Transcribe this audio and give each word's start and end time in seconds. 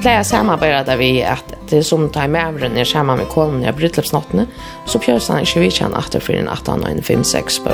pleier 0.00 0.56
plejer 0.56 0.84
der 0.84 0.96
vi 0.96 1.22
at 1.22 1.44
det 1.68 1.78
er 1.78 1.82
som 1.82 2.08
tar 2.10 2.28
med 2.28 2.48
ävren 2.48 2.76
är 2.76 2.84
sammen 2.84 3.18
med 3.18 3.28
kolmen 3.28 3.64
i 3.64 3.72
brytläppsnattene, 3.72 4.46
så 4.86 4.98
pjøres 4.98 5.28
han 5.28 5.42
ikke 5.42 5.60
vi 5.60 5.70
kjenne 5.70 5.98
at 5.98 6.12
det 6.12 6.22
for 6.22 6.32
en 6.32 6.48
18 6.48 6.84
og 6.84 6.90
en 6.90 7.02
5-6 7.02 7.60
på. 7.64 7.70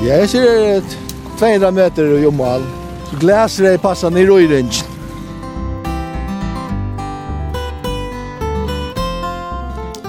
Ja, 0.00 0.16
jeg 0.16 0.28
ser 0.28 0.78
et 0.78 0.98
200 1.38 1.70
meter 1.70 2.14
i 2.18 2.22
Jomal. 2.22 2.62
Så 3.10 3.16
gläser 3.20 3.64
det 3.64 3.80
passar 3.82 4.10
ner 4.10 4.20
i 4.20 4.28
røyringen. 4.28 4.72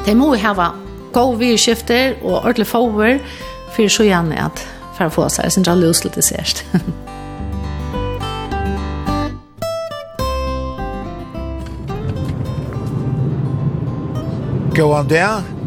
Det 0.06 0.16
må 0.18 0.32
vi 0.32 0.40
hava 0.40 0.72
god 1.14 1.38
virkskifter 1.38 2.16
og 2.24 2.44
ordentlig 2.44 2.68
fåver, 2.68 3.20
for 3.76 3.88
så 3.88 4.04
gjerne 4.08 4.40
at 4.46 4.66
for 4.98 5.08
å 5.08 5.14
få 5.14 5.30
seg 5.30 5.52
sin 5.52 5.64
dra 5.64 5.76
løs 5.76 6.04
litt 6.04 6.18
særst. 6.24 6.66
Gåan 14.80 15.10
det, 15.12 15.26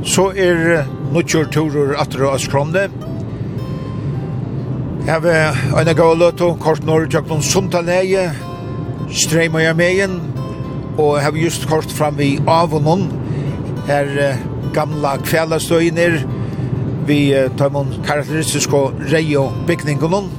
så 0.09 0.30
er 0.33 0.87
nokkur 1.12 1.51
turer 1.52 1.91
atter 2.01 2.23
og 2.25 2.39
skromne. 2.41 2.87
Jeg 5.04 5.23
vil 5.24 5.59
øyne 5.77 5.95
gå 5.99 6.07
løt 6.16 6.41
kort 6.63 6.87
når 6.88 7.10
jeg 7.13 7.27
noen 7.29 7.85
leie, 7.85 8.23
streimer 9.13 9.66
jeg 9.66 9.77
meien, 9.77 10.15
og 10.96 11.19
jeg 11.19 11.24
har 11.27 11.37
just 11.37 11.69
kort 11.69 11.93
fram 11.93 12.16
vi 12.16 12.38
Avonon, 12.49 13.04
her 13.85 14.38
gamla 14.73 15.19
kvelastøyner, 15.21 16.23
vi 17.07 17.35
tar 17.59 17.69
man 17.69 17.93
karakteristisk 18.07 18.73
rei 19.13 19.37
og 19.37 19.52
bygningonon. 19.66 20.32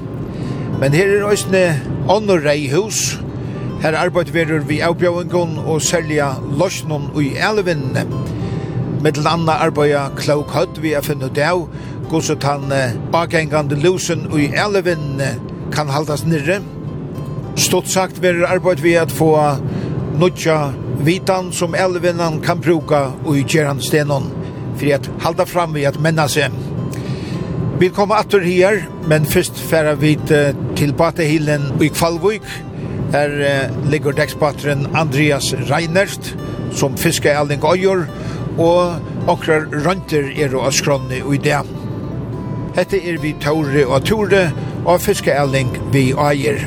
Men 0.81 0.97
her 0.97 1.13
er 1.19 1.29
øyne 1.29 1.67
ånder 2.09 2.41
reihus, 2.41 3.19
Her 3.83 3.97
arbeid 3.99 4.29
verur 4.31 4.61
vi 4.63 4.77
avbjøvengon 4.79 5.57
og 5.67 5.81
selja 5.83 6.29
losnon 6.55 7.09
ui 7.19 7.33
elvinne. 7.35 8.05
Med 9.03 9.17
landa 9.19 9.57
arbeida 9.59 10.05
klok 10.15 10.53
høtt 10.55 10.77
vi 10.79 10.93
er 10.95 11.03
finne 11.03 11.27
av 11.43 11.65
hvordan 12.07 12.69
den 12.69 13.01
bakengande 13.11 13.75
lusen 13.75 14.29
og 14.29 14.37
i 14.39 14.45
elven 14.55 15.19
kan 15.73 15.91
haldas 15.91 16.23
nirre. 16.23 16.61
Stort 17.59 17.91
sagt 17.91 18.21
verir 18.23 18.47
arbeid 18.47 18.79
vi 18.79 18.93
at 18.95 19.11
få 19.11 19.33
nutja 20.21 20.71
vitan 21.03 21.51
som 21.51 21.75
elvenan 21.75 22.39
kan 22.45 22.63
bruka 22.63 23.09
og 23.25 23.35
i 23.35 23.43
gjerandstenon 23.43 24.31
for 24.79 24.95
at 24.95 25.11
halda 25.25 25.49
fram 25.51 25.75
vi 25.75 25.83
at 25.89 25.99
menna 25.99 26.29
seg. 26.31 26.55
Vi 27.83 27.91
kommer 27.91 28.23
atter 28.23 28.39
her, 28.47 28.85
men 29.11 29.27
først 29.27 29.59
færa 29.67 29.97
vi 29.99 30.15
til 30.79 30.95
Batehillen 30.95 31.73
i 31.83 31.91
Kvalvik. 31.91 32.47
Her 33.11 33.35
ligger 33.91 34.15
dekspateren 34.15 34.93
Andreas 34.95 35.51
Reinert 35.67 36.37
som 36.71 36.95
fisker 36.97 37.35
Elling 37.35 37.65
Øyjord 37.67 38.07
og 38.57 39.29
okrar 39.31 39.67
rønter 39.85 40.29
er 40.37 40.53
og 40.57 40.73
skronni 40.73 41.21
og 41.23 41.35
i 41.37 41.41
det. 41.45 41.61
Hette 42.77 42.97
er 42.97 43.19
vi 43.21 43.33
Tore 43.41 43.85
og 43.85 44.05
Tore 44.05 44.47
og 44.85 45.01
fiskeelling 45.01 45.71
vi 45.93 46.11
eier. 46.13 46.63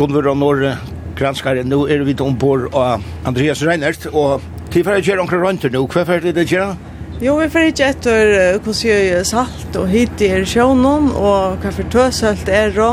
Gunvor 0.00 0.30
og 0.30 0.38
Norge 0.40 0.76
granskare, 1.20 1.64
nå 1.64 1.82
er 1.92 2.04
vi 2.08 2.14
ombord 2.24 2.70
av 2.72 3.04
Andreas 3.28 3.60
Reinert, 3.66 4.06
og 4.16 4.40
tilfæra 4.72 5.02
gjør 5.04 5.26
omkring 5.26 5.42
rønter 5.44 5.72
nå, 5.74 5.84
hva 5.92 6.06
fyrir 6.08 6.32
det 6.32 6.46
gjør? 6.48 6.72
Jo, 7.20 7.34
vi 7.36 7.50
får 7.52 7.66
ikke 7.68 7.86
etter 7.92 8.30
hvordan 8.64 8.78
jeg 8.88 9.24
salt 9.28 9.74
og 9.76 9.90
hit 9.92 10.22
i 10.24 10.30
er 10.32 10.46
sjånen, 10.48 11.10
og 11.12 11.60
hva 11.60 11.72
for 11.76 11.84
tøsølt 11.92 12.48
er 12.48 12.72
det, 12.72 12.86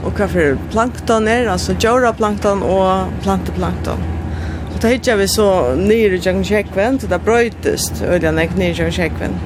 og 0.00 0.16
hva 0.16 0.28
for 0.32 0.56
plankton 0.72 1.28
er, 1.28 1.50
altså 1.52 1.76
djøra 1.76 2.14
plankton 2.16 2.64
og 2.64 3.12
planteplankton. 3.26 4.00
Og 4.70 4.80
da 4.80 4.94
hittar 4.94 5.20
vi 5.20 5.28
så 5.28 5.50
nyr 5.76 6.16
i 6.16 6.22
Jang 6.24 6.40
Sjekven, 6.40 6.96
så 7.02 7.12
det 7.12 7.20
brøytest 7.28 8.00
øyne 8.00 8.32
nek 8.38 8.56
nyr 8.56 8.72
i 8.72 8.80
Jang 8.80 8.96
Sjekven. 8.96 9.36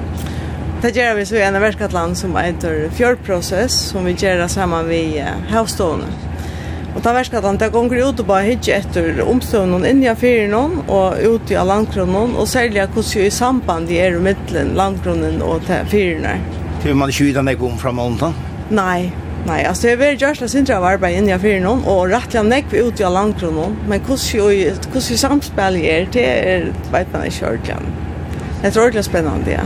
Det 0.79 0.95
gjør 0.95 1.19
vi 1.19 1.27
så 1.27 1.41
i 1.41 1.45
en 1.49 1.59
verkatland 1.59 2.15
som 2.15 2.39
heter 2.39 2.85
Fjordprosess, 2.95 3.83
som 3.91 4.07
vi 4.07 4.15
gjør 4.15 4.47
sammen 4.47 4.87
med 4.87 5.51
havstående. 5.51 6.07
Og 6.91 6.99
da 7.05 7.13
verskar 7.15 7.45
han, 7.47 7.59
det 7.59 7.71
gonger 7.71 8.01
ut 8.03 8.19
og 8.19 8.27
bare 8.27 8.49
hitje 8.49 8.75
etter 8.81 9.21
omstøvnen 9.23 9.85
inni 9.87 10.09
av 10.11 10.19
fyren 10.19 10.81
og 10.81 11.21
ut 11.23 11.51
i 11.51 11.57
av 11.59 11.69
landgrunnen, 11.69 12.35
og 12.35 12.49
særlig 12.51 12.83
hvordan 12.83 13.25
i 13.27 13.31
samband 13.31 13.87
de 13.87 13.99
er 14.03 14.19
mittelen 14.19 14.73
landgrunnen 14.75 15.39
og 15.45 15.63
til 15.69 15.87
fyren 15.91 16.27
her. 16.27 16.43
Til 16.83 16.97
man 16.97 17.13
ikke 17.13 17.29
vidan 17.29 17.47
nekk 17.47 17.63
om 17.63 17.77
fra 17.79 17.93
måneden? 17.95 18.35
Nei, 18.75 19.11
nei, 19.47 19.61
altså 19.69 19.91
jeg 19.91 20.01
vil 20.01 20.17
gjøre 20.19 20.43
det 20.43 20.51
sindre 20.51 20.79
av 20.81 20.89
arbeid 20.89 21.21
inni 21.21 21.35
av 21.35 21.43
fyren 21.45 21.69
og 21.69 22.11
rettelig 22.11 22.43
nekk 22.49 22.71
vi 22.73 22.83
ut 22.83 22.99
i 22.99 23.07
av 23.07 23.15
landgrunnen, 23.15 23.77
men 23.87 24.03
hvordan 24.07 24.99
i 24.99 25.19
samspillet 25.23 25.87
er, 25.93 26.11
det 26.11 26.27
er, 26.27 26.69
vet 26.91 27.15
man 27.15 27.27
ikke 27.29 27.53
ordentlig. 27.53 27.95
Det 28.61 28.69
er 28.75 28.81
ordentlig 28.83 29.07
spennende, 29.07 29.55
ja. 29.55 29.65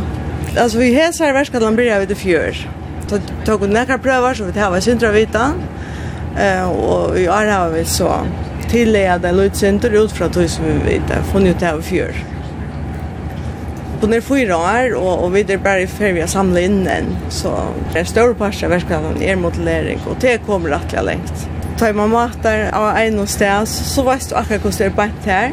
Altså 0.56 0.80
vi 0.80 0.94
hesar 0.94 1.34
verskar 1.36 1.60
at 1.60 1.68
han 1.68 1.76
blir 1.76 1.92
av 1.92 2.06
det 2.08 2.16
fjør. 2.16 2.62
Så 3.10 3.18
tog 3.46 3.66
vi 3.66 3.74
nekkar 3.74 3.98
prøver, 4.02 4.38
så 4.38 4.46
vi 4.48 4.54
tar 4.56 4.70
hva 4.72 4.80
sindre 4.82 5.10
av 5.10 5.18
vitan, 5.18 5.58
Eh 6.40 6.70
och 6.70 7.20
i 7.20 7.30
år 7.30 7.52
har 7.52 7.70
vi 7.70 7.86
så 7.86 8.12
tilleda 8.70 9.32
lutcenter 9.32 9.90
ut 9.90 10.12
från 10.12 10.34
hus 10.34 10.60
vi 10.66 10.92
vet 10.92 11.26
funnit 11.32 11.56
ut 11.56 11.64
av 11.64 11.82
fjör. 11.82 12.16
På 14.02 14.08
när 14.08 14.22
fyra 14.22 14.58
år 14.58 14.96
och 14.96 15.24
och 15.24 15.36
vi 15.36 15.54
är 15.54 15.58
bara 15.58 15.80
i 15.80 15.88
färg 15.88 16.12
vi 16.12 16.28
samla 16.28 16.60
in 16.60 16.84
den 16.84 17.06
så 17.30 17.50
det 17.94 18.00
är 18.00 18.04
stor 18.04 18.34
passa 18.34 18.68
verkligen 18.68 19.22
är 19.22 19.36
modellering 19.36 20.00
och 20.10 20.16
det 20.20 20.38
kommer 20.38 20.72
att 20.72 21.06
längt. 21.06 21.50
Tar 21.80 21.94
man 21.94 22.10
matar 22.10 22.70
av 22.74 22.98
en 22.98 23.20
och 23.20 23.30
stäs 23.30 23.94
så 23.94 24.04
vet 24.04 24.30
du 24.30 24.36
akkurat 24.36 24.66
hur 24.66 24.72
det 24.78 24.86
är 24.86 24.90
bänt 24.90 25.26
här. 25.26 25.52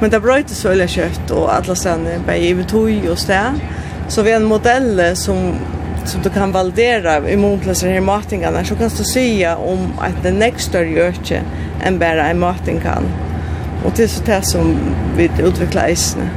Men 0.00 0.10
det 0.10 0.20
bröt 0.20 0.48
så 0.48 0.68
eller 0.68 0.86
kött 0.86 1.30
och 1.30 1.54
alla 1.54 1.74
sen 1.74 2.08
bara 2.26 2.36
i 2.36 2.64
tog 2.68 3.08
och 3.10 3.18
stä. 3.18 3.54
Så 4.08 4.22
vi 4.22 4.30
har 4.30 4.40
en 4.40 4.44
modell 4.44 5.16
som 5.16 5.54
som 6.08 6.22
du 6.22 6.30
kan 6.30 6.52
validera 6.52 7.30
immunplasser 7.30 7.88
här 7.88 8.00
matingarna 8.00 8.64
så 8.64 8.74
kan 8.74 8.88
du 8.88 9.04
säga 9.04 9.56
om 9.56 9.92
att 9.98 10.22
det 10.22 10.32
nästa 10.32 10.58
större 10.58 11.02
öke 11.02 11.42
än 11.82 11.98
bara 11.98 12.28
en 12.28 12.38
mating 12.38 12.80
kan. 12.80 13.04
Och 13.84 13.92
det 13.96 14.02
är 14.02 14.08
så 14.08 14.22
det 14.24 14.42
som 14.42 14.76
vi 15.16 15.30
utvecklar 15.38 15.88
isne. 15.88 16.30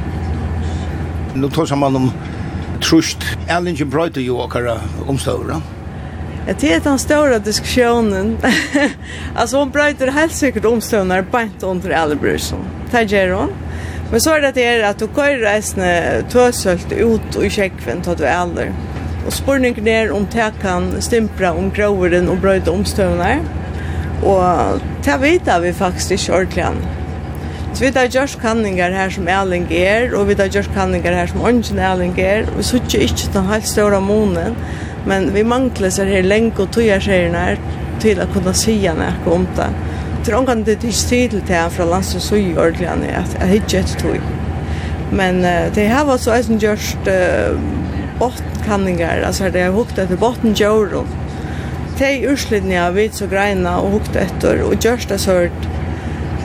Nu 1.34 1.50
tar 1.50 1.76
man 1.76 1.96
om 1.96 2.12
trust. 2.80 3.18
Erlingen 3.48 3.90
bröjde 3.90 4.20
ju 4.20 4.30
åkara 4.30 4.76
omstövra. 5.06 5.62
Ja, 6.46 6.54
det 6.60 6.72
är 6.72 6.80
den 6.80 6.98
stora 6.98 7.38
diskussionen. 7.38 8.38
alltså 9.34 9.56
hon 9.58 9.70
bröjder 9.70 10.08
helt 10.08 10.32
säkert 10.32 10.64
omstövnar 10.64 11.22
bant 11.22 11.62
under 11.62 11.90
Ellebrusen. 11.90 12.58
Det 12.90 13.02
gör 13.02 13.30
hon. 13.30 13.48
Men 14.10 14.20
så 14.20 14.30
är 14.30 14.52
det 14.52 14.88
att 14.88 14.98
du 14.98 15.08
kör 15.16 15.38
resten 15.38 16.24
tvåsölt 16.28 16.92
ut 16.92 17.36
och 17.36 17.44
i 17.44 17.50
käkven 17.50 18.02
tar 18.02 18.16
du 18.16 18.24
äldre. 18.24 18.72
Og 19.26 19.32
spurningen 19.32 19.88
er 19.88 20.12
om 20.14 20.26
det 20.32 20.52
kan 20.62 20.92
stimpra 21.04 21.52
om 21.56 21.70
groveren 21.70 22.28
og 22.28 22.40
brøyde 22.40 22.72
omstøvner. 22.72 23.42
Og 24.22 24.80
det 25.04 25.20
vet 25.20 25.50
vi 25.62 25.72
faktisk 25.72 26.10
ikke 26.16 26.34
ordentlig. 26.34 26.96
Så 27.72 27.84
vi 27.84 27.90
har 27.94 28.08
gjort 28.08 28.38
kanninger 28.42 28.90
her 28.90 29.10
som 29.10 29.28
Erling 29.28 29.68
er, 29.72 30.14
og 30.16 30.28
vi 30.28 30.34
har 30.34 30.48
gjort 30.48 30.72
kanninger 30.74 31.14
her 31.14 31.26
som 31.26 31.40
Ongen 31.40 31.78
Erling 31.78 32.18
er, 32.18 32.48
vi 32.56 32.62
sitter 32.62 33.04
ikke 33.06 33.30
den 33.32 33.46
helt 33.46 33.68
store 33.68 34.00
månen, 34.00 34.56
men 35.06 35.30
vi 35.34 35.44
mangler 35.46 35.92
seg 35.94 36.10
her 36.10 36.26
lenge 36.26 36.58
og 36.58 36.72
tog 36.74 36.90
seg 37.04 37.30
her 37.36 37.62
til 38.02 38.20
å 38.20 38.26
kunne 38.34 38.54
si 38.56 38.74
henne 38.82 39.12
ikke 39.14 39.36
om 39.36 39.46
det. 39.56 39.70
Til 40.24 40.36
omgang 40.36 40.66
det 40.66 40.74
er 40.76 40.88
ikke 40.90 41.08
tid 41.08 41.28
til 41.30 41.46
det 41.48 41.62
fra 41.72 41.86
landsens 41.88 42.32
og 42.32 42.40
i 42.40 42.56
ordentlig, 42.56 43.14
at 43.14 43.36
jeg 43.38 43.62
ikke 43.62 43.78
etter 43.84 44.02
tog. 44.02 44.28
Men 45.12 45.40
uh, 45.44 45.70
det 45.74 45.88
har 45.88 46.04
vært 46.08 46.26
så 46.26 46.34
eisen 46.36 46.60
gjort 46.60 47.08
uh, 47.08 47.54
kanningar, 48.66 49.22
alltså 49.26 49.50
det 49.50 49.62
har 49.62 49.72
hukt 49.72 49.98
efter 49.98 50.16
botten 50.16 50.54
djøren. 50.54 51.06
Det 51.98 52.06
er 52.06 52.32
urslidning 52.32 52.80
av 52.80 52.94
vits 52.94 53.22
och 53.22 53.30
greina 53.30 53.78
och 53.80 53.90
hukt 53.90 54.16
efter 54.16 54.62
och 54.62 54.84
görs 54.84 55.06
det 55.06 55.18
så 55.18 55.48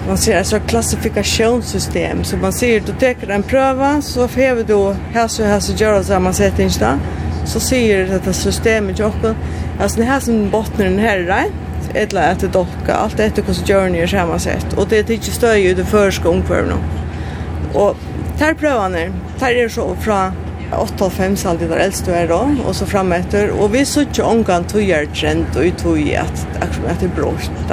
man 0.07 0.17
ser 0.17 0.38
alltså 0.38 0.59
klassifikationssystem, 0.59 2.23
så 2.23 2.38
man 2.38 2.53
ser 2.53 2.79
du 2.79 2.91
tar 2.94 3.29
en 3.29 3.44
pröva 3.44 4.01
så 4.01 4.27
får 4.27 4.67
du 4.67 4.95
här 5.13 5.27
så 5.27 5.44
här 5.44 5.57
og 5.57 5.81
gjør 5.81 5.97
det 5.97 6.06
samme 6.06 6.33
sett 6.33 6.59
ikke 6.59 7.00
så 7.45 7.59
ser 7.59 8.07
det 8.07 8.27
att 8.27 8.35
systemet 8.35 8.95
til 8.95 9.06
oss, 9.06 9.35
altså 9.79 10.00
det 10.00 10.06
här 10.06 10.19
som 10.19 10.51
bottenen 10.51 11.00
her 11.00 11.18
er 11.18 11.27
rent, 11.27 11.95
eller 11.95 12.31
att 12.31 12.39
det 12.39 12.53
docka 12.53 12.94
allt 12.94 13.19
efter 13.19 13.44
hur 13.44 13.53
så 13.53 13.65
gör 13.65 13.81
journey 13.81 14.01
er 14.01 14.07
samma 14.07 14.39
sett, 14.39 14.73
och 14.73 14.88
det 14.88 15.09
är 15.09 15.11
inte 15.11 15.31
stöj 15.31 15.65
i 15.65 15.73
det 15.73 15.85
første 15.85 16.27
och 16.27 17.95
tar 18.39 18.53
prövan 18.53 18.91
prøvene, 18.91 19.13
tar 19.39 19.53
det 19.53 19.69
så 19.69 19.95
från 19.95 20.31
8-5 20.71 21.47
alltid 21.47 21.69
var 21.69 21.77
eldst 21.77 22.06
du 22.06 22.12
er 22.12 22.27
da, 22.27 22.41
og 22.65 22.75
så 22.75 22.88
fram 22.89 23.13
etter. 23.13 23.51
Og 23.53 23.73
vi 23.73 23.85
så 23.85 24.06
ikke 24.06 24.23
omgang 24.23 24.67
togjer 24.69 25.06
trend 25.15 25.57
og 25.57 25.77
tog 25.81 26.00
i 26.00 26.13
at, 26.19 26.47
at 26.62 26.79
det 27.01 27.09
er 27.09 27.15
brått. 27.15 27.65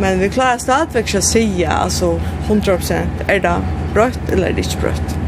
Men 0.00 0.20
vi 0.20 0.28
klarer 0.32 0.58
stadigvæk 0.58 1.06
ikke 1.06 1.20
å 1.20 1.26
si, 1.26 1.44
altså 1.68 2.14
100% 2.48 3.26
er 3.28 3.42
det 3.44 3.58
brött 3.94 4.32
eller 4.32 4.48
er 4.48 4.56
det 4.56 4.66
ikke 4.66 4.86
brøtt. 4.86 5.18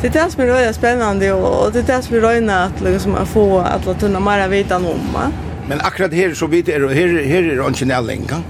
Det 0.00 0.06
är 0.06 0.24
det 0.24 0.30
som 0.30 0.40
är 0.40 0.72
spännande 0.72 1.32
och 1.32 1.72
det 1.72 1.78
är 1.78 1.96
det 1.96 2.02
som 2.02 2.16
är 2.16 2.20
röjna 2.20 2.64
att 2.64 2.80
liksom, 2.80 3.26
få 3.26 3.58
att 3.58 4.00
tunna 4.00 4.20
mera 4.20 4.48
vita 4.48 4.76
om. 4.76 5.12
Va? 5.14 5.30
Men 5.68 5.80
akkurat 5.80 6.12
här 6.12 6.34
så 6.34 6.46
vet 6.46 6.68
jag, 6.68 6.88
här, 6.88 7.24
här 7.26 7.42
är 7.42 7.56
det 7.56 7.66
inte 7.66 7.84
närlänga? 7.84 8.42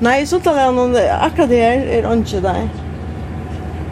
Nej, 0.00 0.26
så 0.26 0.40
talar 0.40 0.60
jag 0.60 0.78
om 0.78 0.92
det. 0.92 1.14
Akkurat 1.14 1.50
här 1.50 1.86
är 1.86 2.02
det 2.02 2.12
inte 2.12 2.40
där. 2.40 2.68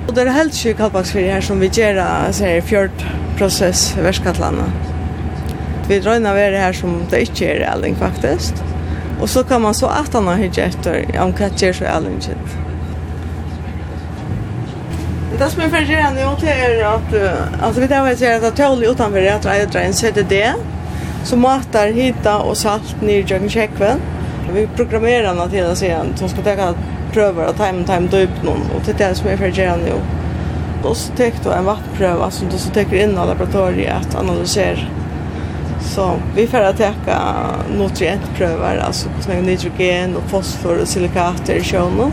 Og 0.06 0.14
det 0.14 0.22
er 0.22 0.36
helt 0.36 0.54
syk 0.54 0.76
kalpaksfyrir 0.78 1.32
her 1.34 1.42
som 1.44 1.60
vi 1.60 1.70
gjør 1.72 1.98
her 1.98 2.60
fjordprosess 2.66 3.96
i 3.98 4.04
Vestkattlanda. 4.06 4.68
Vi 5.88 5.98
drøyna 6.02 6.34
være 6.34 6.62
her 6.62 6.74
som 6.74 7.00
det 7.10 7.24
ikke 7.26 7.50
er 7.50 7.60
realing 7.64 7.98
faktisk. 7.98 8.62
Og 9.20 9.28
så 9.28 9.42
kan 9.42 9.60
man 9.60 9.74
så 9.74 9.90
at 9.90 10.14
han 10.14 10.26
har 10.30 10.38
hygge 10.38 10.68
etter 10.70 11.02
om 11.22 11.34
hva 11.34 11.50
gjør 11.50 11.78
så 11.78 11.86
realing 11.88 12.22
sitt. 12.22 12.56
Det 15.36 15.50
som 15.52 15.60
er 15.60 15.72
for 15.72 15.90
gjerne 15.90 16.22
nå 16.22 16.32
til 16.40 16.48
er 16.48 16.78
at, 16.88 17.14
at 17.68 17.76
vi 17.76 17.88
tar 17.90 18.06
at 18.08 18.20
det 18.22 18.48
er 18.48 18.56
tålig 18.56 18.88
det 18.96 19.32
at 19.34 19.46
vi 19.74 19.80
er 19.80 19.82
en 19.82 19.92
CDD 19.92 20.36
som 21.26 21.42
matar 21.42 21.90
hita 21.92 22.38
og 22.46 22.56
salt 22.56 23.02
nir 23.02 23.26
i 23.26 23.48
kjekven. 23.50 24.00
Vi 24.54 24.68
programmerar 24.78 25.34
den 25.34 25.50
til 25.50 25.66
å 25.66 25.74
si 25.74 25.90
at 25.90 26.22
hun 26.22 26.30
skal 26.30 26.46
tenke 26.46 26.95
prøver 27.16 27.48
at 27.48 27.58
time 27.60 27.86
time 27.88 28.12
dyp 28.12 28.44
noen, 28.44 28.68
og 28.74 28.84
det 28.84 28.94
er 28.94 29.02
det 29.06 29.10
som 29.18 29.30
jeg 29.32 29.40
får 29.40 29.56
gjøre 29.56 29.80
nå. 29.82 29.98
Og 30.86 30.94
så 30.94 31.14
tek 31.18 31.40
du 31.42 31.50
en 31.50 31.66
vattprøve 31.66 32.28
som 32.30 32.52
du 32.52 32.58
så 32.60 32.70
teker 32.76 33.00
inn 33.02 33.16
av 33.18 33.32
laboratoriet 33.32 33.90
at 33.96 34.16
analysere. 34.20 34.86
Så 35.86 36.06
vi 36.34 36.46
får 36.50 36.72
teka 36.78 37.18
nutrientprøver, 37.72 38.80
altså 38.84 39.08
hvordan 39.08 39.36
er 39.36 39.46
nitrogen 39.46 40.16
og 40.18 40.26
fosfor 40.30 40.82
og 40.82 40.90
silikater 40.90 41.60
i 41.60 41.64
sjøen. 41.64 42.12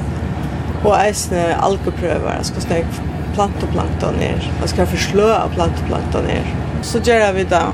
Og 0.83 0.93
eisne 0.97 1.43
algeprøver, 1.63 2.37
altså 2.37 2.55
hvordan 2.57 2.77
er 2.77 3.09
plantoplankton 3.33 4.21
er. 4.21 4.45
Man 4.59 4.71
skal 4.71 4.89
forslå 4.93 5.27
av 5.35 5.57
plantoplankton 5.57 6.29
er. 6.37 6.53
Så 6.85 7.01
gjør 7.03 7.31
vi 7.37 7.47
det. 7.49 7.65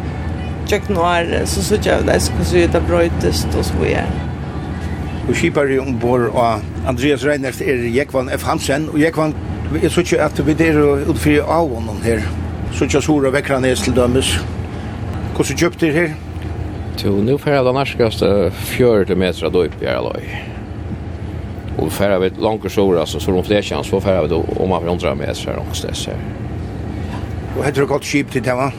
Tjekk 0.70 0.90
noe 0.94 1.14
her, 1.14 1.31
så 1.50 1.66
så 1.66 1.80
gjør 1.81 2.04
vi 2.04 2.12
det, 2.12 2.20
så 2.22 2.40
kan 2.40 2.74
det 2.74 2.88
brøytest 2.88 3.56
og 3.58 3.66
så 3.66 3.80
videre 3.81 4.29
og 5.30 5.36
skipar 5.36 5.68
skipare 5.68 5.81
ombord 5.88 6.22
og 6.34 6.62
Andreas 6.88 7.26
Reinert 7.26 7.62
er 7.62 7.84
Jekvan 7.94 8.30
F. 8.34 8.44
Hansen, 8.44 8.88
og 8.90 9.02
Jekvan, 9.02 9.36
jeg 9.81 9.92
synes 9.92 10.12
ikke 10.12 10.24
at 10.24 10.48
vi 10.48 10.54
der 10.54 10.80
utfri 11.10 11.36
av 11.40 11.70
honom 11.70 12.02
her, 12.02 12.24
så 12.74 12.88
ikke 12.88 13.02
sora 13.02 13.30
vekkran 13.30 13.66
er 13.66 13.76
til 13.76 13.94
dømes. 13.96 14.31
Hvordan 15.36 15.60
kjøpte 15.62 15.86
dere 15.86 15.94
her? 15.94 16.16
Jo, 17.06 17.12
nu 17.22 17.38
får 17.38 17.52
jeg 17.52 17.66
den 17.66 17.78
nærskaste 17.78 18.52
40 18.52 19.16
meter 19.16 19.50
då 19.50 19.64
upp 19.64 19.81
i 19.81 19.86
Erløy. 19.86 20.26
Og 21.78 21.92
får 21.92 22.06
jeg 22.06 22.31
långt 22.38 22.72
sora, 22.72 23.00
alltså 23.00 23.20
så 23.20 23.31
de 23.31 23.44
fleste 23.44 23.76
hans, 23.76 23.88
så 23.88 24.00
får 24.00 24.28
då 24.28 24.46
om 24.60 24.70
man 24.70 24.81
vill 24.81 24.90
jeg 24.90 25.12
100 25.12 25.16
meter 25.16 25.52
her 25.52 25.60
det 25.81 26.06
her. 26.06 26.18
Og 27.58 27.66
heter 27.66 27.81
det 27.81 27.90
godt 27.90 28.06
skip 28.06 28.31
til 28.31 28.46
det, 28.46 28.54
va? 28.54 28.72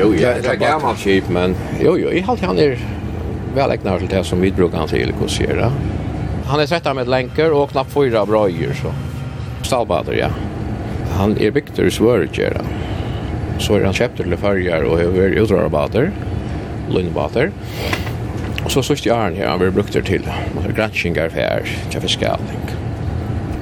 Jo, 0.00 0.12
ja, 0.12 0.34
det 0.42 0.46
är 0.46 0.54
gammalt 0.54 0.98
skip, 0.98 1.28
men 1.28 1.56
jo, 1.80 1.96
jo, 1.96 2.08
i 2.08 2.20
halt 2.20 2.40
han 2.40 2.58
är 2.58 2.78
väl 3.54 3.70
ägnar 3.70 3.98
till 3.98 4.08
det 4.08 4.24
som 4.24 4.40
vi 4.40 4.52
brukar 4.52 4.78
han 4.78 4.88
till 4.88 5.12
kursera. 5.20 5.72
Han 6.46 6.60
är 6.60 6.66
sättare 6.66 6.94
med 6.94 7.08
länkar 7.08 7.50
och 7.50 7.70
knappt 7.70 7.92
fyra 7.92 8.26
bröjer 8.26 8.74
så. 8.74 8.92
Stallbader, 9.62 10.12
ja. 10.12 10.28
Han 11.10 11.38
är 11.38 11.50
byggt 11.50 11.78
svörgera. 11.92 12.60
Så 13.58 13.74
är 13.74 13.84
han 13.84 13.92
köpt 13.92 14.16
till 14.16 14.36
färger 14.36 14.82
och 14.82 15.00
över 15.00 15.28
utrörbader, 15.28 16.10
lundbader. 16.90 17.50
Och 18.64 18.70
så 18.70 18.82
sist 18.82 19.06
jag 19.06 19.16
han 19.16 19.34
här, 19.34 19.46
han 19.46 19.58
blir 19.58 19.70
brukt 19.70 19.92
till 19.92 20.22
granskningar 20.76 21.28
för 21.28 21.40
här, 21.40 21.62
till. 21.90 22.76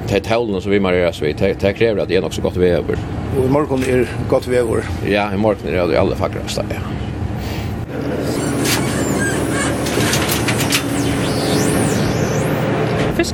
Det 0.07 0.15
är 0.15 0.19
tålen 0.19 0.61
som 0.61 0.71
vi 0.71 0.79
marieras 0.79 1.21
vid, 1.21 1.55
det 1.59 1.73
kräver 1.73 2.01
att 2.01 2.07
det 2.07 2.15
är 2.15 2.21
nog 2.21 2.33
så 2.33 2.41
gott 2.41 2.57
väver. 2.57 2.97
Och 3.39 3.45
i 3.45 3.49
morgon 3.49 3.83
är 3.89 4.07
gott 4.29 4.47
väver. 4.47 4.83
Ja, 5.07 5.33
i 5.33 5.37
morgon 5.37 5.67
är 5.67 5.87
det 5.87 5.99
allra 5.99 6.15
fackrast 6.15 6.59
ja. 6.69 6.75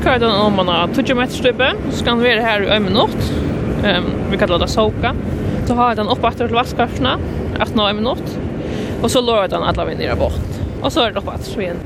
kör 0.03 0.19
den 0.19 0.31
om 0.31 0.55
man 0.55 0.67
har 0.67 0.89
20 0.95 1.15
meter 1.15 1.33
stubbe, 1.33 1.73
så 1.91 2.05
kan 2.05 2.19
vi 2.19 2.29
være 2.29 2.41
her 2.45 2.61
i 2.61 2.75
en 2.75 2.83
minutt, 2.83 3.33
Um, 3.83 4.31
vi 4.31 4.37
kallar 4.37 4.59
det 4.59 4.67
soka. 4.67 5.15
Så 5.65 5.73
har 5.73 5.89
jag 5.89 5.97
den 5.97 6.07
oppe 6.07 6.27
etter 6.27 6.47
til 6.47 6.55
vaskarsene, 6.55 7.17
att 7.59 7.75
nå 7.75 7.85
en 7.87 7.95
minutt, 7.95 8.39
og 9.03 9.11
så 9.11 9.21
låter 9.21 9.41
jag 9.41 9.49
den 9.49 9.63
alle 9.63 9.85
vi 9.85 9.95
nere 9.95 10.15
bort. 10.15 10.59
og 10.81 10.91
så 10.91 11.01
er 11.01 11.11
det 11.11 11.17
oppe 11.17 11.31
etter 11.31 11.51
så 11.51 11.61
igen. 11.61 11.79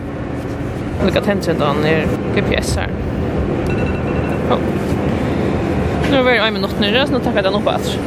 Och 1.00 1.06
det 1.06 1.12
kan 1.12 1.24
tända 1.24 1.66
den 1.66 1.84
ner 1.84 2.08
GPS 2.36 2.76
her. 2.76 2.90
Oh. 4.52 4.60
Nu 6.12 6.18
er 6.18 6.24
vi 6.24 6.38
en 6.38 6.54
minutt 6.54 6.80
nere, 6.80 7.08
så 7.08 7.14
nå 7.14 7.20
tar 7.20 7.36
jeg 7.36 7.44
den 7.44 7.56
upp 7.56 7.68
efter. 7.68 8.00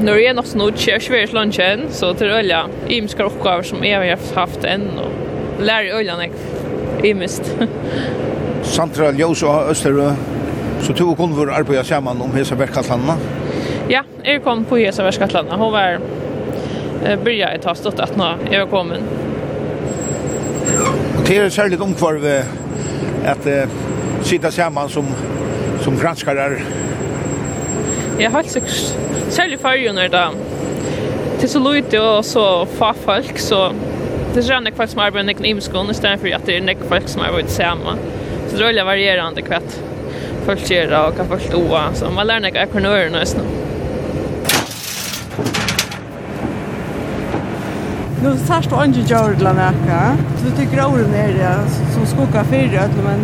Nu 0.00 0.10
är 0.10 0.18
jag 0.18 0.36
nog 0.36 0.46
snod, 0.46 0.74
jag 0.86 1.02
svært 1.02 1.32
lunsjen, 1.32 1.86
så 1.90 2.14
til 2.14 2.30
øya, 2.30 2.66
Imskar 2.88 3.24
oppgaver 3.24 3.62
som 3.62 3.84
jeg 3.84 3.96
har 3.96 4.18
haft 4.34 4.64
enn, 4.64 4.90
og 4.98 5.10
lærer 5.60 5.98
øya 5.98 6.16
öliga 6.16 6.55
imist. 7.04 7.52
Sandra 8.76 9.12
Ljós 9.12 9.42
og 9.46 9.70
Østerø, 9.70 10.10
så 10.82 10.92
to 10.92 11.14
kunne 11.14 11.36
være 11.38 11.54
arbeid 11.54 11.84
sammen 11.84 12.22
om 12.22 12.34
hese 12.34 12.58
verkatlandene? 12.58 13.16
Ja, 13.90 14.02
jeg 14.24 14.42
kom 14.42 14.64
på 14.64 14.80
hese 14.80 15.04
verkatlandene. 15.06 15.56
Hun 15.56 15.72
var 15.72 16.00
byrja 17.24 17.52
i 17.54 17.62
tastet 17.62 18.00
at 18.02 18.16
nå 18.18 18.32
jeg 18.50 18.64
var 18.64 18.70
kommet. 18.70 19.02
Det 21.26 21.38
er 21.38 21.48
særlig 21.50 21.80
omkvarve 21.82 22.36
at 23.26 23.46
uh, 23.46 23.70
sitta 24.22 24.50
sammen 24.50 24.88
som, 24.88 25.06
som 25.82 25.98
granskare. 25.98 26.60
Jeg 28.20 28.30
har 28.30 28.42
sikkert, 28.42 28.98
særlig 29.30 29.58
fargen 29.60 29.98
er 29.98 30.08
det 30.08 30.26
til 31.40 31.48
så 31.48 31.60
lite 31.60 32.00
og 32.00 32.24
så 32.24 32.64
fa 32.78 32.92
folk, 32.92 33.38
så 33.38 33.72
det 34.36 34.40
är 34.40 34.42
sådana 34.42 34.70
folk 34.76 34.90
som 34.90 35.00
arbetar 35.00 35.44
i 35.44 35.48
gymskolan 35.48 35.90
istället 35.90 36.20
för 36.20 36.34
att 36.34 36.46
det 36.46 36.56
är 36.56 36.60
nek 36.60 36.78
folk 36.88 37.08
som 37.08 37.22
arbetar 37.22 37.48
samma. 37.48 37.96
Så 38.48 38.56
det 38.56 38.62
är 38.62 38.66
väldigt 38.66 38.84
varierande 38.84 39.42
kvätt 39.42 39.82
folk 40.46 40.70
gör 40.70 41.08
och 41.08 41.18
vad 41.18 41.26
folk 41.26 41.54
oa. 41.54 41.94
Så 41.94 42.10
man 42.10 42.26
lär 42.26 42.40
nek 42.40 42.54
ekonomer 42.54 43.10
nästan. 43.10 43.44
Nu 48.22 48.36
särskilt 48.36 48.72
och 48.72 48.84
inte 48.84 49.00
gör 49.00 49.34
det 49.38 49.52
näka. 49.52 50.16
Du 50.44 50.50
tycker 50.50 50.86
åren 50.86 51.14
är 51.14 51.28
det 51.28 51.70
som 51.94 52.06
skokar 52.06 52.44
fyra, 52.44 52.82
men 53.04 53.20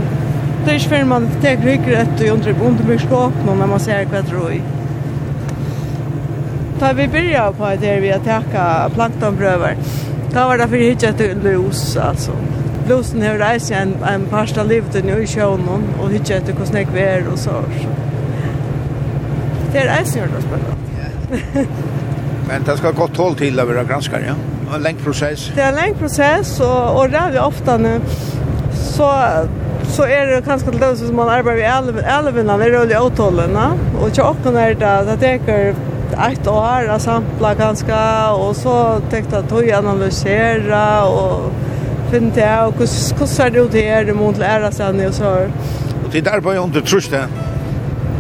det 0.65 0.71
är 0.71 0.75
inte 0.75 0.89
för 0.89 1.05
man 1.05 1.29
tänker 1.43 1.67
riktigt 1.67 1.95
rätt 1.95 2.21
och 2.21 2.37
inte 2.37 2.51
underbyggskap 2.51 3.33
när 3.47 3.67
man 3.67 3.81
ser 3.81 4.05
vad 4.05 4.25
det 4.25 4.55
är 4.55 4.61
ta 6.79 6.93
vi 6.93 7.09
börjar 7.09 7.53
på 7.53 7.69
det 7.81 8.01
vi 8.01 8.13
att 8.13 8.25
täcka 8.25 8.91
planktonbröver. 8.95 9.77
Da 10.33 10.47
var 10.47 10.59
det 10.59 10.69
för 10.69 10.77
hit 10.77 10.99
till 10.99 11.39
Lus, 11.43 11.97
alltså. 11.97 12.31
Lusen 12.89 13.23
har 13.23 13.35
reist 13.35 13.71
en 13.71 13.97
en 14.09 14.25
pasta 14.27 14.63
livte 14.63 15.03
nu 15.03 15.23
i 15.23 15.27
sjön 15.27 15.69
och 16.01 16.11
hit 16.11 16.25
till 16.25 16.41
det 16.47 16.53
kostar 16.53 16.87
och 17.33 17.39
så. 17.39 17.51
Det 19.73 19.79
är 19.79 20.01
det 20.01 20.07
som 20.11 20.21
gör 20.21 20.27
då 20.27 20.41
spännande. 20.41 21.69
Men 22.49 22.65
det 22.65 22.77
ska 22.77 22.91
gott 22.91 23.17
håll 23.17 23.35
till 23.35 23.59
över 23.59 23.85
granskar, 23.85 24.21
ja. 24.27 24.35
En 24.77 24.83
lång 24.83 24.95
process. 24.95 25.51
Det 25.55 25.61
är 25.61 25.69
en 25.69 25.87
lång 25.87 25.95
process 25.95 26.61
och 26.61 27.01
och 27.01 27.11
där 27.11 27.31
vi 27.31 27.39
ofta 27.39 27.77
nu 27.77 28.01
så 28.73 29.23
så 29.85 30.03
är 30.03 30.27
det 30.27 30.43
kanske 30.43 30.71
till 30.71 30.81
det 30.81 30.97
som 30.97 31.17
man 31.17 31.29
arbetar 31.29 31.55
vid 31.55 31.65
älven, 31.65 32.05
älven 32.05 32.51
är 32.51 32.59
det 32.59 32.71
rulliga. 32.71 33.01
Och 34.01 34.11
jag 34.15 34.31
åker 34.31 34.53
när 34.53 34.75
det, 34.75 35.05
det 35.11 35.17
täcker 35.17 35.75
ett 36.13 36.49
år 36.49 36.89
att 36.89 37.03
sampla 37.03 37.55
ganska 37.55 38.31
och 38.33 38.57
så 38.57 39.01
tänkte 39.11 39.37
jag 39.37 39.45
att 39.45 39.69
jag 39.69 39.79
analysera 39.79 41.05
och 41.05 41.53
finna 42.11 42.35
det 42.35 42.61
och 42.61 42.75
hur 42.79 43.27
ser 43.27 43.51
det 43.51 43.59
ut 43.59 43.75
här 43.75 44.13
mot 44.13 44.39
lära 44.39 44.73
sig 44.73 45.07
och 45.09 45.15
så 45.15 45.25
här. 45.25 45.51
Och 46.05 46.11
det 46.13 46.21
där 46.21 46.41
var 46.41 46.55
jag 46.55 46.65
inte 46.65 46.81
trus 46.81 47.09
det. 47.09 47.29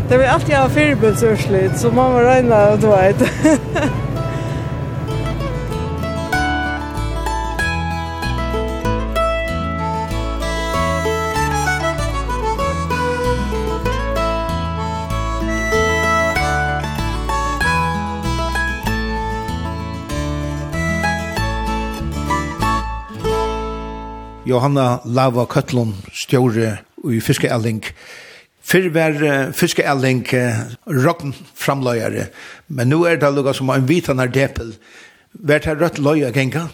Det 0.09 0.17
alltid 0.29 0.55
jag 0.55 0.61
har 0.61 0.69
fyrbulsörsligt 0.69 1.79
så 1.79 1.91
man 1.91 2.13
var 2.13 2.23
röjna 2.23 2.71
och 2.71 2.79
du 2.79 2.87
vet. 2.87 3.17
Johanna 24.52 25.00
Lava 25.04 25.47
Køtlund 25.49 25.97
stjåre 26.12 26.76
i 27.09 27.21
fiskeelling. 27.25 27.82
Fyrr 28.62 28.90
var 28.94 29.16
uh, 29.18 29.52
fiskeelling 29.56 30.23
uh, 30.37 30.61
rogn 30.87 31.32
framløyere, 31.59 32.28
men 32.68 32.92
nu 32.92 33.02
er 33.09 33.18
det 33.18 33.32
lukka 33.35 33.56
som 33.56 33.73
en 33.73 33.88
vitan 33.88 34.23
er 34.23 34.30
depel. 34.32 34.75
Vær 35.32 35.64
det 35.64 35.78
rødt 35.80 35.99
løya 35.99 36.30
genka? 36.35 36.68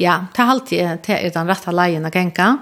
Ja, 0.00 0.24
det 0.32 0.42
er 0.42 0.52
alltid 0.54 1.02
det 1.06 1.18
er 1.18 1.34
den 1.34 1.50
rette 1.50 1.74
leien 1.74 2.08
å 2.08 2.12
genka. 2.14 2.54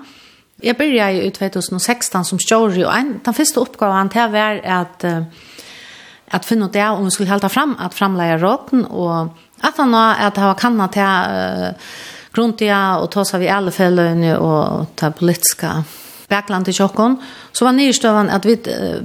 Jeg 0.58 0.74
begynte 0.74 1.22
i 1.22 1.30
2016 1.30 2.26
som 2.26 2.40
stjåre, 2.42 2.82
og 2.82 2.92
en, 2.92 3.14
den 3.24 3.36
første 3.36 3.62
oppgaven 3.62 4.10
det 4.12 4.26
var 4.34 4.60
at 4.82 5.06
uh, 5.06 5.46
at 6.28 6.44
finna 6.44 6.66
ut 6.68 6.74
det 6.76 6.84
om 6.84 7.06
vi 7.06 7.10
skulle 7.14 7.30
halta 7.30 7.48
fram 7.48 7.76
at 7.80 7.94
framleie 7.96 8.36
råten, 8.36 8.84
og 8.84 9.30
at 9.64 9.78
han 9.80 9.94
var 9.94 10.18
at 10.26 10.36
det 10.36 10.44
var 10.44 10.58
kanna 10.60 10.88
til 10.92 11.02
uh, 11.02 11.92
runt 12.38 12.61
ja 12.61 12.99
och 12.99 13.11
ta 13.11 13.25
seg 13.25 13.40
vi 13.40 13.49
alle 13.49 13.71
fällor 13.71 14.38
og 14.38 14.87
ta 14.97 15.11
politiska 15.11 15.83
bakland 16.28 16.68
til 16.68 16.76
tjokken, 16.76 17.16
så 17.57 17.66
var 17.66 17.75
nyrstøven 17.76 18.30
at 18.33 18.47
vi, 18.47 18.57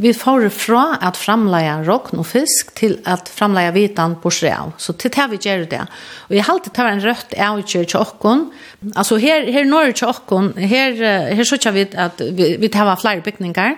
vi 0.02 0.12
får 0.16 0.50
fra 0.54 0.84
at 1.02 1.18
framleie 1.20 1.76
rocken 1.88 2.20
og 2.22 2.28
fisk 2.28 2.74
til 2.78 2.98
at 3.10 3.32
framleie 3.32 3.72
vitan 3.76 4.18
på 4.22 4.32
skrev. 4.34 4.74
Så 4.78 4.96
til 5.00 5.14
det 5.16 5.30
vi 5.32 5.40
gjør 5.46 5.66
det. 5.72 5.82
Og 6.30 6.36
jeg 6.36 6.48
halte 6.50 6.74
tar 6.76 6.92
en 6.92 7.04
rødt 7.04 7.36
avgjør 7.38 7.86
i 7.86 7.92
Tjockon. 7.94 8.50
Altså 8.96 9.18
her, 9.24 9.48
her 9.52 9.70
når 9.70 9.94
i 9.94 10.68
her, 10.68 11.00
her 11.34 11.44
så 11.44 11.72
vi 11.72 11.88
at 11.94 12.20
vi, 12.20 12.56
vi 12.60 12.68
tar 12.68 12.96
flere 13.00 13.22
bygninger. 13.22 13.76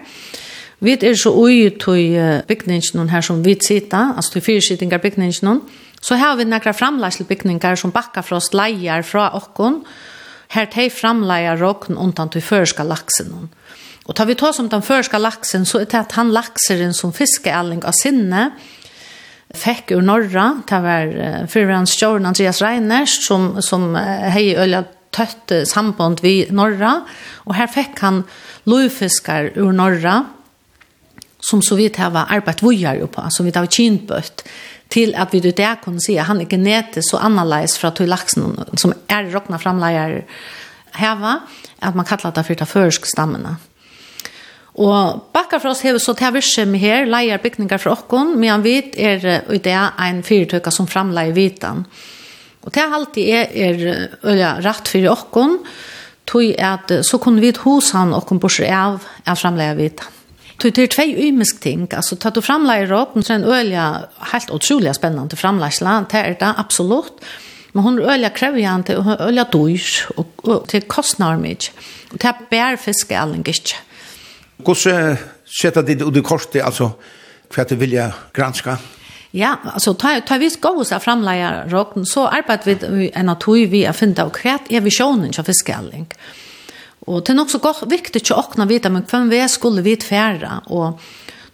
Vi 0.79 0.97
er 1.01 1.15
så 1.15 1.31
ui 1.31 1.69
til 1.79 2.41
bygningen 2.47 3.09
her 3.09 3.21
som 3.21 3.45
vi 3.45 3.55
sitter, 3.61 4.15
altså 4.15 4.33
til 4.33 4.41
fyrsittningar 4.41 4.97
bygningen, 4.97 5.61
Så 6.05 6.15
har 6.15 6.35
vi 6.35 6.45
några 6.45 6.73
framlagslbygningar 6.73 7.75
som 7.75 7.89
backar 7.89 8.21
från 8.21 8.41
leier 8.51 9.01
från 9.01 9.31
okkon. 9.33 9.85
Här 10.47 10.65
tei 10.65 10.89
framleier 10.89 11.57
råkn 11.57 11.97
undan 11.97 12.29
till 12.29 12.43
förska 12.43 12.83
laxen. 12.83 13.49
Och 14.05 14.15
tar 14.15 14.25
vi 14.25 14.35
ta 14.35 14.53
som 14.53 14.69
den 14.69 14.81
förska 14.81 15.17
laxen 15.17 15.65
så 15.65 15.79
är 15.79 15.85
det 15.85 15.99
att 15.99 16.11
han 16.11 16.33
lakseren 16.33 16.93
som 16.93 17.13
fiskealling 17.13 17.83
av 17.83 17.91
sinne 17.91 18.51
fick 19.49 19.91
ur 19.91 20.01
norra. 20.01 20.61
Det 20.67 20.79
var 20.79 21.47
förrän 21.47 21.85
Stjörn 21.85 22.25
Andreas 22.25 22.61
Reiners 22.61 23.27
som, 23.27 23.61
som 23.61 23.95
hej 23.95 24.57
ølja 24.57 24.83
tøtt 25.09 25.51
samband 25.65 26.21
vi 26.21 26.45
norra. 26.51 27.01
Og 27.49 27.57
her 27.57 27.67
fikk 27.67 27.99
han 28.05 28.23
lovfiskar 28.69 29.55
ur 29.55 29.73
norra 29.73 30.21
som 31.49 31.61
så 31.61 31.75
vidt 31.75 31.97
har 31.97 32.13
arbeidt 32.29 32.63
vujar 32.63 32.97
jo 32.99 33.07
på, 33.07 33.25
som 33.29 33.45
vidt 33.45 33.57
har 33.59 33.69
kynbøtt, 33.69 34.45
till 34.95 35.15
at 35.15 35.33
vi 35.33 35.39
det 35.39 35.57
där 35.57 35.99
si 35.99 35.99
se 35.99 36.17
han 36.17 36.41
är 36.41 36.45
genetisk 36.45 37.09
så 37.09 37.17
annerledes 37.17 37.77
fra 37.77 37.91
till 37.91 38.09
laxen 38.09 38.65
som 38.77 38.93
är 39.07 39.23
råkna 39.23 39.59
framleier 39.59 40.25
heva, 40.91 41.39
att 41.79 41.95
man 41.95 42.05
kallar 42.05 42.31
det 42.31 42.43
for 42.43 42.55
ta 42.55 42.65
försk 42.65 43.05
stammene. 43.05 43.55
Og 44.75 45.21
bakkar 45.33 45.59
for 45.59 45.69
oss 45.69 45.83
hever 45.83 45.99
så 45.99 46.13
til 46.13 46.33
virsum 46.35 46.73
her, 46.73 47.05
leier 47.07 47.39
bygningar 47.43 47.79
for 47.79 47.95
okkon, 47.95 48.33
men 48.39 48.63
vit 48.63 48.95
er 48.95 49.23
i 49.51 49.59
det 49.59 49.75
en 49.75 50.23
fyrtøyka 50.23 50.71
som 50.71 50.87
framleier 50.87 51.35
vitan. 51.35 51.85
Og 52.63 52.73
til 52.73 52.95
alltid 52.97 53.29
er, 53.29 53.47
er 53.51 54.09
øya 54.23 54.57
rett 54.63 54.91
for 54.91 55.11
okkon, 55.11 55.59
tog 56.25 56.59
at 56.59 56.91
så 57.07 57.19
kunne 57.23 57.43
vi 57.43 57.53
hos 57.63 57.91
han 57.95 58.15
okkon 58.15 58.39
borser 58.39 58.71
av, 58.71 58.99
av 59.27 59.39
framleier 59.39 59.79
vitan. 59.79 60.14
Det 60.61 60.77
er 60.77 60.87
två 60.87 61.03
ymisk 61.03 61.61
ting. 61.61 61.87
Alltså 61.93 62.15
tar 62.15 62.31
du 62.31 62.41
framleir 62.41 62.87
råd, 62.87 63.23
så 63.23 63.33
er 63.33 63.35
en 63.35 63.43
öliga, 63.43 64.05
helt 64.31 64.51
otroligt 64.51 64.95
spännande 64.95 65.35
framlägsla. 65.35 66.05
Det 66.11 66.17
är 66.17 66.35
det 66.39 66.53
absolut. 66.57 67.13
Men 67.73 67.83
hon 67.83 67.99
er 67.99 68.13
ølja 68.13 68.29
krevjante, 68.29 68.97
och 68.97 69.21
öliga 69.21 69.43
dyr, 69.43 70.07
Och, 70.15 70.27
och 70.43 70.67
det 70.71 70.87
kostnar 70.87 71.37
mycket. 71.37 71.71
Och 72.11 72.17
det 72.17 72.27
är 72.27 72.35
bär 72.49 72.77
fiske 72.77 73.19
allen 73.19 73.43
gitt. 73.43 73.75
Hvordan 74.57 75.17
setter 75.61 75.81
det 75.83 76.01
ut 76.01 76.17
i 76.17 76.21
kortet, 76.21 76.63
för 77.49 77.61
att 77.61 77.69
du 77.69 77.75
vill 77.75 78.11
granska? 78.33 78.77
Ja, 79.31 79.55
alltså 79.73 79.93
tar 79.93 80.19
ta 80.21 80.37
vi 80.37 80.49
skås 80.49 80.91
av 80.91 80.99
framlägga 80.99 81.65
råd, 81.67 82.07
så 82.07 82.27
arbetar 82.27 82.91
vi 82.91 83.11
en 83.13 83.29
av 83.29 83.35
tog 83.35 83.69
vi 83.69 83.83
er 83.83 83.91
finna 83.91 84.23
av 84.23 84.29
kvärt 84.29 84.71
er 84.71 84.81
visjonen 84.81 85.31
til 85.31 85.43
fiskealling. 85.43 86.07
Og 87.05 87.21
det 87.21 87.33
er 87.33 87.37
nok 87.37 87.51
så 87.53 87.61
godt 87.61 87.85
viktig 87.89 88.23
ikke 88.23 88.37
åkne 88.39 88.67
vite, 88.69 88.89
men 88.89 89.05
hvem 89.05 89.29
vi 89.29 89.43
skulle 89.51 89.83
vite 89.85 90.07
fære, 90.07 90.61
og 90.73 90.99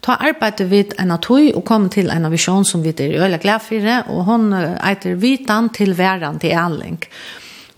ta 0.02 0.16
arbeidet 0.24 0.70
vidt 0.72 0.96
en 1.02 1.12
av 1.14 1.22
tog, 1.26 1.44
og 1.56 1.66
komme 1.68 1.92
til 1.94 2.10
en 2.10 2.26
av 2.26 2.34
visjon 2.34 2.66
som 2.66 2.84
vi 2.84 2.94
er 2.96 3.18
øyelig 3.20 3.42
glad 3.44 3.66
for, 3.66 3.90
og 4.14 4.24
hun 4.30 4.54
eiter 4.56 5.20
vitan 5.20 5.70
til 5.76 5.94
væren 5.98 6.40
til 6.40 6.56
æling. 6.56 7.02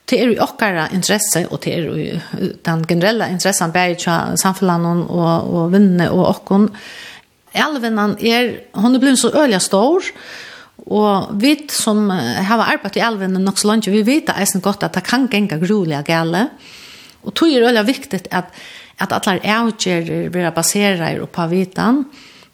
Det 0.10 0.20
er 0.20 0.30
jo 0.30 0.44
okkara 0.44 0.89
interesse, 0.94 1.48
og 1.50 1.63
det 1.63 1.74
er 1.74 1.88
jo 1.88 2.51
den 2.65 2.86
generelle 2.88 3.32
interessen 3.32 3.72
bare 3.74 3.96
til 3.96 4.38
samfunnet 4.38 5.10
og, 5.10 5.50
og 5.50 5.72
vinnene 5.74 6.12
og 6.12 6.27
okken. 6.27 6.70
Elvenan 7.53 8.18
er, 8.22 8.58
hun 8.75 8.96
er 8.96 9.01
blitt 9.01 9.22
så 9.22 9.32
øyelig 9.34 9.62
stor, 9.62 10.13
Og 10.84 11.30
vi 11.39 11.53
som 11.72 12.10
har 12.10 12.60
arbeidet 12.60 13.00
i 13.00 13.06
elven 13.06 13.38
nok 13.39 13.60
så 13.60 13.70
langt, 13.70 13.88
vi 13.88 14.03
vet 14.03 14.32
eisen 14.36 14.62
godt 14.62 14.84
at 14.84 14.96
det 14.98 15.06
kan 15.08 15.30
genge 15.32 15.60
gruelig 15.62 16.01
gale. 16.06 16.50
Och 17.24 17.42
er 17.48 17.72
det 17.72 17.88
viktig 17.88 18.22
at, 18.32 18.46
at 19.00 19.12
att 19.12 19.27
er 19.27 19.39
avgjører 19.44 20.30
blir 20.30 20.50
baseret 20.50 21.32
på 21.32 21.48
vitan. 21.48 22.06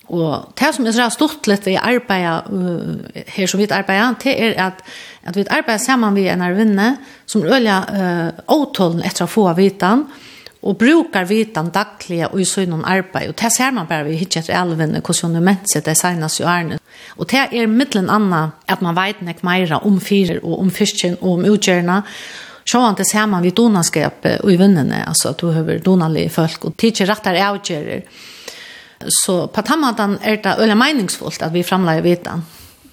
Og 0.10 0.54
det 0.58 0.72
som 0.74 0.88
er 0.88 0.92
så 0.92 1.10
stort 1.14 1.48
litt 1.48 1.68
vi 1.68 1.76
arbeider, 1.78 2.48
uh, 2.50 3.22
her 3.28 3.48
som 3.48 3.60
vi 3.60 3.68
arbeider, 3.70 4.16
det 4.24 4.34
er 4.42 4.56
at, 4.58 4.82
at 5.24 5.36
vi 5.38 5.46
arbeider 5.46 5.84
sammen 5.84 6.14
med 6.14 6.32
en 6.32 6.42
arvinne 6.42 6.98
som 7.30 7.46
øyla 7.46 7.78
uh, 7.86 8.42
åtålen 8.48 9.04
etter 9.06 9.28
å 9.28 9.30
få 9.30 9.46
vitan, 9.58 10.08
og 10.60 10.76
brukar 10.76 11.24
vitan 11.30 11.70
daglig 11.72 12.26
og 12.28 12.42
i 12.42 12.46
søgnen 12.46 12.84
arbeid. 12.84 13.30
Og 13.32 13.38
det 13.40 13.52
ser 13.56 13.72
man 13.72 13.88
bare 13.88 14.10
vi 14.10 14.18
hittar 14.20 14.42
etter 14.42 14.58
elvene, 14.60 15.00
hvordan 15.00 15.38
du 15.38 15.40
ment 15.46 15.70
seg 15.72 15.86
det 15.86 15.96
senest 15.96 16.42
i 16.42 16.44
årene. 16.44 16.82
Og 17.16 17.30
det 17.32 17.46
er 17.46 17.72
middelen 17.72 18.10
annet 18.12 18.58
at 18.68 18.84
man 18.84 18.98
vet 18.98 19.22
nek 19.24 19.40
mer 19.48 19.78
om 19.80 20.02
fyrer 20.04 20.42
og 20.44 20.60
om 20.60 20.74
fyrsten 20.74 21.16
og 21.22 21.38
om 21.38 21.48
utgjørende, 21.54 22.02
sjåan 22.66 22.98
ser 23.04 23.26
man 23.28 23.44
vid 23.44 23.56
donaskapet 23.56 24.44
og 24.44 24.52
i 24.52 24.58
vinnene, 24.60 25.04
altså 25.08 25.34
at 25.34 25.42
du 25.42 25.52
har 25.54 25.84
donalige 25.86 26.30
folk, 26.30 26.66
og 26.66 26.78
tidser 26.78 27.10
rattar 27.10 27.36
avgjører. 27.36 28.04
Så 29.24 29.48
på 29.48 29.62
den 29.62 30.18
er 30.22 30.42
det 30.44 30.56
øyla 30.60 30.76
meningsfullt 30.76 31.42
at 31.42 31.54
vi 31.54 31.64
framleier 31.64 32.04
vitan. 32.04 32.44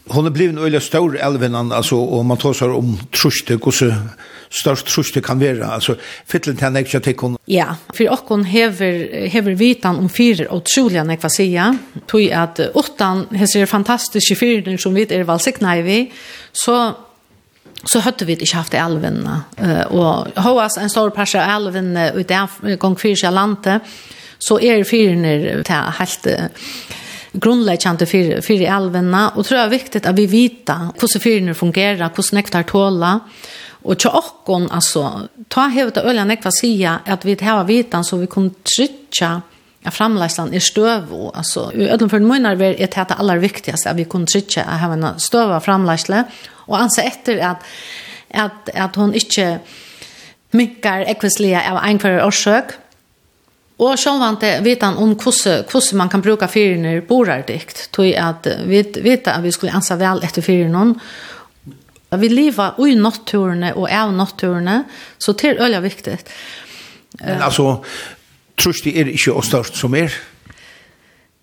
Hon 0.06 0.26
er 0.26 0.30
blivit 0.30 0.58
øyla 0.58 0.78
stor 0.80 1.16
elvinan, 1.18 1.72
altså, 1.72 1.96
og 1.96 2.26
man 2.26 2.38
tar 2.38 2.70
om 2.70 2.98
truste, 3.12 3.56
hvordan 3.56 4.10
størst 4.50 4.86
truste 4.86 5.20
kan 5.20 5.40
være, 5.40 5.66
altså, 5.66 5.96
fytlen 6.30 6.56
til 6.56 6.72
nekja 6.72 7.00
til 7.02 7.16
kun. 7.18 7.34
Ja, 7.50 7.74
for 7.90 8.12
okkon 8.14 8.44
hever, 8.46 9.26
hever 9.26 9.56
vitan 9.58 9.98
om 9.98 10.08
fyrir 10.08 10.46
og 10.54 10.62
trulja 10.70 11.02
nekva 11.02 11.28
sia, 11.28 11.72
tog 12.06 12.22
at 12.30 12.60
utan 12.76 13.26
hesser 13.34 13.66
fantastiske 13.66 14.38
fyrir 14.38 14.78
som 14.78 14.94
vi 14.94 15.08
er 15.10 15.26
valsikna 15.26 15.74
i 15.80 15.82
vi, 15.82 15.98
så 16.54 16.78
så 17.84 17.98
hade 17.98 18.24
vi 18.24 18.32
inte 18.32 18.56
haft 18.56 18.74
älven 18.74 19.28
och 19.88 20.42
hoas 20.42 20.76
en 20.78 20.90
stor 20.90 21.10
parsa 21.10 21.44
älven 21.44 21.94
där 21.94 22.76
gång 22.76 22.96
för 22.96 23.14
sig 23.14 23.32
lande 23.32 23.80
så 24.38 24.60
är 24.60 24.78
er 24.78 24.84
fyrner 24.84 25.62
till 25.62 25.74
helt 25.98 26.26
grundläggande 27.32 28.06
för 28.06 28.40
för 28.40 28.60
älvarna 28.62 29.28
och 29.28 29.46
tror 29.46 29.60
jag 29.60 29.68
viktigt 29.68 30.06
att 30.06 30.18
vi 30.18 30.26
vita 30.26 30.90
hur 31.00 31.08
så 31.08 31.20
fyrner 31.20 31.54
fungerar, 31.54 32.10
hur 32.16 32.22
snäktar 32.22 32.62
tåla 32.62 33.20
och 33.82 34.00
tja 34.00 34.22
och 34.44 34.62
alltså 34.70 35.28
ta 35.48 35.60
hevet 35.60 35.96
öliga 35.96 36.24
nekva 36.24 36.50
sia 36.50 37.00
att 37.06 37.24
vi 37.24 37.44
har 37.44 37.64
vitan 37.64 38.04
så 38.04 38.16
vi 38.16 38.26
kan 38.26 38.50
trycka 38.76 39.42
Ja, 39.86 39.92
framlæslan 39.94 40.50
er 40.54 40.62
støv 40.64 41.12
og 41.14 41.28
altså 41.38 41.68
i 41.70 41.84
ødelen 41.86 42.10
for 42.10 42.18
munnar 42.18 42.58
er 42.58 42.86
det 42.90 43.18
aller 43.18 43.38
viktigaste 43.38 43.90
at 43.90 43.96
vi 43.96 44.04
kunne 44.04 44.26
trykke 44.26 44.64
at 44.64 44.80
ha 44.82 44.88
en 44.92 45.04
støv 45.22 45.52
av 45.54 45.62
framlæsle 45.62 46.24
Och 46.66 46.80
ansa 46.80 47.02
etter 47.02 47.38
att 47.38 47.62
att 48.34 48.68
att 48.74 48.96
hon 48.96 49.14
ikke 49.14 49.58
mykker 50.50 51.06
ekvislige 51.10 51.60
av 51.70 51.84
en 51.84 51.98
kvar 51.98 52.26
årsøk. 52.26 52.72
Och 53.76 53.98
så 53.98 54.18
vant 54.18 54.40
det 54.40 54.60
vet 54.64 54.82
han 54.82 54.96
om 54.96 55.08
hur 55.08 55.72
hur 55.72 55.96
man 55.96 56.08
kan 56.08 56.20
bruka 56.20 56.48
fyrner 56.48 57.00
borardikt. 57.00 57.90
Tog 57.92 58.14
att 58.14 58.46
vi 58.66 58.82
vet 58.82 59.28
at 59.28 59.42
vi 59.42 59.52
skulle 59.52 59.72
ansa 59.72 59.96
väl 59.96 60.22
efter 60.22 60.42
fyrnon. 60.42 61.00
Vi 62.10 62.28
lever 62.28 62.88
i 62.88 62.94
naturene 62.94 63.72
och 63.72 63.90
av 63.90 64.12
naturene 64.12 64.84
så 65.18 65.32
till 65.32 65.58
öliga 65.58 65.80
viktigt. 65.80 66.30
Men 67.20 67.42
alltså 67.42 67.84
tror 68.56 68.74
det 68.84 69.00
är 69.00 69.08
ikke 69.08 69.32
så 69.32 69.40
størst 69.40 69.76
som. 69.76 69.94
Er 69.94 70.12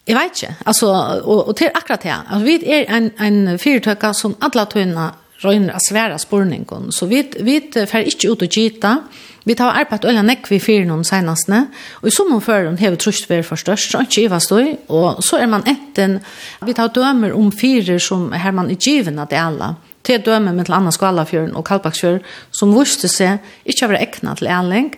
Jeg 0.08 0.18
vet 0.18 0.36
ikke, 0.36 0.56
altså, 0.66 0.88
og, 1.24 1.48
og 1.48 1.58
til 1.58 1.72
akkurat 1.74 2.04
det. 2.04 2.16
Altså, 2.30 2.46
vi 2.46 2.72
er 2.76 2.90
en, 2.98 3.12
en 3.20 3.60
fyrtøkker 3.60 4.16
som 4.18 4.36
alle 4.44 4.66
tøyene 4.72 5.12
røyner 5.44 5.76
av 5.76 5.84
svære 5.84 6.18
spørningen, 6.20 6.92
så 6.92 7.08
vi, 7.08 7.22
vi 7.44 7.60
får 7.88 8.10
ikke 8.12 8.32
ut 8.32 8.44
og 8.44 8.52
gita, 8.52 8.98
Vi 9.44 9.56
tar 9.60 9.76
arbeid 9.76 10.06
øyne 10.08 10.24
nekk 10.24 10.48
vi 10.48 10.60
fyrer 10.64 10.86
noen 10.88 11.04
senestene, 11.08 11.66
og 12.00 12.08
i 12.08 12.14
sommer 12.16 12.40
før 12.44 12.70
den 12.70 12.78
hever 12.80 12.96
trusht 13.00 13.28
vi 13.28 13.42
for 13.44 13.60
størst, 13.60 13.96
og 13.98 14.06
ikke 14.08 14.24
iva 14.24 14.40
støy, 14.40 14.70
og 14.88 15.20
så 15.24 15.42
er 15.44 15.50
man 15.52 15.66
etten, 15.68 16.22
vi 16.64 16.76
tar 16.78 16.94
dømer 16.96 17.36
om 17.36 17.52
fyrer 17.52 18.00
som 18.00 18.30
her 18.32 18.56
man 18.56 18.72
er 18.72 18.80
given 18.80 19.20
av 19.20 19.28
det 19.32 19.42
alle, 19.42 19.74
til 20.04 20.24
dømer 20.24 20.56
med 20.56 20.68
til 20.68 20.78
andre 20.78 20.96
skalafjøren 20.96 21.56
og 21.60 21.66
kalpaksfjøren, 21.68 22.24
som 22.56 22.72
vurste 22.76 23.12
seg 23.12 23.44
ikke 23.68 23.88
å 23.88 23.92
være 23.92 24.04
ekna 24.08 24.36
til 24.40 24.52
ærling. 24.52 24.90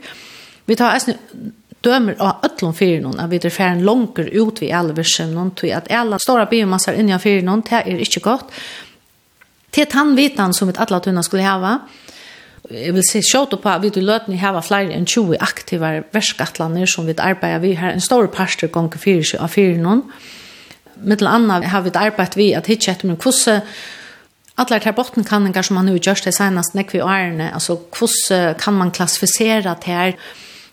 Vi 0.66 0.78
tar 0.78 0.98
dömer 1.86 2.16
av 2.20 2.46
öllum 2.48 2.74
fyrir 2.74 3.02
någon 3.02 3.20
att 3.20 3.30
vi 3.30 3.36
är 3.38 3.50
färre 3.50 3.80
långor 3.80 4.26
ut 4.26 4.62
vid 4.62 4.74
alla 4.74 4.94
versen 4.94 5.34
någon 5.34 5.52
till 5.52 5.74
att 5.74 5.92
alla 5.92 6.20
stora 6.20 6.46
biomassar 6.46 6.94
innan 6.94 7.20
fyrir 7.20 7.42
någon 7.42 7.62
det 7.62 7.76
är 7.76 8.00
inte 8.00 8.20
gott 8.20 8.52
till 9.76 9.86
tandvitan 9.86 10.54
som 10.54 10.68
vi 10.68 10.74
alla 10.78 11.00
tunna 11.00 11.24
skulle 11.24 11.44
hava. 11.44 11.80
Jeg 12.72 12.94
vil 12.96 13.04
si 13.06 13.20
sjått 13.22 13.58
på 13.62 13.70
at 13.70 13.84
vi 13.84 13.92
til 13.94 14.08
løtene 14.08 14.40
hava 14.40 14.62
flere 14.64 14.96
enn 14.96 15.06
20 15.06 15.36
aktive 15.44 15.90
verskattlander 16.16 16.88
som 16.90 17.06
vi 17.06 17.14
arbeider 17.20 17.60
vi 17.60 17.74
har. 17.76 17.92
En 17.94 18.02
stor 18.02 18.28
parster 18.32 18.72
gonger 18.72 18.98
fyrir 18.98 19.36
av 19.38 19.52
fyrir 19.54 19.78
noen. 19.84 20.06
Mittel 20.96 21.28
annet 21.28 21.68
har 21.74 21.84
vi 21.84 21.92
arbeidt 21.94 22.38
vi 22.40 22.54
at 22.56 22.72
hitje 22.72 22.94
etter 22.94 23.12
min 23.12 23.20
kvosse 23.20 23.62
Alla 24.58 24.80
här 24.80 24.92
bottenkanningar 24.92 25.62
som 25.62 25.76
man 25.76 25.86
nu 25.86 26.00
görs 26.02 26.22
det 26.22 26.32
senast 26.32 26.74
när 26.74 26.86
vi 26.92 27.00
är 27.00 27.54
alltså 27.54 27.80
hur 28.00 28.54
kan 28.54 28.74
man 28.74 28.92
klassificera 28.92 29.76
det 29.76 29.92
här 29.92 30.16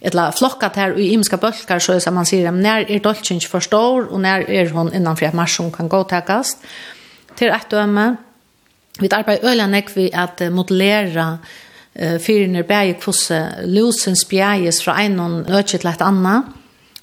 eller 0.05 0.31
flokkat 0.31 0.77
här 0.77 0.99
i 0.99 1.13
imska 1.13 1.37
bölkar 1.37 1.79
så 1.79 2.01
som 2.01 2.15
man 2.15 2.27
säger 2.27 2.53
när 2.53 2.91
är 2.91 3.01
dolchen 3.01 3.35
inte 3.35 3.47
förstår 3.47 4.03
och 4.13 4.21
när 4.21 4.51
är 4.51 4.71
hon 4.71 4.95
innan 4.95 5.17
för 5.17 5.27
att 5.27 5.35
marschen 5.35 5.73
kan 5.73 5.89
gå 5.89 6.05
täckas 6.05 6.57
till 7.35 7.49
ett 7.49 7.71
döme 7.71 8.17
vi 8.99 9.09
arbetar 9.11 9.49
öliga 9.49 9.67
näck 9.67 9.97
vi 9.97 10.13
att 10.15 10.41
modellera 10.41 11.39
eh 11.95 12.19
fyrner 12.19 12.63
bäge 12.63 12.95
kvosse 12.95 13.49
lusens 13.65 14.29
bäges 14.29 14.83
från 14.83 14.97
en 14.97 15.47
ökje 15.47 15.79
till 15.79 15.91
ett 15.91 16.01
annat 16.01 16.45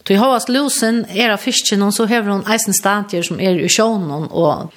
Tu 0.04 0.16
havas 0.16 0.50
lusen 0.50 1.06
era 1.10 1.38
fisken 1.38 1.84
och 1.84 1.94
så 1.94 2.06
häver 2.06 2.32
hon 2.32 2.52
eisen 2.52 2.74
stadier 2.74 3.24
som 3.24 3.40
är 3.40 3.60
i 3.60 3.70
sjön 3.70 4.12
och 4.12 4.74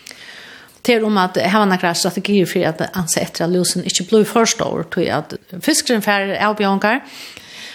till 0.83 1.05
om 1.05 1.19
att 1.19 1.37
ha 1.37 1.65
några 1.65 1.95
strategier 1.95 2.47
för 2.47 2.65
att 2.65 2.97
anse 2.97 3.21
etter 3.21 3.45
att 3.45 3.51
lusen 3.51 3.85
inte 3.85 4.03
blir 4.03 4.25
for 4.25 4.45
stor 4.45 4.83
till 4.83 5.13
att 5.13 5.35
fiskeren 5.61 6.03
färre 6.03 6.49
avbjörnkar 6.49 7.01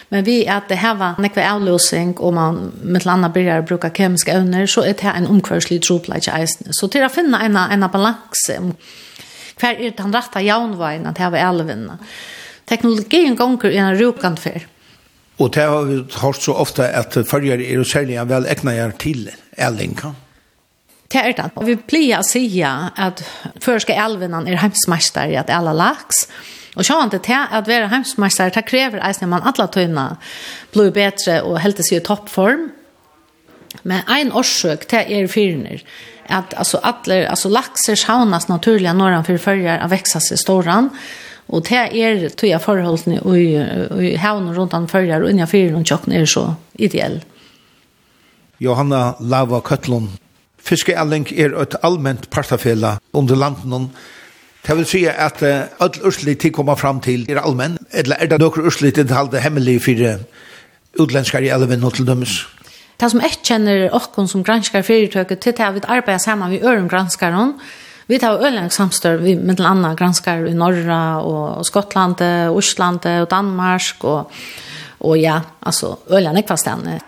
Men 0.10 0.24
vi 0.24 0.48
at 0.48 0.70
det 0.70 0.76
här 0.76 0.96
var 0.96 1.16
en 1.18 1.52
avløsning, 1.52 2.20
og 2.20 2.34
man 2.34 2.72
med 2.82 3.06
landa 3.06 3.30
börjar 3.30 3.62
bruka 3.62 3.90
kemiske 3.90 4.32
evner, 4.32 4.66
så 4.66 4.82
er 4.82 4.94
det 4.94 5.12
en 5.16 5.28
omkvarslig 5.28 5.82
tropleik 5.84 6.28
eisen. 6.28 6.72
Så 6.72 6.88
til 6.88 7.04
å 7.04 7.10
finne 7.12 7.40
en, 7.44 7.58
en 7.58 7.90
balanse, 7.92 8.60
hver 9.60 9.76
er 9.82 9.92
den 9.98 10.16
rette 10.16 10.40
jaunveien 10.40 11.08
at 11.08 11.18
her 11.18 11.34
var 11.34 11.50
elvinna. 11.50 11.98
Teknologien 12.68 13.36
gonger 13.36 13.72
i 13.72 13.78
en 13.78 14.00
rukant 14.00 14.40
fyr. 14.40 14.68
Og 15.38 15.52
det 15.54 15.64
har 15.64 15.84
vi 15.86 16.00
hørt 16.22 16.42
så 16.42 16.54
ofte 16.54 16.88
at 16.88 17.18
følger 17.28 17.60
er 17.62 17.84
særlig 17.84 18.22
vel 18.30 18.48
egnet 18.48 19.00
til 19.00 19.30
elvinka. 19.58 20.14
Det 21.12 21.20
er 21.24 21.36
det. 21.36 21.52
Vi 21.64 21.76
pleier 21.76 22.20
å 22.20 22.26
si 22.28 22.48
at 22.64 23.24
først 23.64 23.88
skal 23.88 24.00
elvinnan 24.08 24.48
er 24.48 24.60
heimsmeister 24.60 25.32
i 25.32 25.38
at 25.40 25.52
alle 25.54 25.76
laks, 25.76 26.26
og 26.28 26.57
Og 26.78 26.86
sjåan 26.86 27.10
det 27.10 27.24
til 27.26 27.38
at 27.58 27.68
være 27.68 27.90
heimsmeister, 27.90 28.52
det 28.54 28.66
krever 28.70 29.02
eisen 29.06 29.32
man 29.32 29.46
alle 29.50 29.66
tøyna 29.74 30.10
blir 30.76 30.92
bedre 30.94 31.42
og 31.44 31.60
helt 31.64 31.82
til 31.82 31.98
i 31.98 32.04
toppform. 32.06 32.68
Men 33.84 34.06
ein 34.10 34.32
årsøk 34.32 34.86
til 34.90 35.10
er 35.18 35.30
fyrner, 35.32 35.82
at 36.30 36.54
altså, 36.58 36.80
alle, 36.84 37.24
altså 37.30 37.50
lakser 37.50 37.98
sjånes 37.98 38.48
naturlig 38.50 38.94
når 38.94 39.18
han 39.18 39.26
fyrfører 39.28 39.82
av 39.82 39.92
veksa 39.92 40.22
seg 40.24 40.40
ståren, 40.42 40.92
og 41.48 41.64
det 41.70 41.84
er 41.96 42.28
tøya 42.36 42.60
forholdene 42.60 43.22
i, 43.40 43.48
i 44.10 44.16
havnen 44.20 44.56
rundt 44.56 44.76
han 44.76 44.90
følger, 44.92 45.24
og 45.24 45.32
innan 45.32 45.48
fyren 45.48 45.80
og 45.80 45.88
tjokken 45.88 46.16
er 46.18 46.28
så 46.28 46.50
ideell. 46.76 47.22
Johanna 48.60 49.16
Lava 49.20 49.62
Køtlund, 49.64 50.12
Fiskeelling 50.68 51.30
er 51.32 51.54
et 51.62 51.78
allment 51.86 52.26
partafela 52.34 52.98
under 53.16 53.40
landen 53.40 53.90
Det 54.66 54.76
vil 54.76 54.88
si 54.90 55.06
at 55.08 55.44
all 55.44 56.02
urslit 56.04 56.40
til 56.40 56.52
kommer 56.52 56.76
fram 56.76 57.00
til 57.04 57.26
er 57.30 57.40
allmenn, 57.40 57.78
eller 57.94 58.20
er 58.20 58.32
det 58.32 58.40
noen 58.42 58.68
urslit 58.68 58.98
til 58.98 59.14
halde 59.16 59.40
hemmelig 59.40 59.80
for 59.86 61.04
utlenskar 61.04 61.46
i 61.46 61.52
elven 61.54 61.84
og 61.84 61.94
til 61.96 62.08
dømes? 62.08 62.42
Det 62.98 63.12
som 63.12 63.22
jeg 63.22 63.38
kjenner 63.46 63.92
okkon 63.94 64.28
som 64.28 64.44
granskar 64.44 64.82
fyrirtøket 64.82 65.40
til 65.40 65.54
det 65.54 65.64
er 65.64 65.76
vi 65.76 65.84
arbeider 65.86 66.18
sammen 66.24 66.50
med 66.50 66.66
øren 66.66 66.90
granskaren, 66.90 67.54
vi 68.08 68.18
tar 68.18 68.40
øyne 68.40 68.70
samstør 68.72 69.18
vi 69.20 69.36
med 69.36 69.60
andre 69.60 69.96
granskar 69.96 70.46
i 70.48 70.54
Norra 70.54 71.22
og, 71.22 71.66
Skottland, 71.66 72.22
Osland 72.56 73.06
og 73.06 73.30
Danmark 73.30 74.04
og, 74.04 74.32
og 75.00 75.20
ja, 75.20 75.42
altså 75.62 75.96
øyne 76.10 76.40
ekvastene. 76.40 77.00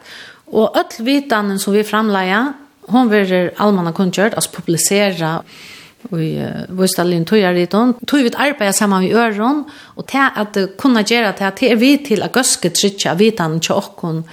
Og 0.52 0.78
all 0.78 1.06
vitanen 1.06 1.60
som 1.60 1.74
vi 1.74 1.84
framleier, 1.84 2.54
hon 2.90 3.10
verir 3.10 3.52
allmänna 3.58 3.92
kunngjørt, 3.92 4.34
altså 4.34 4.52
publicera 4.52 5.44
vi 6.10 6.30
Vøstalin 6.76 7.26
tog 7.28 7.42
jeg 7.42 7.56
litt 7.56 7.76
om. 7.78 7.94
Tog 8.08 8.24
vi 8.24 8.32
arbeid 8.32 8.76
sammen 8.76 9.04
med 9.04 9.16
øren, 9.16 9.66
og 9.96 10.08
til 10.08 10.40
at 10.42 10.58
kunne 10.80 11.04
gjøre 11.04 11.34
at 11.34 11.60
det 11.60 11.72
er 11.72 11.80
vi 11.80 11.98
til 12.06 12.24
at 12.24 12.34
gøske 12.36 12.72
trykja, 12.72 13.18
vitan 13.20 13.60
til 13.60 13.76
åkken, 13.76 14.24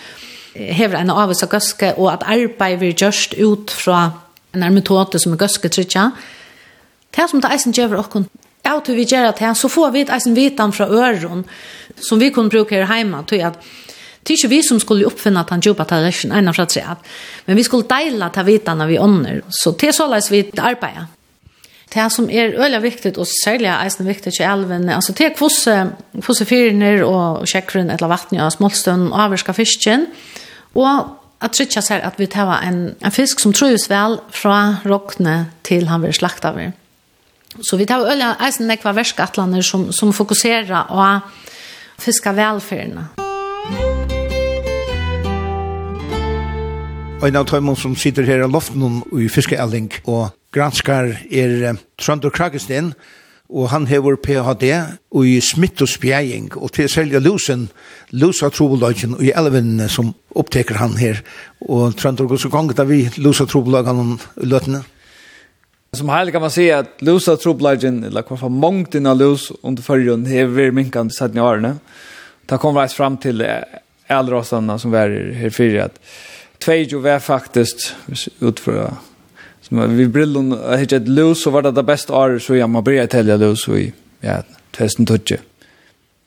hever 0.54 1.00
en 1.00 1.12
av 1.12 1.30
oss 1.30 1.44
av 1.44 1.52
gøske, 1.52 1.94
og 1.98 2.12
at 2.14 2.26
arbeid 2.26 2.80
vi 2.80 2.94
just 2.94 3.34
ut 3.34 3.70
fra 3.70 4.10
en 4.54 4.66
metode 4.74 5.20
som 5.20 5.34
er 5.34 5.42
gøske 5.42 5.68
trykja. 5.68 6.10
Det 7.16 7.30
som 7.30 7.40
det 7.40 7.50
eisen 7.52 7.74
gjør 7.76 7.98
åkken, 8.00 8.28
er 8.64 8.76
at 8.76 8.88
vi 8.88 9.04
gjør 9.04 9.32
til, 9.36 9.54
så 9.54 9.68
får 9.68 9.90
vi 9.94 10.06
eisen 10.06 10.36
vitan 10.36 10.72
fra 10.72 10.88
øren, 10.88 11.44
som 11.96 12.20
vi 12.20 12.30
kunne 12.30 12.50
bruke 12.50 12.78
her 12.78 12.96
hjemme, 12.96 13.24
tog 13.26 13.40
at 13.40 13.58
Det 14.26 14.34
er 14.34 14.40
ikke 14.40 14.48
vi 14.50 14.62
som 14.66 14.80
skulle 14.82 15.06
oppfinne 15.06 15.38
at 15.38 15.52
han 15.54 15.62
jobba 15.62 15.84
til 15.86 16.02
resten, 16.02 16.32
enn 16.34 16.50
av 16.50 16.56
fra 16.56 16.64
tre. 16.66 16.82
Men 17.46 17.56
vi 17.56 17.62
skulle 17.62 17.86
deila 17.86 18.26
til 18.34 18.48
vitene 18.48 18.88
vi 18.90 18.98
ånder. 18.98 19.44
Så 19.54 19.76
det 19.78 19.92
er 19.92 20.08
løs 20.10 20.30
vi 20.32 20.40
arbeider. 20.58 21.06
Det 21.94 22.06
som 22.12 22.26
er 22.30 22.56
øyelig 22.58 22.82
viktigt, 22.82 23.18
og 23.18 23.26
særlig 23.44 23.68
er 23.70 23.84
eisen 23.84 24.06
viktig 24.06 24.32
til 24.32 24.46
elven, 24.46 24.88
altså 24.90 25.12
det 25.12 25.26
er 25.26 25.36
kvosse, 25.36 25.74
kvosse 26.20 26.44
fyrner 26.44 27.04
og 27.06 27.46
sjekkeren 27.46 27.92
eller 27.94 28.10
vattnet 28.10 28.42
og 28.42 28.52
smålstøn 28.52 29.06
og 29.12 29.20
avvirka 29.26 29.54
fisken, 29.54 30.08
og 30.74 31.14
at 31.40 31.54
trytja 31.54 31.82
seg 31.84 32.02
at 32.02 32.18
vi 32.18 32.26
tar 32.32 32.50
en, 32.66 32.80
en 32.98 33.14
fisk 33.14 33.40
som 33.40 33.54
trues 33.54 33.86
vel 33.92 34.18
fra 34.34 34.82
råkne 34.88 35.38
til 35.68 35.86
han 35.86 36.02
blir 36.02 36.16
slakta 36.16 36.52
vi. 36.56 36.70
Så 37.62 37.78
vi 37.78 37.86
tar 37.88 38.04
øyelig 38.04 38.34
eisen 38.44 38.66
nekva 38.68 38.92
verskattlander 38.96 39.64
som, 39.64 39.88
som 39.92 40.12
fokuserer 40.12 40.90
og 40.90 41.20
fiska 42.02 42.34
velferdene. 42.36 43.08
Musikk 43.16 44.25
en 47.26 47.38
av 47.40 47.46
tøymon 47.48 47.76
som 47.78 47.94
sitter 47.98 48.26
her 48.28 48.44
i 48.44 48.48
loften 48.50 49.00
i 49.18 49.26
fiskeelling 49.32 49.88
og 50.06 50.28
granskar 50.54 51.08
er 51.26 51.78
Trønder 51.98 52.30
Kragesten, 52.30 52.92
og 53.46 53.68
han 53.70 53.86
hever 53.86 54.18
PhD 54.22 54.64
og 55.14 55.26
i 55.26 55.36
smitt 55.42 55.82
og 55.82 55.90
spjæring, 55.90 56.50
og 56.58 56.72
til 56.74 56.88
selja 56.90 57.20
lusen, 57.22 57.68
lusa 58.10 58.50
trobolagen 58.50 59.14
og 59.18 59.22
i 59.26 59.32
elvene 59.34 59.88
som 59.90 60.12
oppteker 60.38 60.78
han 60.78 60.96
her, 60.98 61.22
og 61.62 61.96
Trønder 61.98 62.28
Gosser 62.30 62.52
gong 62.52 62.70
da 62.74 62.86
vi 62.86 63.04
lusa 63.18 63.46
trobolagen 63.46 64.18
i 64.42 64.50
løtene. 64.50 64.82
Som 65.96 66.10
heilig 66.12 66.34
kan 66.34 66.44
man 66.44 66.52
si 66.52 66.68
at 66.74 67.02
lusa 67.06 67.36
trobolagen, 67.40 68.04
eller 68.04 68.26
hva 68.26 68.38
for 68.38 68.52
mongten 68.52 69.06
av 69.06 69.18
lus 69.18 69.48
under 69.62 69.82
fyrrjun 69.82 70.26
hever 70.30 70.74
minkant 70.74 71.14
i 71.14 71.42
årene. 71.42 71.76
Da 72.46 72.58
kom 72.62 72.76
vi 72.76 72.86
fram 72.94 73.16
til 73.18 73.42
äldre 74.08 74.44
som 74.44 74.90
var 74.90 75.32
här 75.34 75.50
fyra 75.50 75.84
att 75.84 75.98
Tvejo 76.58 76.98
var 76.98 77.18
faktisk 77.18 77.76
utfra 78.40 78.96
som 79.60 79.96
vi 79.96 80.06
brillon 80.06 80.52
hit 80.78 80.92
et 80.92 81.08
lus 81.08 81.42
så 81.42 81.50
var 81.50 81.62
det 81.62 81.74
det 81.74 81.82
beste 81.82 82.12
året 82.12 82.42
så 82.42 82.54
jag 82.54 82.70
man 82.70 82.84
började 82.84 83.06
tälja 83.06 83.36
lus 83.36 83.68
i 83.68 83.92
ja 84.20 84.42
2020. 84.76 85.36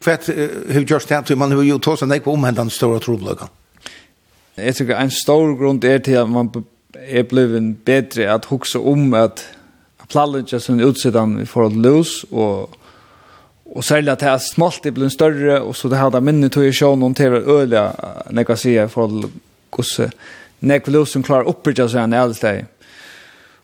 För 0.01 0.11
att 0.11 0.29
hur 0.69 0.85
görs 0.85 1.05
det 1.05 1.17
att 1.17 1.37
man 1.37 1.51
har 1.51 1.63
ju 1.63 1.79
tagit 1.79 1.99
sig 1.99 2.19
på 2.19 2.31
omhändan 2.31 2.69
stora 2.69 2.99
troblökan? 2.99 3.47
Jag 4.55 4.75
tycker 4.75 4.95
en 4.95 5.11
stor 5.11 5.57
grund 5.57 5.83
är 5.83 5.99
till 5.99 6.17
att 6.17 6.29
man 6.29 6.63
är 6.93 7.23
blivit 7.23 7.85
bättre 7.85 8.33
att 8.33 8.45
huxa 8.45 8.79
om 8.79 9.13
att 9.13 9.45
planlägga 10.07 10.59
sin 10.59 10.79
utsidan 10.79 11.41
i 11.41 11.45
förhållande 11.45 11.89
lus 11.89 12.23
och 12.23 12.79
Och 13.71 13.85
särskilt 13.85 14.09
att 14.09 14.19
det 14.19 14.25
här 14.25 14.37
smalt 14.37 14.83
det 14.83 14.91
blir 14.91 15.09
större 15.09 15.59
och 15.59 15.75
så 15.75 15.87
det 15.87 15.95
här 15.95 16.09
där 16.11 16.21
minnet 16.21 16.51
tog 16.51 16.63
ju 16.63 16.73
sjön 16.73 17.03
om 17.03 17.13
till 17.13 17.25
öliga 17.25 17.93
när 18.29 18.45
jag 18.47 18.59
säger 18.59 18.87
för 18.87 19.23
hvordan 19.75 20.13
nek 20.59 20.87
vil 20.87 21.05
som 21.07 21.23
klarar 21.23 21.47
oppbyrja 21.47 21.87
seg 21.91 22.03
en 22.03 22.15
eldre 22.17 22.37
steg. 22.37 22.67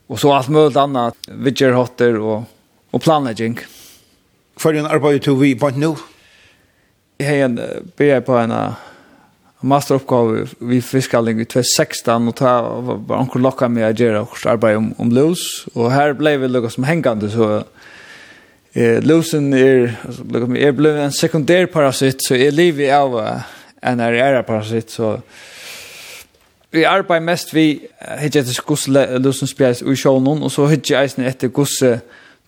Og 0.07 0.19
så 0.21 0.31
alt 0.35 0.51
mulig 0.53 0.77
annet, 0.79 1.17
vidgerhotter 1.27 2.19
og, 2.21 2.45
og 2.93 3.01
planlegging. 3.01 3.57
Hva 4.55 4.71
er 4.71 4.77
din 4.77 4.89
arbeid 4.89 5.23
til 5.25 5.39
vi 5.39 5.55
på 5.59 5.71
nå? 5.75 5.95
Jeg 7.19 7.27
har 7.27 7.47
en, 7.47 7.57
blir 7.97 8.21
på 8.27 8.37
en 8.37 8.53
masteroppgave 9.65 10.45
vi 10.59 10.81
fiskalling 10.83 11.39
i 11.41 11.47
2016 11.47 12.29
og 12.29 12.35
ta 12.37 12.53
var 12.85 13.17
anker 13.17 13.41
lokka 13.41 13.69
med 13.71 13.87
å 13.87 13.93
gjøre 13.95 14.25
vårt 14.27 14.47
arbeid 14.51 14.77
om, 14.77 14.91
om 15.01 15.13
lus 15.15 15.65
og 15.73 15.93
her 15.93 16.13
ble 16.17 16.35
vi 16.41 16.49
lukket 16.51 16.75
som 16.75 16.85
hengende, 16.85 17.31
så 17.33 17.47
eh, 18.75 18.99
lusen 19.01 19.47
er 19.57 19.95
altså, 20.05 20.27
er 20.59 20.75
ble 20.75 20.91
en 21.07 21.15
sekundær 21.15 21.69
parasitt 21.73 22.21
så 22.27 22.37
er 22.37 22.53
livet 22.53 22.93
av 22.93 23.15
en 23.15 24.03
er 24.05 24.43
parasitt 24.45 24.93
så 24.93 25.15
so, 25.15 25.54
vi 26.75 26.85
arbeid 26.87 27.23
mest 27.23 27.53
vi 27.55 27.65
hittir 28.19 28.43
etter 28.43 28.61
gus 28.67 28.85
lusen 28.89 29.49
spjæs 29.49 29.83
ui 29.85 29.95
sjånen, 29.99 30.43
og 30.43 30.51
så 30.53 30.67
hittir 30.71 30.99
eisen 30.99 31.25
etter 31.25 31.51
gus 31.53 31.79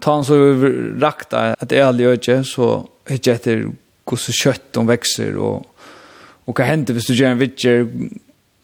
tan 0.03 0.25
så 0.25 0.37
vi 0.61 0.71
rakta 1.01 1.53
at 1.55 1.69
det 1.71 1.79
er 1.79 1.87
aldri 1.87 2.11
øyge, 2.11 2.41
så 2.45 2.85
hittir 3.09 3.37
etter 3.37 3.67
gus 4.07 4.29
kjøtt 4.31 4.77
om 4.79 4.87
vekser, 4.89 5.37
og, 5.39 5.65
og 6.47 6.55
hva 6.55 6.69
hender 6.69 6.95
hvis 6.95 7.09
du 7.09 7.15
gjør 7.15 7.35
en 7.35 7.41
vitjer, 7.41 7.87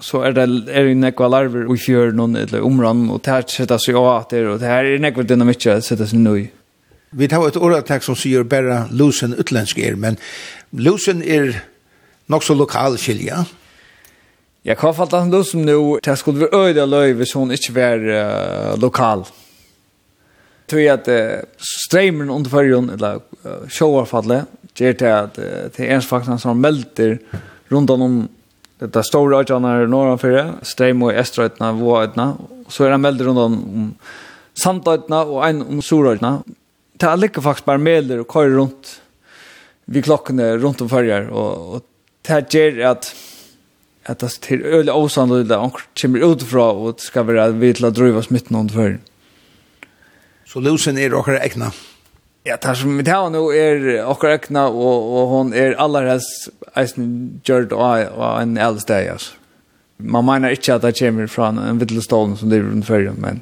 så 0.03 0.23
er 0.27 0.35
det 0.35 0.45
er 0.73 0.89
det 0.89 0.97
nekva 0.99 1.29
larver 1.31 1.69
ui 1.71 1.77
i 1.79 1.95
noen 2.15 2.35
eller 2.43 2.65
omran, 2.65 3.07
og 3.09 3.23
det 3.23 3.33
her 3.33 3.47
setter 3.47 3.79
seg 3.79 3.99
av 3.99 4.09
at 4.17 4.35
det, 4.35 4.43
og 4.47 4.59
det 4.59 4.69
her 4.71 4.89
er 4.89 5.03
nekva 5.03 5.23
dynamikker 5.27 5.77
at 5.77 5.87
setter 5.87 6.09
seg 6.09 6.19
nøy. 6.23 6.49
Vi 7.13 7.29
tar 7.29 7.45
et 7.45 7.59
åretag 7.59 8.03
som 8.03 8.17
sier 8.17 8.43
bare 8.43 8.87
lusen 8.91 9.35
utländsk 9.37 9.79
er, 9.79 9.95
men 9.95 10.17
lusen 10.73 11.21
er 11.23 11.53
nok 12.31 12.43
så 12.43 12.55
lokal 12.57 12.97
skilja, 12.97 13.43
ja? 13.43 13.62
Jag 14.65 14.75
har 14.75 14.93
fattat 14.93 15.19
han 15.19 15.31
då 15.31 15.43
som 15.43 15.61
nu 15.61 15.99
det 16.03 16.15
skulle 16.15 16.39
vara 16.39 16.69
öde 16.69 16.85
løy 16.85 17.13
hvis 17.19 17.33
hun 17.35 17.51
ikke 17.51 17.73
var 17.75 18.03
uh, 18.07 18.79
lokal. 18.79 19.25
Tror 20.71 20.85
at 20.87 21.07
uh, 21.11 21.41
streamen 21.59 22.29
under 22.31 22.49
førjen, 22.49 22.87
eller 22.95 23.19
uh, 23.43 23.65
showar 23.67 24.07
gjør 24.73 24.93
til 24.95 25.09
at 25.09 25.35
uh, 25.35 25.67
det 25.67 25.83
er 25.83 25.91
ens 25.97 26.07
faktisk 26.07 26.39
som 26.39 26.61
melter 26.63 27.17
rundt 27.67 27.89
om 27.89 28.29
det 28.79 29.03
stora 29.03 29.43
öarna 29.43 29.87
norr 29.87 30.17
för 30.17 30.29
det 30.29 30.53
stream 30.61 31.03
och 31.03 31.13
östra 31.13 31.49
var 31.71 32.03
öarna 32.03 32.37
så 32.67 32.85
er 32.85 32.91
det 32.91 32.97
melter 32.97 33.25
rundt 33.25 33.39
om 33.39 33.95
samtöarna 34.53 35.25
og 35.25 35.43
en 35.49 35.61
om 35.61 35.81
soröarna. 35.81 36.43
Det 36.99 37.09
er 37.09 37.17
lika 37.17 37.41
faktisk 37.41 37.65
bare 37.65 37.77
melder 37.77 38.19
og 38.19 38.27
kører 38.27 38.55
rundt 38.55 39.01
vi 39.85 40.01
klokkene 40.01 40.57
rundt 40.57 40.81
om 40.81 40.89
förrjar 40.89 41.29
og, 41.31 41.75
og 41.75 41.81
det 42.21 42.53
ger 42.53 42.85
att 42.85 43.13
at 44.05 44.19
det 44.19 44.31
til 44.43 44.63
øl 44.65 44.89
og 44.91 45.09
sannolikt 45.11 45.51
at 45.51 45.61
han 45.61 45.73
kommer 46.01 46.25
utifra 46.27 46.65
og 46.73 46.97
det 46.97 47.07
skal 47.07 47.27
være 47.27 47.53
vi 47.59 47.71
til 47.73 47.87
å 47.87 47.93
drive 47.95 48.23
smitten 48.25 48.57
om 48.59 48.67
det 48.67 48.75
før. 48.75 48.95
Så 50.47 50.59
lusen 50.59 50.99
er 50.99 51.13
dere 51.13 51.39
egna? 51.41 51.71
Ja, 52.43 52.57
det 52.59 52.75
som 52.75 52.97
vi 52.99 53.05
tar 53.07 53.29
nå 53.31 53.45
er 53.55 53.79
dere 53.79 54.33
egna, 54.35 54.67
og, 54.67 55.07
og 55.15 55.31
hun 55.31 55.53
er 55.55 55.77
aller 55.79 56.09
helst 56.11 56.51
eisen 56.75 57.07
gjørt 57.47 57.71
og, 57.71 58.11
og 58.11 58.41
en 58.41 58.57
eldre 58.57 58.83
steg, 58.83 59.13
altså. 59.15 59.39
Man 60.03 60.25
mener 60.25 60.51
ikke 60.51 60.73
at 60.73 60.83
det 60.83 60.97
kommer 60.97 61.29
fra 61.31 61.51
en 61.53 61.79
vittelstålen 61.79 62.33
som 62.35 62.49
driver 62.51 62.73
rundt 62.73 62.87
før, 62.89 63.05
men, 63.15 63.39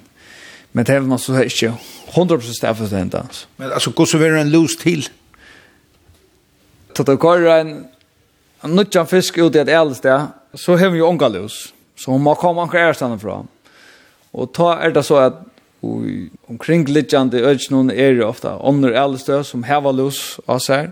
men 0.73 0.85
det 0.85 0.93
er 0.93 1.07
man 1.07 1.19
så 1.19 1.39
ikke 1.41 1.71
100% 2.11 2.53
stedet 2.53 2.77
for 2.77 2.91
det 2.91 3.17
altså. 3.17 3.47
Men 3.57 3.71
altså, 3.71 3.89
hvordan 3.89 4.21
vil 4.21 4.37
en 4.37 4.51
lus 4.53 4.75
til? 4.77 5.07
Så 6.91 6.93
Tatt 6.99 7.09
av 7.09 7.17
kåren, 7.23 7.85
nødjan 8.67 9.07
fisk 9.07 9.39
ut 9.39 9.55
i 9.55 9.61
et 9.63 9.71
eldsted, 9.71 10.27
så 10.53 10.77
har 10.77 10.91
vi 10.91 10.99
jo 10.99 11.07
unga 11.07 11.27
lus. 11.27 11.73
så 11.95 12.11
hon 12.11 12.23
må 12.23 12.33
komme 12.35 12.61
anker 12.61 12.79
ærstande 12.79 13.19
fra. 13.21 13.43
Og 14.33 14.53
ta 14.53 14.73
er 14.81 14.91
det 14.91 15.03
så 15.05 15.19
at 15.21 15.33
omkring 16.49 16.85
littjande 16.89 17.41
ødsnån 17.41 17.91
er 17.91 18.15
det 18.17 18.25
ofta 18.25 18.57
ånder 18.57 18.93
eldstø 18.97 19.43
som 19.43 19.63
heva 19.63 19.91
løs 19.91 20.39
av 20.47 20.59
seg, 20.61 20.91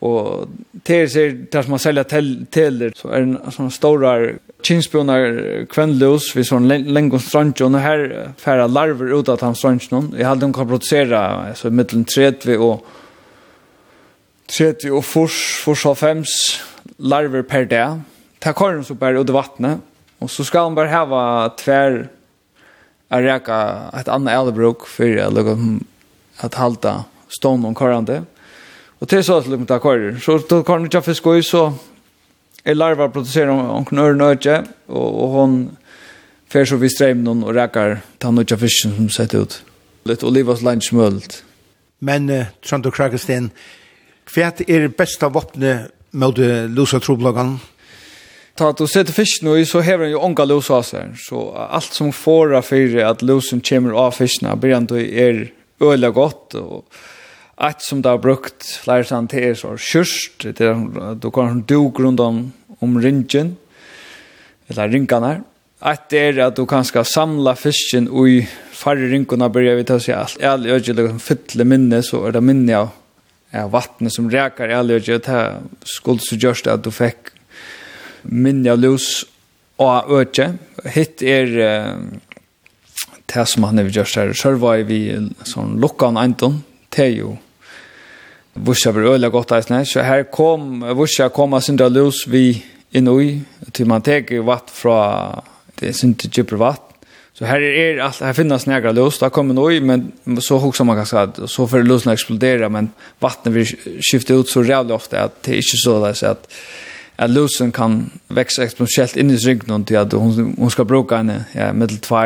og 0.00 0.48
til 0.84 1.08
seg 1.12 1.40
der 1.52 1.64
som 1.64 1.74
man 1.74 1.82
selger 1.82 2.06
teler, 2.52 2.92
så 2.96 3.10
er 3.12 3.26
det 3.26 3.52
sånne 3.52 3.72
store 3.74 4.12
kinsbjørner 4.64 5.66
kvennløs 5.72 6.30
ved 6.36 6.48
sånn 6.48 6.68
lenge 6.68 7.20
strandjøn, 7.20 7.76
og 7.76 7.84
her 7.84 8.04
færre 8.40 8.68
larver 8.68 9.12
ut 9.12 9.28
av 9.28 9.40
den 9.42 9.56
strandjøn. 9.56 10.14
Jeg 10.16 10.28
hadde 10.28 10.46
de 10.46 10.56
kan 10.56 10.68
produsere 10.68 11.20
altså, 11.50 11.72
mittelen 11.72 12.06
30 12.08 12.64
og 12.64 12.86
30 14.50 14.96
og 14.96 15.04
fors, 15.04 15.36
fors 15.60 15.84
og 15.86 15.98
fems 16.00 16.32
larver 16.96 17.44
per 17.46 17.68
dag, 17.68 18.00
ta 18.40 18.52
korn 18.52 18.84
så 18.84 18.94
bare 18.94 19.20
ut 19.20 19.30
i 19.30 19.32
vattnet 19.32 19.80
og 20.20 20.30
så 20.30 20.44
skal 20.44 20.68
han 20.68 20.74
bara 20.74 20.88
hava 20.88 21.52
tvær 21.56 22.08
att 23.10 23.20
räka 23.20 23.90
ett 24.00 24.08
annat 24.08 24.34
äldrebruk 24.34 24.86
för 24.86 25.16
att 25.16 25.32
lägga 25.32 25.58
att 26.36 26.54
halta 26.54 27.04
stånd 27.28 27.66
och 27.66 27.76
korrande. 27.76 28.24
Og 29.00 29.08
til 29.08 29.24
så 29.24 29.38
att 29.38 29.68
ta 29.68 29.78
korren. 29.78 30.20
Så 30.20 30.38
då 30.38 30.62
kan 30.62 30.84
inte 30.84 31.02
fisk 31.02 31.26
og 31.26 31.44
så 31.44 31.72
är 32.64 32.74
larva 32.74 33.08
producerar 33.08 33.50
omkring 33.50 34.00
örnötje 34.00 34.64
og, 34.88 35.22
og 35.22 35.28
hon 35.28 35.76
fer 36.48 36.64
så 36.64 36.76
vi 36.76 36.88
strejm 36.88 37.28
og 37.28 37.42
och 37.42 37.72
ta 37.72 37.96
tannutja 38.18 38.56
fisken 38.56 38.96
som 38.96 39.08
setter 39.08 39.38
ut. 39.38 39.62
Litt 40.04 40.22
olivas 40.22 40.62
landsmöld. 40.62 41.42
Men 41.98 42.30
uh, 42.30 42.44
Trond 42.62 42.86
och 42.86 42.94
hva 42.96 44.52
er 44.68 44.88
bästa 44.88 45.28
vapnet 45.28 45.90
mot 46.10 46.38
uh, 46.38 46.68
losa 46.68 47.00
troblagan? 47.00 47.58
ta 48.60 48.72
du 48.72 48.86
sätter 48.86 49.12
fisken 49.12 49.48
och 49.48 49.66
så 49.66 49.80
häver 49.80 50.04
den 50.04 50.10
ju 50.10 50.16
onka 50.16 50.44
los 50.44 50.70
av 50.70 50.82
sig. 50.82 51.04
Så 51.16 51.52
allt 51.52 51.92
som 51.92 52.12
får 52.12 52.62
för 52.62 52.96
att 52.96 53.22
losen 53.22 53.60
kommer 53.60 53.92
av 53.92 54.10
fisken 54.10 54.60
blir 54.60 54.74
ändå 54.74 54.98
är 54.98 55.52
öliga 55.80 56.10
gott 56.10 56.54
och 56.54 56.84
att 57.54 57.82
som 57.82 58.02
där 58.02 58.18
brukt 58.18 58.66
flera 58.66 59.04
sånt 59.04 59.34
er 59.34 59.54
så 59.54 59.76
kyrst 59.76 60.44
det 60.56 60.88
då 61.20 61.30
kan 61.30 61.62
du 61.66 61.90
grunda 61.96 62.22
om 62.22 62.52
om 62.78 63.02
ringen 63.02 63.56
eller 64.68 64.88
ringarna 64.88 65.40
att 65.78 66.08
det 66.08 66.18
är 66.18 66.38
att 66.38 66.56
du 66.56 66.66
kan 66.66 66.84
ska 66.84 67.04
samla 67.04 67.56
fisken 67.56 68.08
och 68.08 68.28
i 68.28 68.48
färre 68.72 69.06
ringarna 69.08 69.48
börjar 69.48 69.74
vi 69.76 69.84
ta 69.84 70.00
sig 70.00 70.14
allt 70.14 70.42
all 70.42 70.66
liksom 70.66 71.20
fylla 71.20 71.64
minne 71.64 72.02
så 72.02 72.26
är 72.26 72.32
det 72.32 72.40
minne 72.40 72.76
av 72.76 72.88
ja, 73.50 73.68
vattnet 73.68 74.12
som 74.12 74.30
räkar 74.30 74.68
i 74.68 74.74
all 74.74 74.90
ögel 74.90 75.20
det 75.20 75.56
skulle 75.84 76.18
så 76.18 76.36
görs 76.36 76.62
det 76.62 76.72
att 76.72 76.84
du 76.84 76.90
fick 76.90 77.39
minne 78.24 78.72
av 78.72 78.80
lus 78.80 79.24
og 79.80 80.10
øtje. 80.20 80.52
Hitt 80.94 81.22
er 81.22 81.52
det 83.30 83.46
som 83.48 83.64
han 83.64 83.78
har 83.78 83.90
gjort 83.90 84.16
her. 84.18 84.34
Så 84.34 84.56
var 84.60 84.82
vi 84.88 85.04
sånn 85.48 85.78
lukkan 85.80 86.18
Anton, 86.20 86.60
det 86.90 87.06
er 87.06 87.16
jo 87.20 87.36
Vursa 88.60 88.90
var 88.90 89.12
øyla 89.14 89.28
godt 89.30 89.52
eisne, 89.54 89.84
så 89.86 90.02
her 90.02 90.24
kom 90.28 90.82
Vursa 90.98 91.28
kom 91.32 91.54
av 91.54 91.62
sindra 91.62 91.86
lus 91.88 92.24
vi 92.26 92.58
innoi, 92.98 93.38
til 93.72 93.86
man 93.86 94.02
teker 94.02 94.42
vatt 94.42 94.72
fra, 94.74 94.96
det 95.78 95.92
er 95.92 95.94
sindra 95.96 96.28
djupere 96.34 96.58
vatt, 96.58 96.90
Så 97.40 97.46
här 97.46 97.60
är 97.60 97.94
er 97.94 97.98
allt 97.98 98.20
här 98.20 98.32
finns 98.32 98.66
några 98.66 98.92
lås 98.92 99.18
där 99.18 99.30
kommer 99.30 99.54
nog 99.54 99.82
men 99.82 100.12
så 100.40 100.58
hooksar 100.58 100.84
man 100.84 100.96
ganska 100.96 101.20
att 101.20 101.50
så 101.50 101.66
för 101.66 101.82
låsen 101.82 102.12
explodera 102.12 102.68
men 102.68 102.90
vattnet 103.18 103.54
vi 103.54 103.64
skiftar 104.00 104.34
ut 104.34 104.48
så 104.48 104.64
jävla 104.64 104.94
ofta 104.94 105.22
att 105.22 105.42
det 105.42 105.52
är 105.52 105.56
inte 105.56 105.76
så 105.84 106.04
där 106.04 106.12
så 106.12 106.26
att 106.26 106.52
at 107.20 107.30
lusen 107.30 107.72
kan 107.72 108.10
växa 108.28 108.64
exponentiellt 108.64 109.16
in 109.16 109.30
i 109.30 109.36
ryggen 109.36 109.84
till 109.84 109.98
att 109.98 110.12
hon, 110.12 110.54
hon 110.58 110.70
ska 110.70 110.84
bruka 110.84 111.16
henne 111.16 111.44
ja, 111.52 111.72
middel 111.72 111.98
2, 111.98 112.16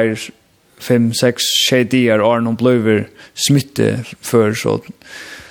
5, 0.78 1.14
6, 1.14 1.42
6 1.70 1.90
dagar 1.90 2.18
och 2.18 2.33
hon 2.33 2.54
blir 2.54 3.09
smitte 3.35 4.04
för 4.20 4.54
så, 4.54 4.80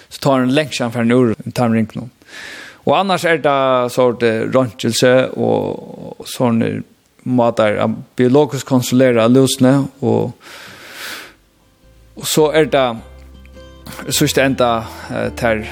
så 0.10 0.20
tar 0.20 0.40
en 0.40 0.54
längs 0.54 0.78
framför 0.78 1.00
en 1.00 1.12
ur 1.12 1.36
tarmringen. 1.52 2.10
Och 2.86 2.98
annars 2.98 3.26
är 3.26 3.38
det 3.38 3.90
sort 3.90 4.24
röntgelse 4.24 5.28
och, 5.28 6.20
och 6.20 6.28
sådana 6.28 6.82
matar 7.24 7.94
biologiskt 8.16 8.68
konsulera 8.68 9.28
lusne 9.28 9.84
och 10.00 10.38
och 12.16 12.28
så 12.28 12.52
är 12.52 12.66
det 12.66 12.98
så 14.10 14.26
är 14.26 14.36
det 14.36 14.42
enda 14.42 14.86
ter 15.36 15.72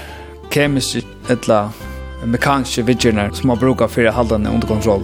eller 1.29 1.90
mekaniske 2.25 2.83
vidgjerne 2.83 3.29
som 3.33 3.47
man 3.47 3.59
brukar 3.59 3.87
för 3.87 4.05
att 4.05 4.15
hålla 4.15 4.35
under 4.35 4.67
kontroll. 4.67 5.03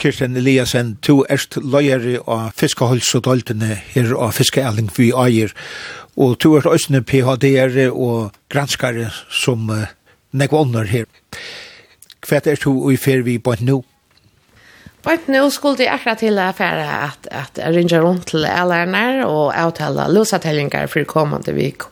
Kirsten 0.00 0.36
Eliasen, 0.36 0.94
to 1.04 1.26
erst 1.28 1.58
løyere 1.60 2.22
av 2.24 2.54
fiskeholdsodoltene 2.56 3.76
her 3.92 4.14
av 4.16 4.32
fiskeeling 4.32 4.88
vi 4.96 5.10
eier, 5.12 5.52
og 6.16 6.38
to 6.38 6.54
er 6.56 6.66
også 6.66 7.02
PhD-er 7.06 7.90
og 7.90 8.32
granskare 8.48 9.10
som 9.30 9.70
uh, 9.70 9.86
nekva 10.32 10.64
ånder 10.64 10.88
her. 10.90 11.06
Hva 12.26 12.40
er 12.44 12.60
to 12.60 12.74
og 12.84 12.92
i 12.92 12.98
fer 13.00 13.22
vi 13.26 13.38
på 13.38 13.54
nå? 13.60 13.80
Bort 15.00 15.28
nå 15.32 15.46
skulle 15.48 15.80
jeg 15.80 15.94
akkurat 15.94 16.18
till 16.18 16.38
affära 16.38 17.08
at 17.08 17.26
att 17.30 17.58
ringa 17.74 18.00
runt 18.00 18.26
till 18.26 18.44
LNR 18.44 19.24
og 19.24 19.54
avtala 19.56 20.08
løsatellinger 20.08 20.86
for 20.86 21.04
kommende 21.04 21.52
vik. 21.52 21.82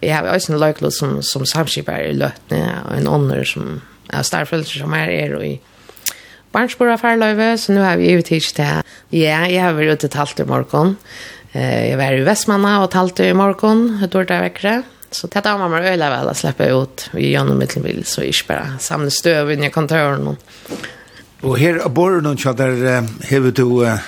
Vi 0.00 0.08
har 0.08 0.28
også 0.28 0.52
en 0.52 0.58
löjklo 0.58 0.90
som, 0.90 1.22
som 1.22 1.46
samskipper 1.46 1.96
i 1.96 2.12
løtene 2.12 2.82
og 2.84 2.96
en 2.96 3.08
ånder 3.08 3.44
som 3.44 3.80
er 4.12 4.22
starfølelse 4.22 4.78
som 4.78 4.92
er 4.92 5.08
er 5.08 5.34
och 5.34 5.46
i 5.46 5.60
Barnsbora 6.52 6.96
farløyve, 6.96 7.58
så 7.58 7.72
nu 7.72 7.80
har 7.80 7.96
vi 7.96 8.12
jo 8.12 8.22
tids 8.22 8.52
til. 8.52 8.82
Ja, 9.12 9.38
jeg 9.48 9.62
har 9.62 9.72
vært 9.72 9.92
ute 9.96 10.08
talt 10.08 10.40
i 10.40 10.44
morgen, 10.44 10.98
Eh, 11.52 11.90
Jag 11.90 11.96
var 11.96 12.12
i 12.12 12.20
Västmanna 12.20 12.84
och 12.84 12.90
talte 12.90 13.24
i 13.24 13.34
morgon, 13.34 14.00
ett 14.04 14.14
år 14.14 14.24
där 14.24 14.40
veckre. 14.40 14.82
Så 15.10 15.26
det 15.26 15.44
var 15.44 15.58
mamma 15.58 15.82
öjla 15.82 16.10
väl 16.10 16.28
att 16.28 16.36
släppa 16.36 16.66
ut 16.66 17.10
i 17.16 17.30
genom 17.30 17.58
mittelbil 17.58 18.04
så 18.04 18.22
jag 18.22 18.34
bara 18.48 18.78
samla 18.78 19.10
stöv 19.10 19.50
i 19.50 19.70
kontoren. 19.70 20.36
Och 21.40 21.58
här 21.58 21.88
bor 21.88 22.20
någon 22.20 22.38
så 22.38 22.52
där 22.52 23.08
hur 23.26 23.52
du 23.52 23.98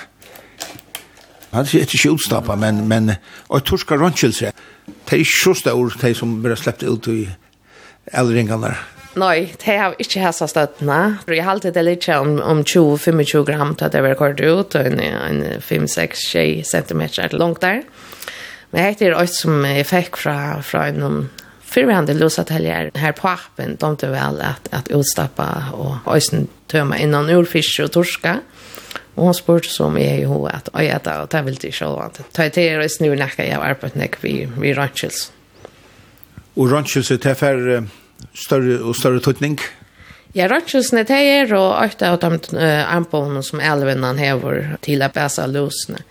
Han 1.49 1.65
ser 1.65 1.81
ett 1.81 2.05
utstappa, 2.05 2.55
men, 2.55 2.87
men 2.87 3.11
och 3.47 3.65
torskar 3.65 3.97
ranchelse. 3.97 4.51
Det 4.85 5.15
är 5.15 5.19
inte 5.19 5.29
så 5.43 5.53
stor, 5.53 5.93
det 6.01 6.15
som 6.15 6.41
bara 6.41 6.55
släppte 6.55 6.85
ut 6.85 7.07
i 7.07 7.29
äldringarna. 8.05 8.75
Nei, 9.15 9.53
det 9.61 9.77
har 9.79 9.95
ikke 9.99 10.19
hæsa 10.19 10.47
støttene. 10.51 11.19
Jeg 11.31 11.43
har 11.45 11.55
alltid 11.55 11.77
litt 11.87 12.09
om, 12.11 12.35
om 12.43 12.63
20-25 12.67 13.45
gram 13.47 13.71
til 13.75 13.87
at 13.87 13.95
det 13.95 14.03
var 14.03 14.17
kort 14.19 14.41
ut, 14.43 14.75
og 14.75 14.89
en, 14.89 14.99
en 14.99 15.61
5-6-6 15.63 16.67
centimeter 16.67 17.31
langt 17.31 17.63
der. 17.63 17.85
Men 18.71 18.95
det 18.99 19.07
er 19.07 19.15
også 19.15 19.45
som 19.45 19.63
jeg 19.63 19.87
fikk 19.87 20.19
fra, 20.19 20.59
fra 20.61 20.87
en 20.89 21.29
förhand 21.75 22.07
det 22.07 22.97
her 22.99 23.11
på 23.11 23.27
appen 23.27 23.75
de 23.75 23.89
inte 23.89 24.07
vel 24.07 24.41
at, 24.41 24.69
at 24.71 24.91
utstappa 24.91 25.71
og 25.73 25.97
også 26.05 26.45
tømme 26.67 26.99
innan 26.99 27.29
urfisk 27.29 27.79
og 27.83 27.91
torska. 27.91 28.39
Og 29.15 29.23
hun 29.23 29.33
spurte 29.33 29.69
så 29.69 29.89
mye 29.89 30.19
i 30.19 30.25
att 30.25 30.53
at 30.53 30.69
«Oi, 30.73 31.21
och 31.23 31.29
ta 31.29 31.41
vill 31.41 31.55
det 31.55 31.71
så 31.71 31.97
att 31.97 32.33
ta 32.33 32.49
det 32.49 32.57
är 32.57 32.87
snu 32.87 33.15
nekka 33.15 33.43
jeg 33.43 33.55
har 33.55 33.63
arbeidt 33.63 33.95
nek 33.95 34.23
vi 34.23 34.47
vi 34.57 34.73
ranchels. 34.73 35.31
Och 36.55 36.71
ranchels 36.71 37.11
är 37.11 37.33
för 37.33 37.87
større 38.33 38.79
og 38.83 38.95
større 38.97 39.21
tutning? 39.23 39.59
Ja, 40.35 40.49
Rochesne, 40.51 41.05
det 41.07 41.15
er 41.15 41.53
og 41.55 41.77
åtta 41.79 42.11
av 42.11 42.19
de 42.23 42.69
armbånene 42.83 43.43
som 43.45 43.61
elvinnan 43.63 44.19
hever 44.19 44.75
til 44.83 45.05
å 45.05 45.11
bæsa 45.13 45.47
løsene. 45.47 46.01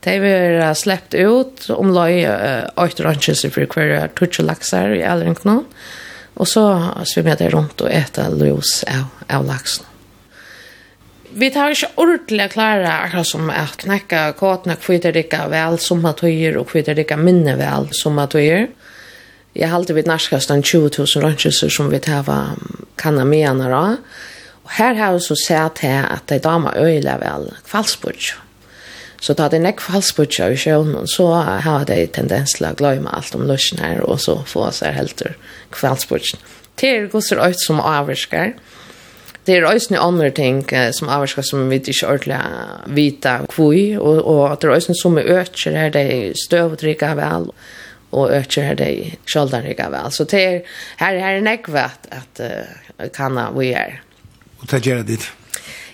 Det 0.00 0.16
er 0.16 0.72
släppt 0.74 1.14
ut 1.14 1.68
om 1.76 1.92
løy 1.94 2.24
åtta 2.24 3.06
Rochesne 3.06 3.52
for 3.54 3.70
hver 3.70 4.10
tutsi 4.18 4.42
laksar 4.42 4.96
i 4.96 5.04
elvinnan. 5.06 5.66
Og 6.40 6.48
så 6.48 6.64
svimmer 7.04 7.36
det 7.36 7.52
rundt 7.52 7.82
og 7.84 7.92
etter 7.92 8.32
løs 8.32 8.80
av, 8.88 9.06
av 9.28 9.46
laksen. 9.46 9.86
Vi 11.30 11.46
tar 11.54 11.70
ikke 11.70 11.92
ordentlig 12.00 12.48
klare 12.56 12.90
akkurat 13.04 13.28
som 13.28 13.50
at 13.54 13.84
knekka 13.84 14.22
kåtene 14.38 14.74
kvitter 14.80 15.14
ikke 15.20 15.44
vel 15.52 15.76
som 15.78 16.02
at 16.10 16.24
høyer 16.26 16.58
og 16.58 16.72
kvitter 16.72 16.98
ikke 16.98 17.18
minne 17.20 17.54
vel 17.60 17.86
som 17.94 18.18
at 18.18 18.34
høyer. 18.34 18.66
Jeg 19.54 19.68
har 19.68 19.80
alltid 19.80 19.96
vidt 19.98 20.06
narskast 20.10 20.50
den 20.52 20.62
20 20.62 20.90
000 20.98 21.24
rønnskjelser 21.24 21.72
som 21.74 21.90
vi 21.90 21.98
tar 22.02 22.28
kanameaner 23.00 23.72
da. 23.72 23.82
Og 24.64 24.76
her 24.76 24.94
har 24.94 25.16
jeg 25.16 25.26
så 25.26 25.36
sett 25.40 25.82
her 25.82 26.06
at 26.06 26.28
de 26.30 26.38
damer 26.42 26.76
øyler 26.78 27.18
vel 27.18 27.50
kvalsbord. 27.66 28.36
Så 29.20 29.34
da 29.36 29.50
det 29.50 29.58
er 29.58 29.66
nekk 29.66 29.82
kvalsbord 29.82 30.38
i 30.38 30.56
sjøen, 30.56 30.94
så 31.10 31.26
har 31.66 31.84
de 31.88 31.98
tendens 32.14 32.54
til 32.56 32.70
å 32.70 32.76
glemme 32.78 33.10
alt 33.12 33.34
om 33.36 33.44
løsjen 33.48 33.82
her, 33.82 34.00
og 34.06 34.20
så 34.22 34.38
få 34.48 34.70
seg 34.72 34.96
helt 34.96 35.24
kvalsbord. 35.74 36.30
Det 36.80 36.88
er 36.88 37.10
gosser 37.12 37.42
øyt 37.42 37.60
som 37.60 37.82
avvirsker. 37.82 38.54
Det 39.44 39.56
er 39.56 39.66
øyne 39.66 40.00
andre 40.00 40.30
ting 40.30 40.62
som 40.96 41.10
avvirsker 41.12 41.42
som 41.44 41.68
vi 41.68 41.82
ikke 41.82 42.06
ordentlig 42.06 42.40
vita 42.96 43.36
kvui, 43.50 43.98
og, 43.98 44.22
og 44.24 44.56
det 44.60 44.70
er 44.70 44.78
øyne 44.78 44.96
som 45.02 45.18
er 45.18 45.30
øyne 45.34 45.76
her, 45.76 45.92
de 45.92 46.32
støv 46.38 46.78
vel, 46.80 47.50
og 47.50 47.54
och 48.10 48.30
ökar 48.30 48.62
her 48.62 48.74
dei 48.74 49.18
sköldan 49.26 49.62
rygga 49.62 49.90
väl. 49.90 50.10
Så 50.10 50.24
det 50.24 50.40
er, 50.40 50.62
her, 50.96 51.14
her 51.14 51.20
här 51.20 51.34
är 51.34 51.40
nekvat 51.40 52.08
at 52.10 52.40
uh, 52.40 53.08
kanna 53.14 53.50
vi 53.50 53.72
er. 53.72 54.02
Og 54.60 54.66
det 54.70 54.86
gör 54.86 55.02
det 55.02 55.30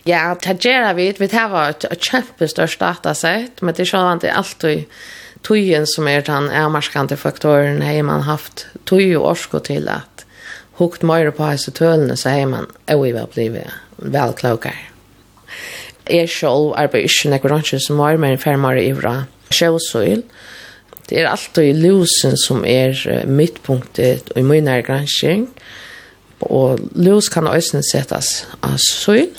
Ja, 0.04 0.36
det 0.42 0.64
gör 0.64 0.94
vi. 0.94 1.14
Vi 1.18 1.36
har 1.36 1.70
et, 1.70 1.84
et 1.84 2.00
kjempestørst 2.00 2.80
datasett, 2.80 3.62
men 3.62 3.74
det 3.74 3.82
är 3.82 3.84
självant 3.84 4.24
alltid 4.24 4.84
tøyen 5.42 5.86
som 5.86 6.08
er 6.08 6.24
den 6.26 6.48
avmarskante 6.50 7.16
faktoren 7.16 7.82
har 7.82 8.02
man 8.02 8.22
haft 8.26 8.66
tøy 8.86 9.16
og 9.16 9.26
orsko 9.32 9.58
til 9.58 9.88
at 9.88 10.24
hukt 10.80 11.02
mer 11.06 11.30
på 11.30 11.46
hese 11.50 11.72
tølene 11.74 12.16
så 12.16 12.34
har 12.34 12.46
man 12.50 12.66
oiva 12.92 13.26
blivet 13.30 13.70
vel 13.96 14.34
klokar. 14.36 14.76
Jeg 16.06 16.30
selv 16.30 16.74
arbeider 16.78 17.10
ikke 17.10 17.32
nekker 17.32 17.78
som 17.82 17.98
var 17.98 18.16
med 18.16 18.38
en 18.46 18.78
i 18.78 18.88
ivra 18.88 19.26
sjøsøyl, 19.50 20.22
det 21.08 21.20
er 21.20 21.28
alltid 21.30 21.78
lusen 21.78 22.34
som 22.40 22.64
er 22.66 22.98
midtpunktet 23.30 24.32
i 24.36 24.42
min 24.42 24.70
gransking, 24.86 25.46
og 26.40 26.80
lus 26.94 27.30
kan 27.32 27.46
også 27.48 27.80
settes 27.86 28.46
av 28.66 28.76
søl, 28.82 29.30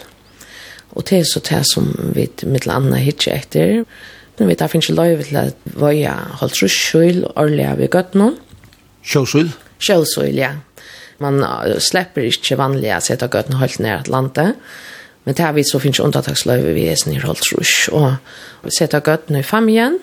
og 0.98 1.06
det 1.10 1.20
er 1.20 1.28
så 1.30 1.42
det 1.46 1.64
som 1.70 1.92
vi 2.16 2.26
mitt 2.50 2.68
annet 2.72 3.04
hitje 3.06 3.36
etter, 3.36 3.84
men 4.38 4.50
vi 4.50 4.56
tar 4.58 4.72
finnes 4.72 4.90
løyve 4.94 5.26
til 5.28 5.40
at 5.42 5.70
vøya 5.78 6.14
holdt 6.40 6.62
rus 6.64 6.78
og 6.96 7.32
årlig 7.36 7.66
av 7.66 7.82
i 7.82 7.90
gøttene. 7.92 8.32
Sjøsøl? 9.06 9.52
Sjøsøl, 9.82 10.38
ja. 10.38 10.56
Man 11.22 11.42
slipper 11.82 12.26
ikke 12.26 12.58
vanlig 12.60 12.94
å 12.94 13.02
sette 13.02 13.30
gøttene 13.34 13.60
holdt 13.62 13.82
ned 13.82 13.96
Atlantet, 14.00 14.58
men 15.26 15.36
det 15.36 15.44
har 15.44 15.56
vi 15.58 15.66
så 15.68 15.82
finnes 15.84 16.00
unntaksløyve 16.00 16.72
vi 16.78 16.86
er 16.88 17.00
snill 17.00 17.26
holdt 17.26 17.50
rus, 17.52 17.90
og 17.92 18.14
vi 18.64 18.74
setter 18.78 19.04
gøttene 19.04 19.42
i 19.42 19.48
fem 19.48 19.68
igjen, 19.74 19.98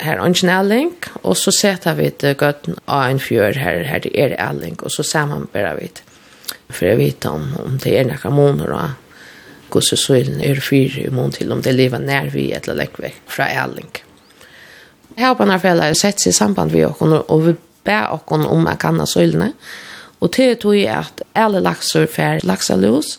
her 0.00 0.20
en 0.22 0.50
elling, 0.50 0.92
og 1.22 1.36
så 1.36 1.52
setter 1.54 1.96
vi 1.98 2.08
et 2.08 2.24
gøtten 2.38 2.78
av 2.86 3.08
en 3.10 3.20
fjør 3.20 3.58
her, 3.58 3.84
her 3.88 4.06
er 4.14 4.36
elling, 4.38 4.78
og 4.82 4.92
så 4.94 5.02
sammenbærer 5.02 5.78
vi 5.80 5.90
det. 5.90 6.04
For 6.70 6.86
jeg 6.86 6.98
vet 6.98 7.26
om, 7.26 7.46
om 7.64 7.78
det 7.82 7.94
er 7.98 8.08
noen 8.08 8.36
måneder, 8.36 8.74
og 8.74 9.72
hvordan 9.72 10.00
sølen 10.00 10.40
er 10.44 10.60
fyre 10.64 11.06
i 11.06 11.12
måned 11.12 11.38
til, 11.38 11.52
om 11.52 11.62
det 11.62 11.74
lever 11.74 12.00
nær 12.00 12.30
vi 12.32 12.50
eller 12.56 12.78
lekk 12.78 13.00
vekk 13.02 13.18
fra 13.28 13.48
elling. 13.64 13.90
Her 15.18 15.34
på 15.34 15.44
denne 15.44 15.58
fjellet 15.60 15.86
har 15.86 15.92
jeg 15.92 16.02
sett 16.02 16.22
seg 16.22 16.32
i 16.32 16.38
samband 16.38 16.72
med 16.72 16.86
oss, 16.86 17.02
og 17.02 17.44
vi 17.46 17.54
ber 17.84 18.14
oss 18.14 18.32
om 18.32 18.68
å 18.68 18.76
kanne 18.80 19.06
sølene, 19.08 19.52
og 20.18 20.32
til 20.34 20.56
tog 20.58 20.76
jeg 20.76 20.92
at 20.94 21.22
alle 21.38 21.62
lakser 21.62 22.08
får 22.10 22.44
lakser 22.46 22.80
los, 22.80 23.16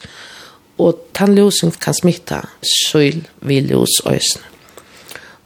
og 0.79 0.99
tannlosen 1.15 1.73
kan 1.81 1.95
smitta 1.95 2.43
søyl 2.63 3.25
vid 3.43 3.71
los. 3.71 3.99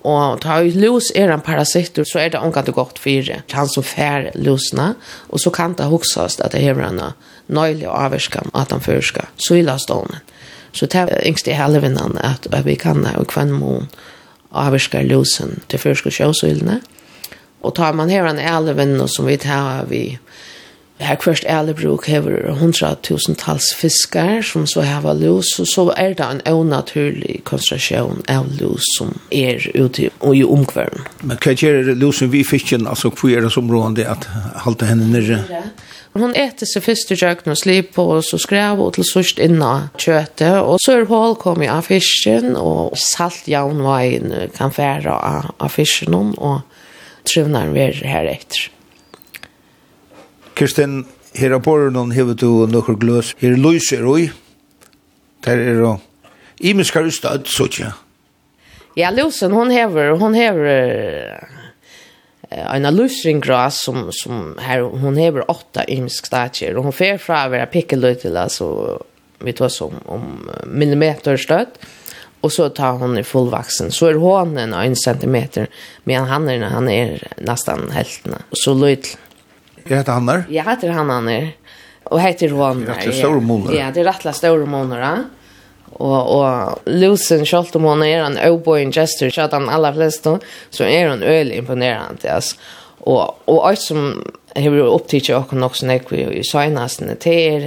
Og 0.03 0.41
ta 0.43 0.59
ut 0.59 0.75
lus 0.75 1.11
er 1.15 1.31
en 1.31 1.43
parasitter, 1.43 2.03
så 2.03 2.19
er 2.19 2.33
det 2.33 2.41
omkant 2.43 2.67
det 2.67 2.75
godt 2.75 2.99
for 2.99 3.29
han 3.55 3.69
som 3.71 3.85
fær 3.87 4.31
lusene, 4.35 4.93
og 5.29 5.39
så 5.39 5.51
kan 5.53 5.77
det 5.79 5.87
huksast 5.87 6.43
at 6.43 6.51
det 6.51 6.63
hever 6.63 6.83
en 6.89 7.01
nøylig 7.47 7.87
avvirskam 7.87 8.51
at 8.53 8.71
han 8.71 8.83
førska 8.83 9.29
søylastånden. 9.47 10.19
Så 10.73 10.89
det 10.89 11.05
er 11.05 11.21
yngst 11.27 11.47
i 11.47 11.55
helvinnene 11.55 12.19
at, 12.25 12.47
at 12.51 12.65
vi 12.65 12.75
kan 12.75 13.05
og 13.15 13.29
kvann 13.31 13.53
mån 13.53 13.87
avvirska 14.51 15.03
lusen 15.05 15.61
til 15.69 15.79
førska 15.79 16.11
sjøsøylene. 16.11 16.81
Og 17.63 17.75
tar 17.77 17.93
man 17.95 18.09
her 18.11 18.27
en 18.27 18.41
elven 18.41 18.97
som 19.07 19.27
vi 19.29 19.37
tar 19.37 19.85
vi 19.87 20.17
her 21.03 21.15
kvørst 21.21 21.45
ælebruk 21.49 22.07
hever 22.07 22.51
hundratusentals 22.59 23.73
fiskar 23.77 24.41
som 24.41 24.67
så 24.67 24.81
hava 24.81 25.13
lus, 25.13 25.59
og 25.59 25.67
så 25.67 25.87
er 25.97 26.13
det 26.17 26.27
en 26.27 26.41
onaturlig 26.53 27.41
konsentrasjon 27.43 28.23
av 28.29 28.49
lus 28.59 28.87
som 28.97 29.15
er 29.31 29.63
ute 29.75 30.09
og 30.19 30.35
i 30.37 30.43
omkvern. 30.43 31.05
Men 31.23 31.39
hva 31.43 31.55
gjør 31.55 31.93
lusen 31.95 32.31
vi 32.33 32.43
fisken, 32.47 32.87
altså 32.87 33.11
hva 33.13 33.31
er 33.37 33.47
det 33.47 33.53
som 33.55 33.71
rådende 33.71 34.07
at 34.09 34.29
halte 34.65 34.89
henne 34.89 35.09
nere? 35.11 35.43
Hon 36.13 36.35
äter 36.35 36.65
sig 36.65 36.81
först 36.81 37.11
i 37.11 37.15
köken 37.15 37.51
och 37.51 37.57
slip 37.57 37.93
på 37.93 38.05
och 38.05 38.25
så 38.25 38.37
skräv 38.37 38.81
och 38.81 38.93
till 38.93 39.03
sörst 39.03 39.39
inna 39.39 39.89
köttet. 39.97 40.61
Och 40.61 40.81
så 40.81 40.91
är 40.91 41.05
hål 41.05 41.35
kom 41.35 41.69
av 41.69 41.81
fisken 41.81 42.55
och 42.55 42.97
salt 42.97 43.47
var 43.47 44.47
kan 44.57 44.71
färra 44.71 45.43
av 45.57 45.69
fisken 45.69 46.13
och 46.13 46.61
trivnar 47.33 47.67
vi 47.67 47.79
här 47.79 48.25
efter. 48.25 48.69
Kirsten, 50.63 51.01
her 51.35 51.57
på 51.59 51.73
noen 51.91 52.13
hever 52.15 52.37
du 52.39 52.63
noen 52.71 52.95
gløs. 52.95 53.33
Her 53.41 53.57
lyser 53.59 54.05
oi. 54.07 54.29
Der 55.43 55.59
er 55.59 55.81
jo 55.81 55.97
Imisk 56.63 56.95
har 56.95 57.09
så 57.11 57.67
tja. 57.67 57.89
Ja, 58.95 59.09
Lusen, 59.11 59.51
hon 59.51 59.71
hever, 59.71 60.13
hon 60.21 60.33
hever 60.37 61.43
en 62.47 62.87
lusring 62.95 63.41
gras 63.41 63.81
som 63.83 64.11
som 64.11 64.55
her, 64.61 64.81
hon 64.81 65.17
hever 65.17 65.51
åtta 65.51 65.83
imisk 65.83 66.25
stager 66.25 66.77
och 66.77 66.83
hon 66.83 66.93
fer 66.93 67.17
fra 67.17 67.47
å 67.47 67.51
være 67.51 67.71
pikkeløy 67.73 68.13
til, 68.21 68.37
altså, 68.37 68.99
vi 69.43 69.51
tar 69.51 69.73
som 69.73 69.97
om 70.05 70.47
millimeter 70.65 71.37
støtt, 71.37 71.81
och 72.41 72.53
så 72.53 72.69
tar 72.69 73.01
hon 73.01 73.17
i 73.17 73.23
fullvaksen. 73.23 73.91
så 73.91 74.07
är 74.07 74.13
hon 74.13 74.57
en 74.57 74.73
1 74.73 74.97
cm 74.97 75.67
medan 76.03 76.27
han 76.27 76.49
är 76.49 76.61
han 76.61 76.89
är 76.89 77.27
nästan 77.37 77.91
hälften 77.91 78.35
så 78.51 78.73
löt 78.73 79.17
Jeg 79.83 79.97
heter 79.99 80.13
Hannar. 80.13 80.45
Jeg 80.51 80.63
heter 80.67 80.93
Hannar. 80.95 81.53
Og 82.11 82.19
heter 82.21 82.51
Ronner. 82.51 82.93
Det 82.99 83.13
er 83.13 83.17
store 83.17 83.41
måneder. 83.41 83.77
Ja, 83.77 83.89
det 83.91 84.03
er 84.03 84.09
rettelig 84.11 84.35
store 84.35 84.67
måneder. 84.69 85.25
Og, 85.93 86.29
og 86.39 86.89
Lucen 86.89 87.45
Kjoltemån 87.45 88.01
er 88.05 88.23
en 88.25 88.39
overboen 88.41 88.93
gesture, 88.93 89.31
så 89.31 89.45
at 89.45 89.53
han 89.53 89.69
aller 89.69 89.93
fleste, 89.93 90.37
så 90.73 90.87
er 90.87 91.11
han 91.11 91.23
øyelig 91.23 91.59
imponerende, 91.61 92.29
altså. 92.29 92.57
Og, 93.03 93.35
og 93.51 93.65
alt 93.67 93.81
som 93.83 94.05
har 94.55 94.71
vært 94.71 94.93
opptidt 94.93 95.29
av 95.33 95.43
oss 95.43 95.57
nok 95.59 95.75
som 95.75 95.89
jeg 95.91 96.05
i 96.39 96.43
søgnasene 96.47 97.17
til 97.19 97.33
er 97.35 97.65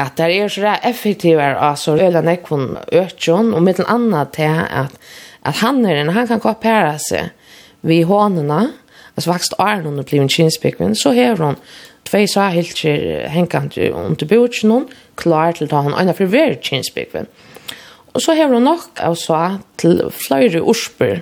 at 0.00 0.16
det 0.16 0.26
er 0.36 0.52
så 0.52 0.74
effektivere 0.84 1.56
altså, 1.56 1.94
så 1.96 2.04
øyelig 2.04 2.22
nekvun 2.26 2.76
økjon, 2.92 3.54
og 3.56 3.64
mitt 3.64 3.80
annet 3.80 4.34
til 4.36 4.60
at, 4.68 4.92
at 5.44 5.62
han 5.62 5.80
er 5.88 6.02
en, 6.02 6.12
han 6.12 6.28
kan 6.28 6.40
koppere 6.40 6.98
seg 7.00 7.32
vid 7.80 8.04
hånene, 8.08 8.60
alltså 9.20 9.32
faktiskt 9.32 9.52
är 9.58 9.82
hon 9.82 10.02
blev 10.02 10.22
en 10.22 10.28
kinspekven 10.28 10.94
så 10.94 11.12
här 11.12 11.36
hon 11.36 11.56
två 12.02 12.26
så 12.26 12.40
här 12.40 12.50
helt 12.50 12.76
till 13.70 13.90
under 13.92 14.66
någon 14.66 14.88
klar 15.14 15.52
till 15.52 15.64
att 15.64 15.84
han 15.84 16.08
en 16.08 16.14
för 16.14 16.24
ver 16.24 16.58
kinspekven 16.62 17.26
och 18.12 18.22
så 18.22 18.32
här 18.32 18.48
hon 18.48 18.64
nog 18.64 18.80
och 19.06 19.18
så 19.18 19.58
till 19.76 20.04
flöjre 20.12 20.60
orspor 20.60 21.20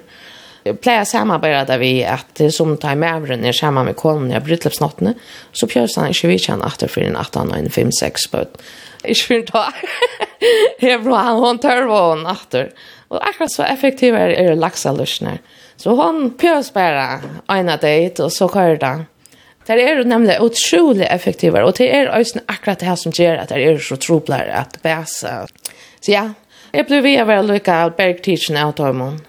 plejer 0.80 1.04
samarbeta 1.04 1.78
vi 1.78 2.04
att 2.04 2.40
som 2.50 2.76
tar 2.76 2.94
med 2.94 3.16
ävren 3.16 3.44
er 3.44 3.52
samma 3.52 3.84
med 3.84 3.96
kolmen 3.96 4.32
i 4.32 4.40
bröllopsnatten 4.40 5.14
så 5.52 5.66
pjörs 5.66 5.96
han 5.96 6.11
ikke 6.11 6.28
vi 6.28 6.38
känner 6.38 6.66
att 6.66 6.90
for 6.90 7.00
en 7.00 7.16
18 7.16 7.50
och 7.50 7.56
en 7.56 7.70
5 7.70 7.92
6 7.92 8.26
på 8.30 8.44
Ich 9.04 9.28
bin 9.28 9.44
da. 9.44 9.68
Hebron, 10.80 11.58
tør 11.58 11.68
tar 11.68 11.87
hon 11.87 12.26
achter. 12.26 12.72
Og 13.08 13.22
akkurat 13.22 13.52
så 13.52 13.64
effektiv 13.64 14.14
er, 14.14 14.34
er 14.37 14.56
laksa 14.58 14.92
løsner. 14.92 15.38
Så 15.79 15.91
hon 15.91 16.31
pjös 16.31 16.73
bara 16.75 17.21
ena 17.49 17.77
dejt 17.77 18.23
og 18.23 18.33
så 18.33 18.49
kör 18.49 18.77
det. 18.77 19.05
Det 19.67 19.73
är 19.73 19.97
ju 19.97 20.05
nämligen 20.05 20.43
otroligt 20.43 21.09
effektivere, 21.11 21.64
och 21.64 21.75
det 21.79 21.97
är 21.97 22.21
også 22.21 22.38
akkurat 22.47 22.79
det 22.79 22.87
här 22.87 22.97
som 22.97 23.12
gör 23.14 23.37
att 23.37 23.49
det 23.49 23.64
är 23.64 23.79
så 23.79 23.97
troblere 23.97 24.55
att 24.55 24.83
bäsa. 24.83 25.47
Så 26.01 26.12
ja, 26.12 26.31
jag 26.73 26.87
blev 26.87 27.03
være 27.03 27.43
lykke 27.43 27.75
av 27.75 27.97
bergtidsen 27.97 28.57
av 28.57 28.73
Tormund. 28.73 29.21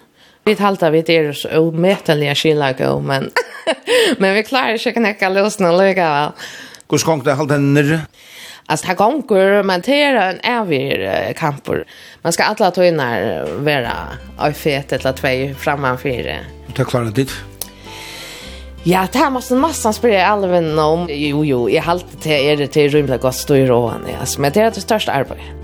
Vi 0.45 0.53
halta 0.53 0.89
vi 0.89 1.01
det 1.01 1.15
er 1.15 1.33
så 1.33 1.49
umetelige 1.49 2.35
skillnader 2.35 2.99
men 2.99 3.31
men 4.17 4.33
vi 4.33 4.43
klarar 4.43 4.77
sig 4.77 4.93
knäcka 4.93 5.29
lösna 5.29 5.71
lycka 5.71 6.09
väl. 6.09 6.31
Hur 6.89 6.97
skånk 6.97 7.25
det 7.25 7.33
halta 7.33 7.57
nere? 7.57 7.99
Alltså 8.69 8.87
det 8.87 8.93
gånger 8.93 9.63
men 9.63 9.81
det 9.81 10.03
är 10.03 10.15
en 10.15 10.39
evig 10.39 11.37
kampor. 11.37 11.85
Man 12.21 12.33
ska 12.33 12.43
alla 12.43 12.71
ta 12.71 12.85
in 12.85 12.97
när 12.97 13.45
vara 14.37 14.49
i 14.49 14.53
fet 14.53 14.91
eller 14.91 15.13
två 15.13 15.59
framför 15.59 16.09
det. 16.09 16.39
Du 16.75 16.85
klarar 16.85 17.05
det. 17.05 17.29
Ja, 18.83 19.07
det 19.11 19.17
här 19.17 19.29
måste 19.29 19.55
massan 19.55 19.93
spela 19.93 20.25
allven 20.25 20.79
om. 20.79 21.07
Jo, 21.09 21.45
jo, 21.45 21.69
jag 21.69 21.83
har 21.83 21.91
alltid 21.91 22.21
till 22.21 22.31
er 22.31 22.67
till 22.67 22.89
rymla 22.89 23.17
gott 23.17 23.35
stå 23.35 23.55
i 23.55 23.65
råan. 23.65 24.05
Alltså, 24.19 24.41
men 24.41 24.51
det 24.51 24.61
är 24.61 24.71
det 24.71 24.81
största 24.81 25.11
arbetet. 25.11 25.58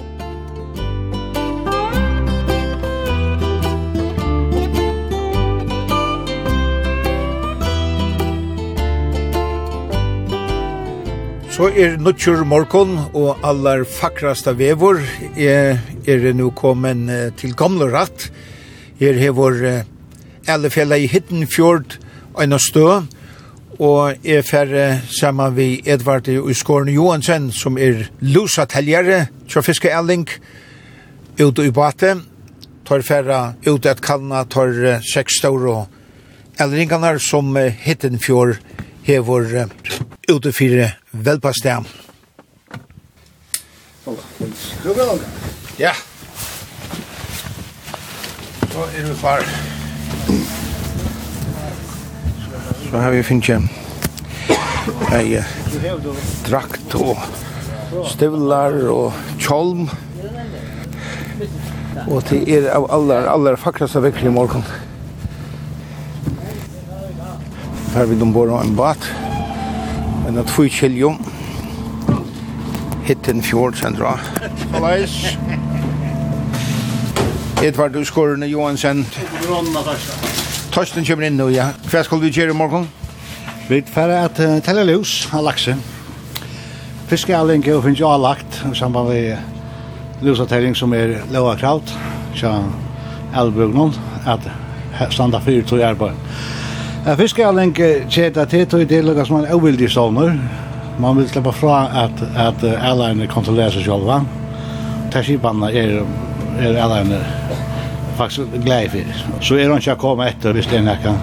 Så 11.56 11.70
er 11.72 11.94
nutjur 12.04 12.42
morgon 12.44 12.98
og 13.16 13.46
allar 13.48 13.86
fakrasta 13.88 14.52
vevor. 14.60 14.98
Er, 15.40 15.78
er 16.04 16.26
nu 16.36 16.50
kommen 16.52 17.06
til 17.40 17.54
gamle 17.56 17.88
ratt. 17.94 18.26
Her 19.00 19.16
hevor 19.16 19.56
alle 20.52 20.72
fjellet 20.74 21.06
i 21.06 21.08
Hittenfjord 21.14 21.96
og 22.34 22.60
stø. 22.60 22.90
Og 23.80 24.28
er 24.28 24.44
færre 24.44 25.00
sammen 25.08 25.56
vi 25.56 25.80
Edvard 25.88 26.28
i 26.28 26.54
Skårne 26.60 26.92
Johansen 26.92 27.48
som 27.56 27.80
er 27.80 28.10
lusa 28.20 28.68
teljere 28.68 29.30
til 29.48 29.64
fiske 29.64 29.96
elling 29.96 30.28
ute 31.40 31.64
i 31.64 31.72
bate. 31.72 32.18
Tar 32.84 33.08
færre 33.08 33.54
ute 33.64 33.96
et 33.96 34.04
kallna 34.04 34.44
tar 34.44 35.00
seks 35.08 35.40
store 35.40 35.86
elringarna 36.60 37.16
som 37.16 37.56
Hittenfjord 37.56 38.60
hevor 39.06 39.70
ute 40.28 40.52
fire 40.52 40.92
velpastam. 41.12 41.86
Ja. 45.78 45.94
Så 48.72 48.86
er 48.98 49.04
vi 49.08 49.14
far. 49.16 49.46
Så 52.90 52.98
har 52.98 53.12
vi 53.12 53.24
finnet 53.24 53.70
ei 55.14 55.42
drakt 56.46 56.98
og 56.98 57.22
støvlar 58.10 58.78
og 58.90 59.14
kjolm. 59.38 59.88
Og 62.06 62.26
til 62.28 62.50
er 62.52 62.68
av 62.74 62.90
aller, 62.94 63.30
aller 63.32 63.56
fakraste 63.62 64.02
vekkelig 64.04 64.34
morgen. 64.34 64.66
Ja 64.66 64.95
fer 67.96 68.10
við 68.10 68.26
ombord 68.26 68.52
av 68.52 68.66
en 68.66 68.76
båt. 68.76 69.06
Men 70.26 70.42
at 70.42 70.52
få 70.52 70.66
kjeljon. 70.68 71.16
Hitt 73.06 73.30
en 73.32 73.44
fjord 73.46 73.78
sen. 73.80 73.96
Hallais. 74.74 75.14
Edvard 77.64 77.96
Skorne 78.06 78.50
Johansen. 78.52 79.06
Torsten 80.76 81.08
kommer 81.08 81.30
inn 81.30 81.40
nå, 81.40 81.48
ja. 81.56 81.70
Hva 81.88 82.02
skal 82.04 82.20
du 82.20 82.28
gjøre 82.28 82.52
i 82.52 82.58
morgen? 82.58 82.90
Vi 83.70 83.80
fer 83.88 84.12
at 84.18 84.42
uh, 84.44 84.58
telle 84.66 84.84
løs 84.90 85.14
av 85.32 85.46
lakse. 85.48 85.78
Fiskeavling 87.08 87.64
er 87.64 87.80
finnes 87.86 88.02
jo 88.02 88.12
lagt 88.20 88.60
i 88.66 88.74
samband 88.76 89.14
med 89.14 90.26
løsatelling 90.26 90.76
som 90.76 90.94
er 90.98 91.22
lova 91.32 91.56
kraut. 91.62 91.96
Så 92.36 92.52
elbøgnen, 93.40 93.96
at 94.28 94.44
standa 95.16 95.40
fyrir 95.40 95.64
tog 95.64 95.86
arbeid. 95.86 96.20
Ja, 97.06 97.14
fiskaling 97.14 97.70
kjeta 98.10 98.48
til 98.50 98.64
tog 98.66 98.82
det 98.90 99.04
lukka 99.06 99.28
som 99.28 99.38
en 99.38 99.52
ovildig 99.54 99.92
sovner. 99.94 100.32
Man 100.98 101.20
vil 101.20 101.28
slippe 101.30 101.52
fra 101.54 101.84
at, 102.02 102.22
at 102.34 102.64
airline 102.66 103.28
kontrollerer 103.30 103.76
seg 103.76 103.86
sjálva. 103.86 104.24
Terskipanna 105.14 105.70
er, 105.70 106.00
er 106.58 106.80
airline 106.82 107.20
faktisk 108.18 108.56
glede 108.64 108.90
for. 108.96 109.20
Så 109.38 109.60
er 109.62 109.70
hun 109.70 109.84
ikke 109.84 109.96
kommet 110.02 110.34
etter 110.34 110.58
hvis 110.58 110.72
det 110.72 110.80
er 110.80 110.88
nekka. 110.88 111.14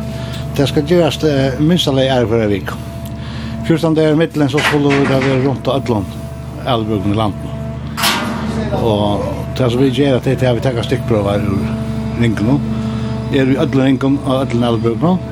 Det 0.54 0.68
skal 0.70 0.86
gjøres 0.86 1.18
uh, 1.26 1.58
minst 1.58 1.90
alle 1.90 2.06
er 2.06 2.30
for 2.30 2.46
en 2.46 2.54
vik. 2.54 2.70
14 3.66 3.98
dager 3.98 4.14
i 4.14 4.22
middelen 4.22 4.54
så 4.54 4.62
skulle 4.68 4.94
vi 4.94 5.10
da 5.10 5.18
være 5.18 5.42
rundt 5.48 5.66
av 5.66 5.82
Øtland, 5.82 6.14
Elbjørgen 6.62 7.16
i 7.16 7.20
landet. 7.24 7.50
Og 8.78 9.26
det 9.58 9.66
som 9.66 9.82
vi 9.82 9.90
gjør 9.90 10.20
at 10.20 10.30
det 10.30 10.38
er 10.38 10.52
at 10.54 10.62
vi 10.62 10.64
tar 10.68 10.80
stikkprøver 10.86 11.42
ur 11.42 11.68
ringen 12.22 12.54
nå. 12.54 12.58
Er 13.34 13.50
vi 13.50 13.58
ødler 13.58 13.90
ringen 13.90 14.22
og 14.22 14.44
ødler 14.44 14.70
elbjørgen 14.70 15.06
nå. 15.10 15.31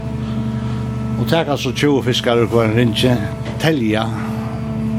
Og 1.21 1.29
tek 1.29 1.49
altså 1.49 1.73
20 1.73 2.03
fiskar 2.05 2.41
ur 2.41 2.47
hver 2.49 2.73
rinje, 2.77 3.17
telja, 3.61 4.07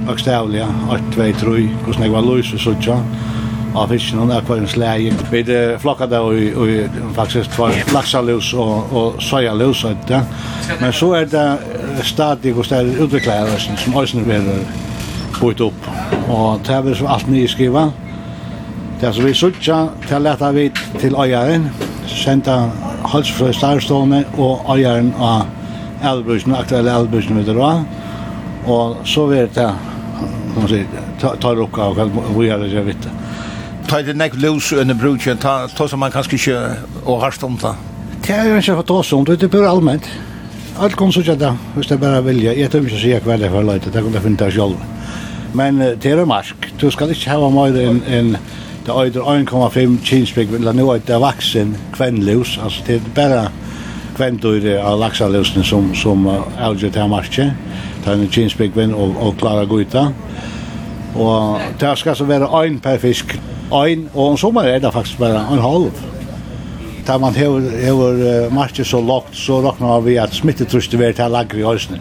bokstavliga, 0.07 0.67
8, 0.91 1.03
2, 1.15 1.21
3, 1.39 1.67
hvordan 1.83 2.03
jeg 2.03 2.11
var 2.13 2.21
løs 2.21 2.53
og 2.53 2.59
suttja, 2.59 2.97
av 3.75 3.87
fisken 3.89 4.19
og 4.19 4.31
kvar 4.45 4.59
en 4.59 4.67
slæge. 4.67 5.13
Vi 5.31 5.43
flokka 5.79 6.05
det 6.05 6.19
og 6.19 7.15
faktisk 7.15 7.57
var 7.59 7.73
laksalus 7.93 8.53
og, 8.53 8.93
og 8.93 9.21
sojalus 9.21 9.83
og 9.83 9.97
det. 10.07 10.21
Men 10.81 10.93
så 10.93 11.13
er 11.13 11.25
det 11.25 12.05
stadig 12.05 12.53
hvordan 12.53 12.85
det 12.85 12.97
er 12.97 13.03
utviklet 13.03 13.79
som 13.79 13.95
òsne 13.95 14.25
vil 14.27 14.51
bort 15.39 15.61
opp. 15.61 15.87
Og 16.29 16.59
det 16.67 16.75
er 16.75 17.07
alt 17.07 17.27
nye 17.29 17.47
skriva. 17.47 17.89
Det 18.99 19.07
er 19.07 19.11
så 19.11 19.21
vi 19.21 19.33
suttja, 19.33 19.87
det 20.03 20.11
er 20.11 20.19
leta 20.19 20.51
vi 20.51 20.69
til 20.99 21.15
øyaren, 21.15 21.69
senda 22.07 22.67
halsfrøy 23.05 23.51
starvstående 23.51 24.25
og 24.37 24.77
øyaren 24.77 25.13
av 25.17 25.47
elbrusene, 26.03 26.57
aktuelle 26.57 26.93
elbrusene 26.93 27.41
vi 27.41 27.47
drar. 27.51 27.83
Og 28.69 29.01
så 29.09 29.25
vet 29.29 29.57
jeg, 29.57 29.73
man 30.55 30.69
si, 30.69 30.81
tar 31.21 31.61
opp 31.63 31.79
av 31.81 31.97
hva 31.97 32.07
vi 32.37 32.49
har 32.51 32.61
det 32.61 32.83
vitt. 32.85 33.07
Ta 33.89 34.01
det 34.05 34.15
nek 34.15 34.35
løs 34.39 34.71
under 34.77 34.95
brukjen, 34.95 35.39
ta, 35.41 35.65
ta 35.67 35.87
som 35.89 35.99
man 35.99 36.13
kanskje 36.13 36.37
ikke 36.37 36.59
og 37.05 37.23
harst 37.25 37.43
om 37.43 37.57
det. 37.61 37.73
Det 38.21 38.35
er 38.37 38.51
jo 38.51 38.59
ikke 38.59 38.77
for 38.77 38.83
å 38.83 38.89
ta 38.91 38.99
sånt, 39.07 39.31
det 39.33 39.49
er 39.49 39.51
bare 39.51 39.71
allmenn. 39.71 40.05
Alt 40.81 40.95
kan 40.97 41.11
sånn 41.11 41.37
det, 41.37 41.49
hvis 41.75 41.89
det 41.89 41.97
bare 41.99 42.21
vilja. 42.23 42.53
Jeg 42.55 42.71
tror 42.71 42.85
ikke 42.85 42.99
å 42.99 43.01
si 43.01 43.11
hva 43.25 43.37
det 43.37 43.49
er 43.49 43.53
for 43.53 43.67
løyte, 43.67 43.91
det 43.91 44.03
kan 44.05 44.13
det 44.15 44.21
finne 44.23 44.39
det 44.39 44.51
selv. 44.55 44.83
Men 45.57 45.81
det 45.81 46.11
er 46.13 46.21
mark, 46.29 46.69
du 46.79 46.87
skal 46.93 47.11
ikke 47.11 47.33
ha 47.35 47.49
mer 47.51 47.75
enn 47.75 47.99
en, 48.07 48.35
det 48.85 48.93
er 48.93 49.17
1,5 49.19 49.97
kinsbygg, 50.07 50.53
eller 50.61 50.77
nå 50.77 50.87
er 50.93 51.03
det 51.05 51.19
vaksen 51.21 51.75
kvennløs, 51.97 52.55
altså 52.63 52.85
det 52.87 52.95
er 53.01 53.11
bare 53.17 53.41
kvendur 54.21 54.77
av 54.77 54.99
laxalösning 54.99 55.63
som, 55.63 55.95
som 55.95 56.27
avgjort 56.61 56.95
här 56.95 57.07
matchen. 57.07 57.51
Ta 58.03 58.11
en 58.11 58.29
kinsbygven 58.29 58.93
og 58.93 59.15
och 59.17 59.37
klara 59.37 59.65
guita. 59.65 60.13
Og 61.15 61.59
det 61.79 61.97
skal 61.97 62.15
så 62.15 62.25
være 62.25 62.63
ein 62.63 62.79
per 62.79 62.97
fisk. 62.97 63.39
ein, 63.71 64.09
og 64.13 64.29
om 64.29 64.37
sommar 64.37 64.63
er 64.63 64.79
det 64.79 64.93
faktisk 64.93 65.17
bare 65.17 65.53
en 65.53 65.59
halv. 65.59 65.91
Da 67.07 67.17
man 67.17 67.35
hever, 67.35 67.61
hever 67.85 68.49
matchen 68.49 68.85
så 68.85 69.01
lågt 69.01 69.35
så 69.35 69.61
råknar 69.61 70.01
vi 70.01 70.17
at 70.17 70.29
att 70.29 70.33
smittetrustet 70.33 70.99
blir 70.99 71.13
till 71.13 71.31
lagre 71.31 71.59
i 71.59 71.63
ösnen. 71.63 71.99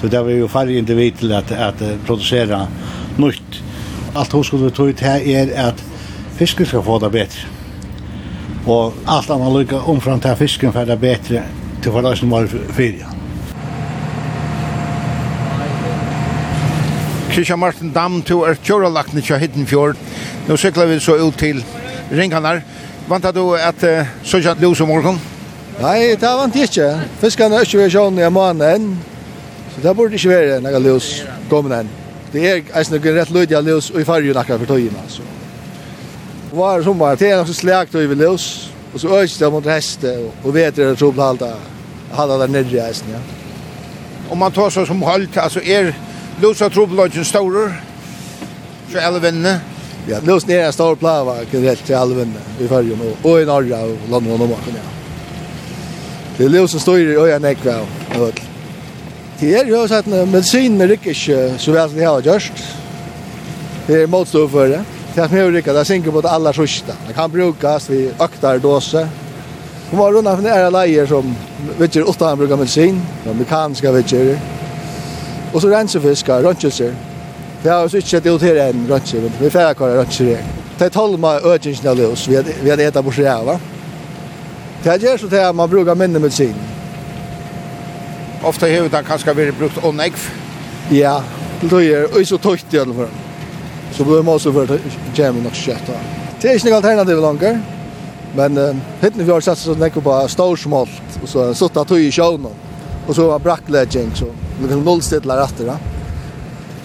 Så 0.00 0.08
det 0.08 0.22
var 0.22 0.30
jo 0.30 0.48
færre 0.48 0.72
individ 0.72 1.18
till 1.18 1.32
at, 1.32 1.52
att 1.52 1.82
producera 2.06 2.66
nytt. 3.16 3.62
Alt 4.14 4.32
hos 4.32 4.46
skulle 4.46 4.70
ta 4.70 4.88
ut 4.88 5.00
här 5.00 5.20
är 5.20 5.68
att 5.68 5.84
fisken 6.36 6.66
ska 6.66 6.82
få 6.82 6.98
det 6.98 7.10
bättre. 7.10 7.40
Och 8.66 8.94
allt 9.04 9.30
annat 9.30 9.58
lycka 9.58 9.80
omfram 9.80 10.20
till 10.20 10.34
fisken 10.34 10.72
för 10.72 10.86
det 10.86 10.96
bättre 10.96 11.42
Det 11.84 11.92
var 11.94 12.02
det 12.02 12.16
som 12.18 12.30
var 12.30 12.46
ferie. 12.74 13.06
Kristian 17.30 17.58
Martin 17.58 17.92
Dam, 17.94 18.22
du 18.22 18.42
er 18.42 18.56
tjoralakten 18.64 19.22
til 19.22 19.38
Hiddenfjord. 19.38 19.96
Nå 20.48 20.56
sykler 20.56 20.86
vi 20.90 21.00
så 21.00 21.14
ut 21.20 21.36
til 21.38 21.64
Ringhanar. 22.10 22.62
Vantar 23.08 23.32
du 23.32 23.52
at 23.54 23.84
uh, 23.86 24.08
sånn 24.26 24.58
lus 24.60 24.80
om 24.82 24.90
morgenen? 24.90 25.20
Nei, 25.78 26.16
det 26.18 26.32
vant 26.40 26.56
jeg 26.58 26.66
ikke. 26.66 26.88
Fiskene 27.20 27.60
er 27.60 27.68
ikke 27.68 27.78
ved 27.78 27.92
sjøen 27.94 28.18
i 28.18 28.30
måneden. 28.34 28.88
Så 29.74 29.84
det 29.84 29.94
burde 29.96 30.18
ikke 30.18 30.32
være 30.32 30.56
noe 30.64 30.80
lus 30.82 31.12
kommende 31.48 31.84
enn. 31.84 31.92
Det 32.32 32.42
er 32.42 32.64
eisen 32.76 32.96
noen 32.96 33.14
rett 33.14 33.30
lydig 33.32 33.56
av 33.56 33.64
lus 33.64 33.92
og 33.94 34.00
i 34.02 34.08
fargen 34.08 34.36
akkurat 34.36 34.64
for 34.64 34.74
tøyene. 34.74 35.04
Var 36.58 36.82
sommer, 36.82 37.14
det 37.20 37.30
er 37.30 37.38
noe 37.38 37.54
slag 37.54 37.92
tøy 37.92 38.08
ved 38.10 38.18
lus. 38.18 38.67
Och 38.94 39.00
så 39.00 39.08
öste 39.08 39.44
de 39.44 39.52
mot 39.52 39.64
häste 39.64 40.30
och 40.42 40.56
vet 40.56 40.76
det 40.76 40.96
så 40.96 41.12
blir 41.12 41.28
allt 41.28 41.42
hade 42.12 42.38
där 42.38 42.48
nere 42.48 42.80
hästen 42.80 43.08
ja. 43.12 43.18
Om 44.28 44.38
man 44.38 44.52
tar 44.52 44.70
så 44.70 44.86
som 44.86 45.02
halt 45.02 45.36
alltså 45.36 45.62
är 45.62 45.94
Lusa 46.42 46.70
Troblogen 46.70 47.24
stora 47.24 47.72
så 48.92 48.98
elvenne. 48.98 49.60
Ja, 50.08 50.18
nu 50.22 50.40
snär 50.40 50.58
är 50.58 50.72
stor 50.72 50.96
plava 50.96 51.36
rätt 51.50 51.84
till 51.84 51.94
elvenne 51.94 52.40
i 52.60 52.68
färjan 52.68 53.00
och, 53.00 53.30
och 53.30 53.40
i 53.40 53.44
norra 53.44 53.80
och 53.80 54.10
landet 54.10 54.32
och 54.32 54.48
maken 54.48 54.74
ja. 54.74 54.80
Det 56.36 56.44
är 56.44 56.48
Lus 56.48 56.82
står 56.82 56.98
i 56.98 57.16
öjan 57.16 57.44
ekväl. 57.44 57.86
Det 59.40 59.54
är 59.54 59.64
ju 59.64 59.88
så 59.88 59.94
att 59.94 60.06
medicinen 60.06 60.80
är 60.80 60.92
inte 60.92 61.58
så 61.58 61.72
väl 61.72 61.88
som 61.88 61.98
det 61.98 62.04
har 62.04 62.22
gjort. 62.22 62.52
Det 63.86 64.02
är 64.02 64.06
motstånd 64.06 64.50
för 64.50 64.68
det. 64.68 64.74
Ja. 64.74 64.97
Det 65.18 65.28
som 65.28 65.36
jag 65.36 65.54
rikar, 65.54 65.74
det 65.74 65.84
synger 65.84 66.10
på 66.10 66.20
det 66.20 66.30
allra 66.30 66.52
sista. 66.52 66.92
Det 67.06 67.12
kan 67.12 67.30
brukas 67.30 67.90
vid 67.90 68.14
öktar 68.20 68.58
dåse. 68.58 69.08
Hon 69.90 70.00
var 70.00 70.12
rundan 70.12 70.36
för 70.36 70.42
nära 70.42 70.70
lejer 70.70 71.06
som 71.06 71.36
vitcher 71.78 72.08
åtta 72.08 72.26
han 72.26 72.38
brukar 72.38 72.56
medicin, 72.56 73.02
de 73.24 73.30
amerikanska 73.30 73.92
vitcher. 73.92 74.38
Och 75.52 75.60
så 75.60 75.68
rensefiskar, 75.68 76.42
röntgelser. 76.42 76.94
Det 77.62 77.68
har 77.68 77.88
vi 77.88 77.96
inte 77.96 78.08
sett 78.08 78.26
ut 78.26 78.42
här 78.42 78.56
än, 78.56 78.88
röntgelser, 78.88 79.20
men 79.20 79.32
vi 79.40 79.50
får 79.50 79.74
kvar 79.74 79.88
röntgelser 79.88 80.24
här. 80.24 80.44
Det 80.78 80.84
är 80.84 80.90
tolma 80.90 81.34
ötjensna 81.34 81.94
lös, 81.94 82.28
vi 82.62 82.70
hade 82.70 82.84
äta 82.84 83.02
på 83.02 83.12
skäva. 83.12 83.60
Det 84.82 85.02
gör 85.02 85.16
så 85.16 85.36
att 85.36 85.56
man 85.56 85.70
brukar 85.70 85.94
mindre 85.94 86.20
medicin. 86.20 86.54
Ofta 88.42 88.66
har 88.66 88.88
det 88.88 89.04
kanske 89.06 89.32
varit 89.32 89.58
brukt 89.58 89.84
onägg. 89.84 90.12
Ja, 90.90 91.22
det 91.60 91.76
är 91.76 92.24
så 92.24 92.38
tøyt 92.38 92.74
i 92.74 92.78
alla 92.78 92.94
fall 92.94 93.08
så 93.98 94.04
blir 94.04 94.22
man 94.22 94.36
også 94.38 94.52
for 94.54 94.70
jammen 95.18 95.42
nok 95.42 95.56
kjøtt. 95.58 95.88
Det 96.38 96.46
er 96.46 96.58
ikke 96.58 96.70
noe 96.70 96.78
alternativ 96.78 97.18
langer, 97.22 97.56
men 98.38 98.60
uh, 98.62 98.82
hittene 99.00 99.26
vi 99.26 99.32
har 99.34 99.42
satt 99.42 99.58
så 99.58 99.74
tenker 99.74 100.04
på 100.06 100.14
storsmalt, 100.30 101.16
og 101.18 101.26
så 101.26 101.48
sutt 101.58 101.80
av 101.80 101.88
tog 101.90 101.98
i 101.98 102.12
sjøen, 102.14 102.46
og 102.46 103.10
så 103.10 103.26
var 103.32 103.42
brakkledging, 103.42 104.12
så 104.14 104.28
vi 104.30 104.68
liksom 104.68 104.84
nullstidler 104.86 105.42
etter 105.42 105.72
da. 105.72 105.76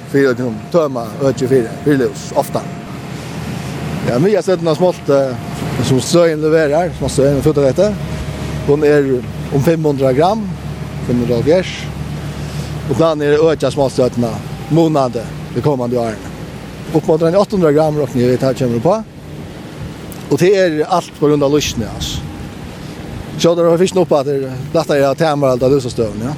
Fyra 0.09 0.34
til 0.38 0.57
tøma, 0.74 1.05
øtje 1.30 1.51
fire, 1.53 1.78
fire 1.86 2.01
løs, 2.01 2.26
ofte. 2.41 2.66
Ja, 4.09 4.18
mye 4.18 4.41
av 4.41 4.49
stedet 4.49 4.66
har 4.72 4.82
smalt 4.82 5.14
uh, 5.14 5.86
som 5.86 6.01
søyen 6.01 6.41
leverer, 6.41 6.89
som 6.97 7.11
har 7.11 7.16
søyen 7.20 7.41
og 7.45 7.64
etter. 7.70 7.93
Hun 8.66 8.89
er 8.89 9.14
om 9.53 9.61
500 9.61 10.18
gram, 10.18 10.45
500 11.05 11.45
gers. 11.45 11.78
Og 12.89 12.97
planen 12.97 13.28
er 13.30 13.38
å 13.38 13.53
øke 13.53 13.70
smalstøtene 13.70 14.34
månader, 14.74 15.28
det 15.53 15.61
kommande 15.61 16.01
årene 16.01 16.33
upp 16.94 17.08
mot 17.08 17.22
800 17.22 17.72
gram 17.72 17.98
rockning 17.98 18.24
ni 18.24 18.30
vet 18.30 18.41
här 18.41 18.54
kommer 18.54 18.80
på. 18.80 19.04
Och 20.30 20.38
det 20.38 20.56
är 20.56 20.86
allt 20.89 21.20
på 21.20 21.28
grund 21.28 21.44
av 21.44 21.56
lyssna 21.56 21.86
alltså. 21.96 22.20
Så 23.38 23.56
där 23.56 23.64
har 23.64 23.78
fisken 23.78 24.02
uppe 24.02 24.18
att 24.18 24.26
det 24.26 24.54
plattar 24.72 24.96
jag 24.96 25.18
tämmer 25.18 25.48
allt 25.48 25.64
av 25.64 25.80
stövn, 25.80 26.22
ja. 26.24 26.34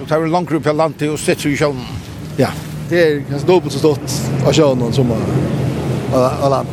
Du 0.00 0.06
tar 0.06 0.22
en 0.22 0.30
lång 0.30 0.44
grupp 0.44 0.64
på 0.64 0.72
land 0.72 0.98
till 0.98 1.10
och 1.10 1.18
sätter 1.18 1.48
ju 1.48 1.56
sjön. 1.56 1.80
Ja, 2.36 2.48
det 2.88 3.02
är 3.02 3.18
ganska 3.18 3.52
dubbelt 3.52 3.72
så 3.72 3.78
stort 3.78 4.10
av 4.46 4.52
sjön 4.52 4.92
som 4.92 5.12
av 6.12 6.50
land. 6.50 6.68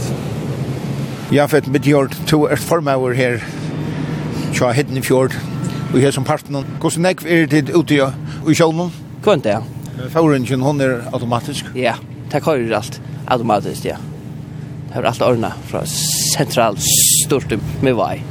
Jag 1.29 1.51
vet 1.51 1.67
med 1.67 1.85
jord 1.85 2.15
två 2.25 2.47
är 2.47 2.55
formauer 2.55 3.13
här. 3.13 3.43
Tja 4.53 4.71
hitten 4.71 4.97
i 4.97 5.01
fjord. 5.01 5.33
Vi 5.93 6.05
har 6.05 6.11
som 6.11 6.23
parten. 6.23 6.65
Hvordan 6.81 7.01
nekv 7.01 7.27
er 7.27 7.45
det 7.47 7.69
ute 7.69 8.13
i 8.49 8.55
sjønnen? 8.55 8.91
Kvant 9.23 9.43
det, 9.43 9.49
ja. 9.49 10.09
Fauringen, 10.09 10.61
hon 10.61 10.81
er 10.81 11.01
automatisk? 11.13 11.65
Ja. 11.73 11.79
Yeah 11.79 12.18
det 12.31 12.43
kører 12.43 12.75
alt 12.77 13.01
automatiskt, 13.27 13.85
ja. 13.85 13.95
Det 14.87 14.95
har 14.95 15.03
alt 15.03 15.21
ordnet 15.21 15.53
fra 15.69 15.83
centralt 15.85 16.81
stort 17.25 17.53
med 17.81 17.93
vei. 17.97 18.21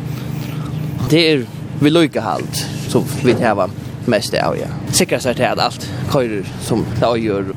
Det 1.10 1.22
er 1.32 1.44
vi 1.80 1.90
lykke 1.90 2.20
halt, 2.20 2.66
som 2.88 3.06
vi 3.22 3.32
har 3.38 3.70
mest 4.06 4.34
av, 4.34 4.56
ja. 4.58 4.70
Säkert 4.92 5.22
seg 5.22 5.38
til 5.38 5.46
at 5.46 5.62
alt 5.62 5.86
kører 6.10 6.46
som 6.66 6.84
det 6.98 7.12
gjør. 7.22 7.52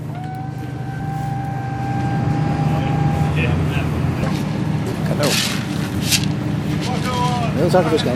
Kanon. 5.07 5.39
Nu 7.61 7.69
startar 7.69 7.89
vi 7.89 7.97
ska. 7.99 8.09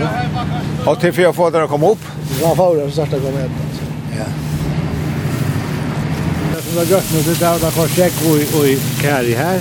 Och 0.92 1.00
till 1.00 1.14
för 1.14 1.30
att 1.30 1.36
få 1.36 1.50
det 1.50 1.64
att 1.64 1.70
komma 1.70 1.90
upp. 1.90 2.06
Ja, 2.42 2.56
för 2.56 2.88
att 2.88 2.94
starta 2.94 3.20
komma 3.20 3.46
upp 3.46 3.75
som 6.66 6.74
det 6.74 6.86
har 6.86 6.96
gått 6.96 7.12
nu, 7.14 7.20
det 7.24 7.36
er 7.42 7.60
det 7.62 7.72
har 7.76 7.92
sjekk 7.94 8.22
og 8.26 8.68
i 8.68 8.78
kæri 9.02 9.36
her, 9.38 9.60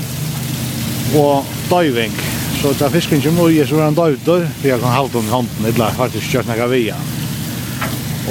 og 1.20 1.50
døyving. 1.68 2.14
Så 2.60 2.72
da 2.80 2.88
fisken 2.88 3.20
ikke 3.20 3.34
mye, 3.36 3.66
så 3.68 3.76
var 3.76 3.90
han 3.90 3.98
døyvdør, 3.98 4.46
for 4.60 4.68
jeg 4.70 4.80
kan 4.80 4.96
halde 4.96 5.20
om 5.20 5.28
hånden, 5.28 5.66
eller 5.68 5.98
faktisk 5.98 6.32
kjørt 6.32 6.48
nega 6.48 6.68
via. 6.72 6.96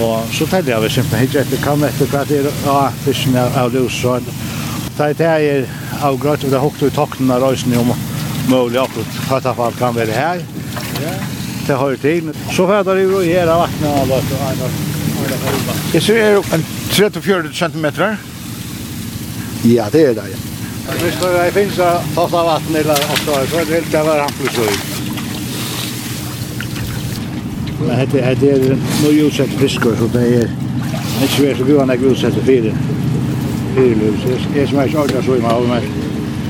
Og 0.01 0.25
så 0.33 0.47
tenkte 0.49 0.73
jeg 0.73 0.81
vel 0.81 0.93
simpelthen 0.95 1.29
ikke 1.29 1.43
etter, 1.43 1.61
kan 1.61 1.85
etter 1.85 2.09
hva 2.09 2.23
det 2.25 2.39
er, 2.41 2.49
ja, 2.65 2.79
fisken 3.03 3.37
er 3.37 3.59
av 3.61 3.69
lus, 3.75 3.99
så 4.01 4.17
det 4.23 5.05
er 5.05 5.19
det 5.21 5.29
er 5.29 5.69
av 6.01 6.17
grøt, 6.17 6.41
og 6.41 6.49
det 6.49 6.57
er 6.57 6.65
hokt 6.65 6.81
i 6.81 6.91
tokten 6.97 7.29
av 7.33 7.45
røysen 7.45 7.77
om 7.77 7.93
mulig 8.49 8.81
akkurat, 8.81 9.21
fattafall 9.29 9.77
kan 9.77 9.93
være 9.95 10.17
her. 10.17 10.41
Det 11.67 11.77
har 11.77 11.93
jo 11.93 11.97
tid. 12.01 12.33
Så 12.51 12.65
fædder 12.67 12.99
jeg 12.99 13.11
jo 13.11 13.21
i 13.21 13.31
her 13.37 13.53
av 13.53 13.67
vakna, 13.67 13.93
og 14.01 14.09
jeg 15.93 16.01
ser 16.01 16.33
jo 16.33 16.41
en 16.51 16.65
34 16.91 17.53
centimeter 17.53 18.17
Ja, 19.63 19.87
det 19.91 20.01
är 20.05 20.15
det. 20.15 20.21
ja. 20.31 20.37
Hvis 20.99 21.15
det 21.21 21.51
finnes 21.55 21.77
å 21.79 21.91
ta 22.15 22.23
av 22.25 22.45
vatten 22.45 22.75
eller 22.75 22.95
så 23.23 23.35
er 23.39 23.45
det 23.65 23.77
helt 23.77 23.93
jævla 23.93 24.17
rampelsløy. 24.19 24.73
Men 27.83 28.09
det 28.11 28.23
er, 28.23 28.35
det 28.41 28.49
er 28.51 28.65
noe 28.75 29.13
utsett 29.27 29.53
fisker, 29.61 29.95
så 29.99 30.09
det 30.11 30.23
er 30.41 30.51
ikke 31.23 31.45
vært 31.45 31.61
så 31.61 31.67
god 31.69 31.79
enn 31.85 31.93
jeg 31.93 32.03
utsett 32.11 32.35
til 32.35 32.45
fire. 32.49 32.73
Fire 33.77 33.95
løs. 34.01 34.27
Jeg 34.57 34.67
som 34.67 34.81
er 34.83 34.91
ikke 34.91 35.01
ordentlig 35.05 35.23
så 35.29 35.39
i 35.39 35.45
meg, 35.47 35.69
men 35.71 35.81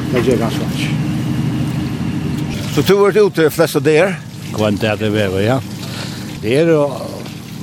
det 0.10 0.34
er 0.34 0.42
ganske 0.42 0.66
vanskelig. 0.66 0.90
Så 2.74 2.82
du 2.82 2.94
har 2.96 3.04
vært 3.06 3.22
ute 3.22 3.50
flest 3.54 3.78
av 3.78 3.86
der? 3.86 4.16
Kvann 4.58 4.82
det 4.82 4.98
det 5.04 5.14
vever, 5.14 5.46
ja. 5.46 5.60
Det 6.42 6.58
er 6.64 6.74
jo 6.74 6.90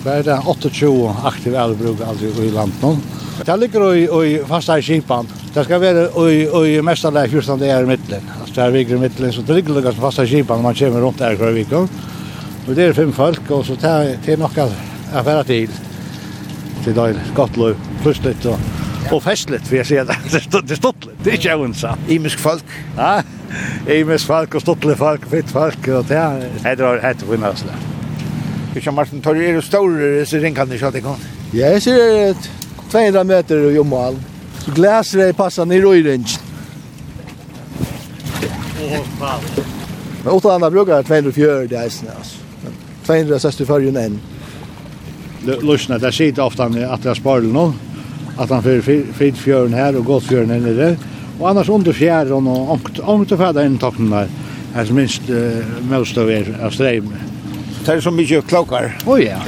bare 0.07 0.38
28 0.46 1.18
aktive 1.34 1.59
elbruk 1.66 2.07
alltid 2.07 2.38
i 2.46 2.55
landet 2.55 2.86
nå. 2.86 2.94
Det 3.40 3.57
ligger 3.59 3.90
jo 3.96 4.22
i 4.22 4.38
faste 4.46 4.78
i 4.78 4.84
skipan. 4.84 5.26
Det 5.55 5.64
skal 5.66 5.80
være 5.82 6.05
i 6.30 6.76
i 6.76 6.80
mesta 6.80 7.11
där 7.11 7.28
14 7.28 7.59
det 7.59 7.70
er 7.70 7.82
i 7.82 7.92
är 7.92 8.20
Altså 8.40 8.55
det 8.55 8.64
er 8.64 8.70
vi 8.70 8.80
i 8.80 8.98
mitten 8.98 9.32
så 9.32 9.42
det 9.42 9.55
ligger 9.55 9.74
några 9.74 9.92
fasta 9.92 10.22
når 10.22 10.62
man 10.62 10.74
kommer 10.74 11.01
rundt 11.01 11.18
der 11.18 11.34
kvar 11.36 11.51
veckan. 11.51 11.88
Og 12.68 12.76
det 12.76 12.84
er 12.84 12.92
fem 12.92 13.12
folk 13.12 13.51
og 13.51 13.64
så 13.66 13.76
tar 13.76 14.16
det 14.26 14.38
några 14.38 14.68
affärer 15.12 15.42
till. 15.42 15.70
Till 16.84 16.94
där 16.94 17.14
skattlöv 17.32 17.76
plus 18.03 18.24
lite 18.24 18.48
og 18.48 18.59
och 19.11 19.22
festligt 19.22 19.66
för 19.66 19.76
jeg 19.76 19.86
ser 19.86 20.05
det 20.05 20.16
det 20.32 20.40
stottligt 20.40 20.68
det 20.68 20.76
stod, 20.76 20.94
det 21.24 21.32
er 21.32 21.51
är 21.51 21.57
ju 21.57 21.64
unsa 21.64 21.96
imisk 22.09 22.38
folk. 22.38 22.64
Ja. 22.96 23.22
Imisk 23.88 24.26
folk 24.26 24.55
og 24.55 24.61
stottligt 24.61 24.98
folk 24.98 25.30
fitt 25.30 25.51
folk 25.51 25.88
og 25.88 26.09
det 26.09 26.16
er 26.16 26.40
det 26.62 26.80
är 27.03 27.14
det 27.14 27.30
vinnars 27.30 27.62
det. 27.62 27.74
Christian 28.72 28.94
Martin 28.94 29.20
tar 29.20 29.34
du 29.34 29.40
ju 29.40 29.61
stora 29.61 30.24
så 30.24 30.38
den 30.38 30.55
kan 30.55 30.68
det 30.68 30.80
så 30.80 30.90
det 30.90 31.03
kan 31.03 31.16
ja 31.53 31.80
så 31.80 32.34
200 32.90 33.24
meter 33.24 33.70
i 33.70 33.74
jomal 33.74 34.16
Så 34.64 34.70
gläser 34.70 35.18
det 35.18 35.32
passar 35.32 35.66
ner 35.66 35.94
i 35.94 36.02
range. 36.02 36.38
Åh, 38.84 38.98
fan. 39.18 39.40
Men 40.24 40.32
åtta 40.32 40.54
andra 40.54 40.70
brukar 40.70 41.02
204 41.02 41.54
det 41.54 41.76
är 41.76 41.88
snäs. 41.88 42.38
264 43.06 43.78
ju 43.80 43.88
än. 43.88 44.20
Lyssna, 45.62 45.98
där 45.98 46.11
ser 46.11 46.32
det 46.32 46.42
ofta 46.42 46.64
att 46.64 47.04
jag 47.04 47.16
sparar 47.16 47.40
någon. 47.40 47.74
Att 48.36 48.50
han 48.50 48.62
för 48.62 48.80
fint 49.12 49.38
fjörn 49.38 49.74
här 49.74 49.96
och 49.96 50.04
gott 50.04 50.24
fjörn 50.24 50.50
här 50.50 50.58
nere. 50.58 50.96
Och 51.38 51.48
annars 51.48 51.68
under 51.68 51.92
fjärran 51.92 52.46
och 52.46 52.70
ångt 52.70 52.98
ångt 52.98 53.28
färda 53.28 53.66
in 53.66 53.78
takten 53.78 54.11
där. 54.11 54.28
Här 54.74 54.84
som 54.84 54.96
minst 54.96 55.22
mest 55.90 56.18
av 56.18 56.30
er 56.30 56.58
av 56.62 56.70
strejm. 56.70 57.14
Det 57.84 57.92
är 57.92 58.00
så 58.00 58.11
mycket 58.11 58.46
klokar. 58.46 58.98
Oj 59.06 59.22
ja. 59.22 59.38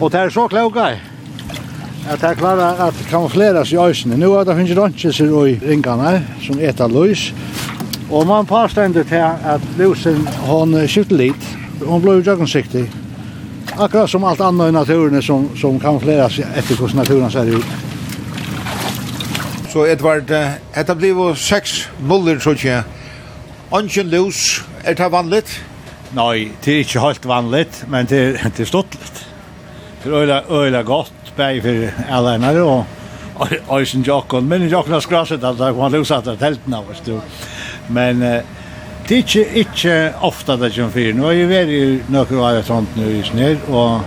Och 0.00 0.10
det 0.10 0.18
är 0.18 0.30
så 0.30 0.48
klokar 0.48 1.13
at 2.10 2.20
det 2.20 2.36
klarar 2.38 2.88
at 2.88 2.94
kamufleras 3.10 3.72
i 3.72 3.76
øysene. 3.76 4.16
Nu 4.16 4.34
er 4.34 4.44
det 4.44 4.56
finnes 4.56 4.76
røntgeser 4.76 5.46
i 5.46 5.58
ringene 5.68 6.26
som 6.42 6.60
etter 6.60 6.88
løs, 6.88 7.32
og 8.10 8.26
man 8.26 8.46
påstender 8.46 9.02
til 9.02 9.24
at 9.54 9.60
lusen 9.78 10.26
hon 10.44 10.76
skifter 10.88 11.16
litt, 11.16 11.48
hon 11.86 12.02
blir 12.02 12.22
jøgnsiktig. 12.24 12.84
Akkurat 13.78 14.10
som 14.10 14.24
alt 14.24 14.40
annet 14.40 14.68
i 14.68 14.76
naturen 14.76 15.22
som, 15.22 15.48
som 15.56 15.80
kamufleras 15.80 16.38
etter 16.38 16.76
hvordan 16.76 17.02
naturen 17.02 17.30
ser 17.30 17.56
ut. 17.56 17.66
Så 19.72 19.86
Edvard, 19.90 20.28
dette 20.28 20.94
blir 20.94 21.16
jo 21.16 21.32
seks 21.34 21.88
nuller, 22.06 22.38
tror 22.38 22.60
jeg. 22.62 22.84
Ongen 23.74 24.10
lus, 24.12 24.62
er 24.84 24.94
det 24.94 25.10
vanligt? 25.10 25.50
Nei, 26.14 26.52
det 26.62 26.74
er 26.74 26.84
ikke 26.84 27.02
helt 27.02 27.26
vanligt, 27.26 27.80
men 27.90 28.06
det, 28.06 28.20
det 28.38 28.62
er 28.62 28.70
stått 28.70 28.94
litt. 28.94 29.24
Det 30.04 30.12
er 30.12 30.20
øyla, 30.20 30.42
øyla 30.52 30.82
godt 30.86 31.23
bæg 31.36 31.62
for 31.62 32.02
alene 32.18 32.52
og 32.62 32.84
Øysen 33.78 34.04
Jokken, 34.06 34.48
men 34.48 34.68
Jokken 34.70 34.92
har 34.92 35.00
skrasset 35.02 35.44
at 35.44 35.58
han 35.58 35.76
var 35.76 35.90
løsatt 35.90 36.28
av 36.30 36.36
teltene, 36.38 36.82
vet 36.88 37.06
du. 37.06 37.16
Men 37.88 38.20
det 39.08 39.16
er 39.16 39.22
ikke, 39.24 39.46
ikke 39.64 39.96
ofte 40.22 40.56
det 40.60 40.70
kommer 40.76 40.94
fyrir. 40.94 41.16
Nå 41.18 41.28
er 41.28 41.40
jeg 41.40 41.48
veri 41.50 41.80
noe 42.14 42.44
av 42.46 42.60
et 42.60 42.68
sånt 42.68 42.94
nu 42.96 43.08
i 43.10 43.22
snir, 43.26 43.58
og 43.68 44.00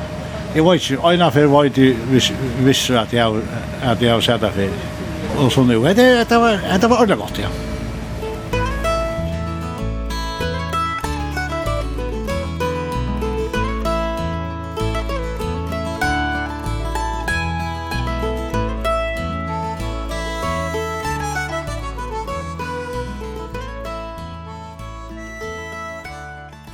jeg 0.55 0.65
var 0.65 0.79
ikke, 0.79 1.01
øyne 1.03 1.31
for 1.35 1.51
var 1.53 1.67
ikke 1.69 1.93
visst 2.65 2.89
at 2.95 3.13
jeg 3.13 3.25
har 3.83 4.21
sett 4.25 4.41
det 4.41 4.53
fyrir. 4.55 4.85
Og 5.37 5.51
så 5.51 5.61
nu, 5.67 5.83
det 5.83 6.39
var 6.39 6.71
ordentlig 6.71 7.17
godt, 7.17 7.43
ja. 7.43 7.51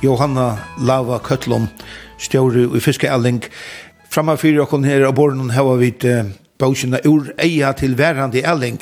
Johanna 0.02 0.58
Lava 0.78 1.18
Køtlund, 1.18 1.68
stjåre 2.18 2.66
i 2.76 2.80
Fiskealling. 2.80 3.44
Framme 4.10 4.36
fyrir 4.38 4.64
okkon 4.64 4.84
her 4.84 5.06
av 5.08 5.14
borren 5.14 5.50
hava 5.54 5.76
vi 5.80 5.92
bausina 6.58 7.00
ur 7.04 7.32
eia 7.38 7.72
til 7.72 7.98
værende 7.98 8.42
Elling. 8.42 8.80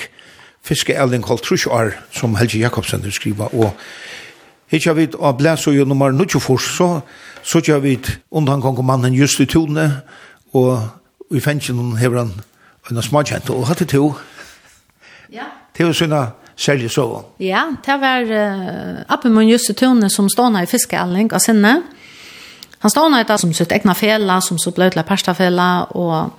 Fiske 0.63 0.95
Elling 0.95 1.25
holdt 1.27 1.43
trusjar, 1.43 1.93
som 2.11 2.37
Helge 2.37 2.59
Jakobsen 2.59 3.05
skriva, 3.13 3.49
og 3.53 3.73
Hitja 4.73 4.95
vid 4.97 5.15
av 5.21 5.37
blæsøy 5.37 5.85
nummer 5.85 6.13
94, 6.17 6.77
så 6.77 7.01
sutja 7.43 7.77
vid 7.79 8.09
undan 8.31 8.63
kong 8.63 8.79
mannen 8.85 9.15
just 9.15 9.41
i 9.41 9.45
tone, 9.45 10.01
og 10.55 10.89
i 11.31 11.41
fengjen 11.41 11.97
hever 11.97 12.19
han 12.19 12.33
en 12.91 13.03
smakjent, 13.03 13.51
og 13.51 13.67
hatt 13.69 13.79
det 13.79 13.89
to. 13.93 14.15
Ja. 15.33 15.45
Det 15.77 15.85
er 15.85 15.91
jo 15.91 15.97
sånne 15.97 16.23
særlig 16.63 16.91
så. 16.95 17.07
Ja, 17.43 17.67
det 17.85 17.97
var 18.03 18.29
uh, 18.31 19.01
Appemund 19.13 19.51
Jusse 19.51 19.75
Tone 19.79 20.11
som 20.11 20.31
stående 20.31 20.63
i 20.63 20.71
fiskealling 20.71 21.33
av 21.35 21.43
sinne. 21.43 21.81
Han 22.83 22.91
stående 22.91 23.23
i 23.23 23.39
som 23.39 23.55
sitt 23.55 23.73
egna 23.73 23.95
fela, 23.95 24.41
som 24.41 24.59
så 24.59 24.73
bløt 24.75 24.97
la 24.99 25.05
parstafela, 25.07 25.69
og, 25.95 26.33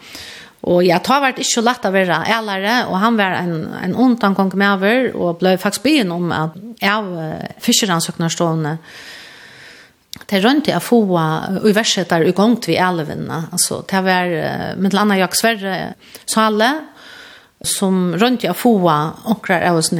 og 0.67 0.83
ja, 0.83 0.97
det 0.99 1.11
har 1.11 1.23
vært 1.23 1.39
ikke 1.43 1.63
lett 1.63 1.87
å 1.87 1.91
være 1.93 2.19
ælere, 2.35 2.77
og 2.89 2.97
han 2.99 3.19
var 3.19 3.37
en, 3.39 3.57
en 3.79 3.95
ond 3.95 4.23
han 4.23 4.35
kom 4.35 4.51
med 4.59 4.75
over, 4.75 5.11
og 5.15 5.39
ble 5.39 5.55
faktisk 5.61 5.85
byen 5.87 6.11
om 6.11 6.31
at 6.35 6.57
av 6.83 7.07
uh, 7.07 7.51
fiskeransøkene 7.63 8.31
stående. 8.31 8.77
Det 10.29 10.39
i 10.43 10.67
jeg 10.67 10.83
få 10.83 10.99
uh, 11.15 11.63
uverset 11.63 12.11
der 12.11 12.27
i 12.27 12.35
gang 12.35 12.57
til 12.59 12.73
vi 12.73 12.81
elvene. 12.81 13.45
Altså, 13.55 13.79
det 13.87 14.03
var 14.03 14.35
uh, 14.35 14.69
med 14.83 14.95
landa 14.95 15.19
Jaksverre 15.21 15.77
Sale, 16.25 16.73
som 17.63 18.13
rundt 18.19 18.43
jeg 18.43 18.55
få 18.55 18.75
omkrar 19.25 19.63
av 19.63 19.79
oss 19.79 19.91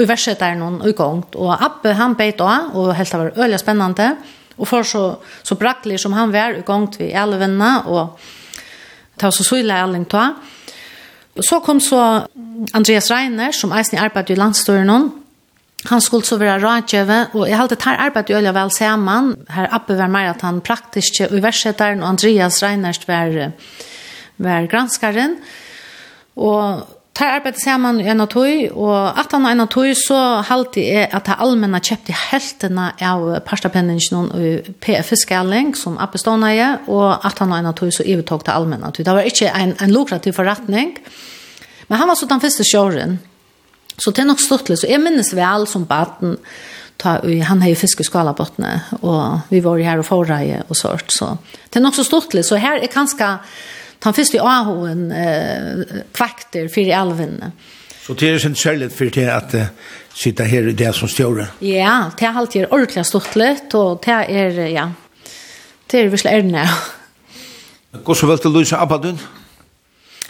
vi 0.00 0.06
var 0.06 0.14
verset 0.14 0.40
der 0.40 0.56
noen 0.56 0.80
utgångt, 0.84 1.36
Og 1.36 1.52
Abbe 1.52 1.94
han 1.96 2.16
beit 2.16 2.38
da, 2.38 2.70
og 2.72 2.94
helt 2.96 3.10
det 3.12 3.18
var 3.18 3.36
øyelig 3.36 3.60
spennende. 3.60 4.16
Og 4.58 4.68
for 4.68 4.82
så, 4.82 5.16
så 5.42 5.56
brakkelig 5.56 6.00
som 6.00 6.12
han 6.12 6.32
var 6.32 6.56
utgångt 6.56 6.98
vi 7.00 7.12
alle 7.12 7.38
venner, 7.40 7.86
og 7.86 8.18
ta 9.18 9.30
så 9.30 9.44
så 9.44 9.56
i 9.56 9.70
alle 9.70 10.04
da. 10.04 10.34
Så 11.40 11.60
kom 11.60 11.80
så 11.80 12.26
Andreas 12.74 13.10
Reiner, 13.10 13.52
som 13.52 13.72
eisen 13.72 13.98
i 13.98 14.00
arbeid 14.00 14.30
i 14.30 14.34
landstøren 14.34 15.12
Han 15.88 16.00
skulle 16.00 16.24
så 16.24 16.36
være 16.36 16.60
rådgjøve, 16.60 17.26
og 17.34 17.48
jeg 17.48 17.56
halte 17.56 17.76
tar 17.76 17.96
arbeid 17.96 18.30
i 18.30 18.34
øyelig 18.34 18.54
vel 18.54 18.70
sammen. 18.70 19.46
Her 19.48 19.68
Abbe 19.72 19.96
var 19.96 20.08
mer 20.08 20.30
at 20.30 20.42
han 20.42 20.60
praktisk, 20.60 21.22
og 21.30 21.42
verset 21.42 21.78
der, 21.78 21.96
og 22.02 22.08
Andreas 22.08 22.62
Reiner 22.62 22.98
var, 23.06 23.52
var 24.36 24.66
granskaren. 24.66 25.30
Og 25.30 25.69
Og 26.40 26.86
tar 27.20 27.36
arbeid 27.36 27.58
sammen 27.60 27.98
i 28.00 28.08
en 28.08 28.22
av 28.24 28.30
tog, 28.32 28.70
og 28.80 29.18
at 29.20 29.32
han 29.34 29.44
er 29.44 29.54
en 29.54 29.64
av 29.66 29.70
tog, 29.72 29.90
så 29.98 30.18
halte 30.48 30.80
jeg 30.80 31.08
at 31.12 31.26
det 31.28 31.36
allmenne 31.42 31.80
kjøpte 31.84 32.16
heltene 32.16 32.86
av 33.04 33.26
parstapendingen 33.44 34.30
i 34.40 34.52
PF-skaling, 34.80 35.74
som 35.76 35.98
appestående 36.00 36.52
er, 36.56 36.78
og 36.88 37.26
at 37.26 37.42
han 37.42 37.52
er 37.52 37.60
en 37.60 37.72
av 37.72 37.76
tog, 37.80 37.92
så 37.92 38.06
ivetok 38.06 38.46
det 38.46 38.54
allmenne. 38.54 38.92
Det 38.96 39.06
var 39.08 39.28
ikke 39.28 39.52
en, 39.52 39.74
en 39.76 39.92
lukrativ 39.92 40.38
forretning, 40.38 40.96
men 41.90 41.98
han 42.00 42.08
var 42.08 42.16
så 42.16 42.30
den 42.30 42.42
første 42.42 42.64
kjøren. 42.64 43.18
Så 44.00 44.14
det 44.14 44.22
er 44.22 44.30
nok 44.30 44.40
stortlig, 44.40 44.78
så 44.80 44.88
jeg 44.88 45.02
minnes 45.02 45.34
vel 45.36 45.66
som 45.68 45.84
baden, 45.88 46.38
ta 47.00 47.18
i 47.24 47.38
han 47.40 47.62
har 47.62 47.68
ju 47.68 47.76
fiskeskala 47.80 48.32
skalabotne, 48.34 48.80
och 49.00 49.38
vi 49.48 49.60
var 49.60 49.76
ju 49.76 49.84
här 49.84 49.98
och 49.98 50.06
förra 50.06 50.62
och 50.68 50.76
sånt, 50.76 51.10
så 51.10 51.38
det 51.70 51.86
också 51.86 52.02
nok 52.02 52.32
så 52.32 52.36
här 52.36 52.42
så 52.42 52.56
her 52.56 52.76
er 52.76 53.38
han 54.04 54.16
fyrst 54.16 54.34
i 54.34 54.40
Ahoen 54.40 55.10
eh, 55.12 56.02
kvakter 56.16 56.70
for 56.72 56.80
i 56.80 56.94
alvinne. 56.96 57.52
Så 58.00 58.14
det 58.16 58.30
er 58.30 58.38
sin 58.42 58.56
kjærlighet 58.56 58.94
for 58.96 59.12
det 59.12 59.26
at 59.28 59.54
uh, 59.54 59.66
sitte 60.16 60.44
her 60.48 60.70
i 60.70 60.72
det 60.74 60.94
som 60.96 61.08
stjorde. 61.08 61.46
Ja, 61.60 62.08
det 62.18 62.26
er 62.26 62.38
alltid 62.40 62.70
ordentlig 62.70 63.04
stått 63.06 63.36
litt, 63.38 63.74
og 63.76 64.00
det 64.06 64.16
er, 64.28 64.56
ja, 64.72 64.88
det 65.90 65.98
är 65.98 66.08
virkelig 66.08 66.32
ærne. 66.32 66.64
Hva 67.90 68.14
så 68.14 68.26
vel 68.30 68.38
til 68.38 68.54
Louise 68.54 68.76
Abadun? 68.76 69.20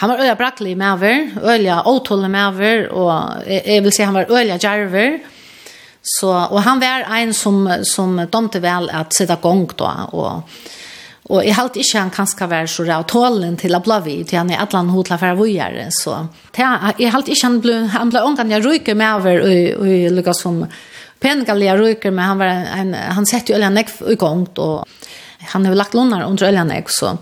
Han 0.00 0.08
var 0.08 0.22
øya 0.24 0.34
brakkelig 0.34 0.76
med 0.80 0.92
over, 0.92 1.26
øya 1.54 1.82
åtåle 1.86 2.28
med 2.28 2.46
over, 2.46 2.86
og 2.88 3.42
jeg, 3.46 3.62
jeg 3.66 3.82
vil 3.84 3.92
si 3.92 4.02
han 4.02 4.14
var 4.14 4.30
øya 4.32 4.56
djerver. 4.56 5.18
Så, 6.00 6.30
og 6.32 6.62
han 6.64 6.80
var 6.80 7.04
en 7.18 7.34
som, 7.36 7.68
som 7.84 8.16
domte 8.32 8.62
vel 8.62 8.88
at 8.88 9.12
sitte 9.12 9.36
gong 9.42 9.66
da, 9.78 9.92
og 10.16 10.42
Og 11.30 11.44
jeg 11.46 11.54
halte 11.54 11.78
ikke 11.78 12.00
han 12.00 12.10
kanskje 12.10 12.48
være 12.50 12.70
så 12.70 12.84
ræv 12.88 13.04
tålen 13.10 13.56
til 13.60 13.76
å 13.76 13.82
bli 13.84 13.98
vid, 14.06 14.22
til 14.30 14.40
han 14.40 14.50
er 14.50 14.58
et 14.58 14.72
eller 14.72 14.80
annet 14.80 14.96
hodla 14.96 15.18
for 15.20 15.44
å 15.44 15.46
gjøre. 15.46 15.84
Så 15.94 16.16
jeg 16.58 17.12
halte 17.14 17.30
ikke 17.30 17.46
han 17.46 17.60
ble, 17.62 17.76
han 17.94 18.10
ble 18.10 18.24
ångan 18.26 18.50
jeg 18.50 18.64
ryker 18.66 18.98
med 18.98 19.20
over 19.20 19.44
og 19.46 19.86
jeg 19.86 20.10
lukket 20.16 20.40
som 20.40 20.64
pengalige 21.22 21.76
ryker, 21.78 22.10
men 22.16 22.24
han, 22.24 22.40
var 22.40 22.66
en, 22.80 22.92
han 22.96 23.28
sette 23.28 23.52
jo 23.52 23.60
Øljan 23.60 23.78
Ekv 23.78 24.02
i 24.10 24.18
gang, 24.18 24.46
og 24.58 25.46
han 25.52 25.68
har 25.68 25.78
lagt 25.78 25.94
lånar 25.94 26.26
under 26.26 26.48
Øljan 26.48 26.74
Ekv, 26.74 26.92
så 26.96 27.16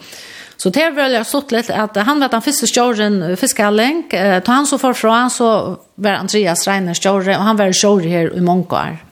Så 0.61 0.70
det 0.70 0.90
var 0.90 1.09
jag 1.09 1.26
sått 1.26 1.52
lite 1.52 1.76
att 1.76 1.96
han 1.96 2.20
var 2.20 2.28
han 2.32 2.42
fiskar 2.42 2.66
stjåren 2.66 3.36
fiskalänk. 3.36 4.12
Eh, 4.12 4.42
ta 4.42 4.52
han 4.52 4.66
så 4.66 4.78
far 4.78 5.28
så 5.28 5.78
var 5.94 6.11
Andreas 6.11 6.66
Reiner 6.66 6.94
stjärre 6.94 7.36
och 7.36 7.42
han 7.42 7.56
var 7.56 7.72
stjärre 7.72 8.09
här 8.09 8.36
i 8.36 8.40
Månkar. 8.40 9.04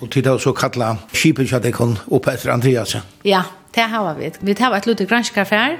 Och 0.00 0.10
titta 0.10 0.38
så 0.38 0.52
kalla 0.52 0.96
skipet 1.12 1.48
så 1.48 1.58
det 1.58 1.72
kom 1.72 1.98
upp 2.06 2.26
efter 2.26 2.50
Andreas. 2.50 2.96
Ja, 3.22 3.42
Det 3.76 3.82
har 3.92 4.14
vi. 4.14 4.32
Vi 4.40 4.54
har 4.58 4.74
et 4.74 4.86
lite 4.86 5.04
granskafær 5.04 5.76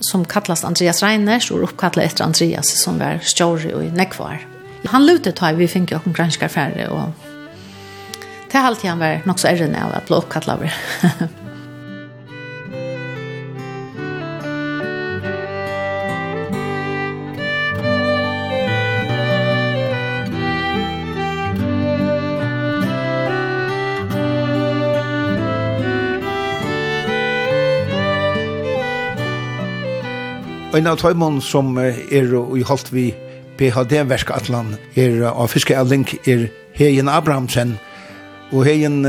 som 0.00 0.24
kallas 0.24 0.64
Andreas 0.64 1.02
Reiners 1.02 1.50
og 1.50 1.64
oppkallet 1.66 2.06
etter 2.06 2.24
Andreas 2.24 2.70
som 2.84 3.00
var 3.02 3.18
stjåre 3.26 3.72
i 3.82 3.90
nekvar. 3.90 4.44
Han 4.86 5.06
lutet 5.06 5.38
har 5.38 5.52
vi 5.52 5.68
fick 5.68 5.90
ju 5.90 5.96
en 5.96 6.90
og 6.90 6.98
och 6.98 7.12
det 8.52 8.58
har 8.58 8.66
alltid 8.66 8.90
han 8.90 8.98
var 8.98 9.20
nok 9.24 9.38
så 9.38 9.48
ärren 9.48 9.74
av 9.74 9.94
att 9.94 10.06
bli 10.06 10.16
uppkallad 10.16 10.70
En 30.70 30.86
av 30.86 31.00
tøymon 31.00 31.40
som 31.42 31.72
er 31.82 31.96
i 32.14 32.60
holdt 32.62 32.92
vi 32.94 33.08
PHD-verska 33.58 34.36
atlan 34.38 34.76
er 34.94 35.16
av 35.26 35.48
fiskeavling 35.50 36.04
er 36.30 36.44
Heien 36.78 37.10
Abrahamsen. 37.10 37.72
Og 38.54 38.62
Heien, 38.68 39.00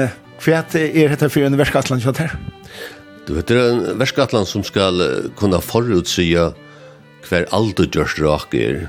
hva 0.41 0.61
er 0.73 1.13
dette 1.13 1.29
for 1.29 1.45
en 1.45 1.57
verska 1.59 1.83
atlan 1.83 2.01
kjent 2.01 2.23
her? 2.23 2.33
Du 3.27 3.35
vet, 3.35 3.45
det 3.45 3.59
er 3.59 3.75
en 3.75 3.99
verska 4.01 4.25
atlan 4.25 4.49
som 4.49 4.65
skal 4.65 5.03
kunna 5.37 5.59
forutsya 5.61 6.47
hver 7.27 7.45
aldergjørst 7.53 8.23
rak 8.25 8.57
er. 8.57 8.87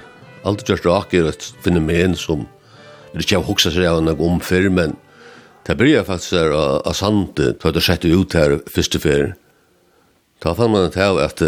Aldergjørst 0.48 0.88
rak 0.88 1.12
er 1.12 1.28
et 1.28 1.50
fenomen 1.60 2.16
som 2.16 2.48
Det 3.12 3.18
er 3.18 3.26
ikke 3.26 3.36
har 3.36 3.44
hoksa 3.50 3.70
seg 3.74 3.84
av 3.84 3.98
noe 4.00 4.16
omfyr, 4.24 4.70
men 4.72 4.94
det 5.68 5.76
byrja 5.76 6.06
faktisk 6.08 6.38
her 6.38 6.54
av 6.56 6.94
Sande, 6.96 7.52
da 7.60 7.68
det 7.68 7.84
sett 7.84 8.08
ut 8.08 8.32
her 8.32 8.56
første 8.64 8.96
fyr. 8.96 9.34
Da 10.40 10.54
fann 10.56 10.72
man 10.72 10.88
det 10.88 11.04
av 11.04 11.20
at 11.20 11.44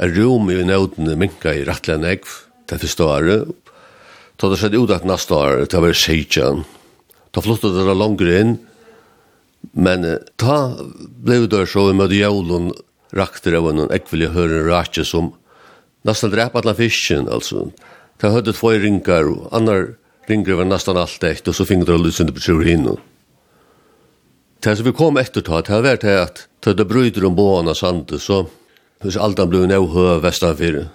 rum 0.00 0.50
i 0.50 0.62
nøyden 0.64 1.12
minka 1.18 1.52
i 1.54 1.64
rettelig 1.68 2.00
negv 2.00 2.36
det 2.70 2.80
første 2.80 3.04
året. 3.04 3.50
Da 4.40 4.48
det 4.48 4.60
skjedde 4.60 4.80
ut 4.80 4.94
at 4.94 5.06
neste 5.08 5.36
år, 5.36 5.66
det 5.68 5.80
var 5.82 5.96
seitjan. 5.96 6.64
Da 7.34 7.42
flyttet 7.44 7.76
det 7.76 7.96
langere 7.96 8.38
inn, 8.40 8.54
men 9.76 10.06
da 10.40 10.56
ble 11.20 11.42
det 11.50 11.66
så 11.68 11.90
vi 11.90 11.98
møtte 11.98 12.16
jævlen 12.16 12.70
rakter 13.16 13.58
av 13.58 13.68
en 13.70 13.90
ekvelig 13.92 14.30
høyre 14.34 14.64
rakje 14.70 15.04
som 15.04 15.34
nesten 16.08 16.32
drep 16.32 16.56
alle 16.56 16.74
fisken, 16.78 17.28
altså. 17.28 17.68
Da 18.20 18.32
høyde 18.32 18.54
två 18.56 18.72
ringer, 18.80 19.28
og 19.28 19.50
andre 19.56 19.94
ringer 20.30 20.58
var 20.60 20.68
nesten 20.70 20.98
alt 20.98 21.24
ekt, 21.26 21.48
og 21.50 21.56
så 21.56 21.66
finner 21.68 21.90
det 21.90 22.00
lusende 22.00 22.34
på 22.34 22.42
tjur 22.44 22.64
hinn. 22.64 22.88
Det 24.60 24.76
som 24.76 24.86
vi 24.86 24.96
kom 24.96 25.20
etter 25.20 25.44
ta, 25.44 25.60
det 25.60 25.72
har 25.72 25.84
vært 25.84 26.08
at 26.08 26.46
da 26.64 26.74
det 26.76 26.88
bryter 26.88 27.24
om 27.28 27.36
båene 27.36 27.74
sandet, 27.76 28.20
så 28.20 28.46
Hvis 29.00 29.16
alt 29.16 29.40
han 29.40 29.48
ble 29.48 29.64
nøy 29.68 29.86
høy 29.88 30.18
vestan 30.20 30.56
fyrir. 30.58 30.88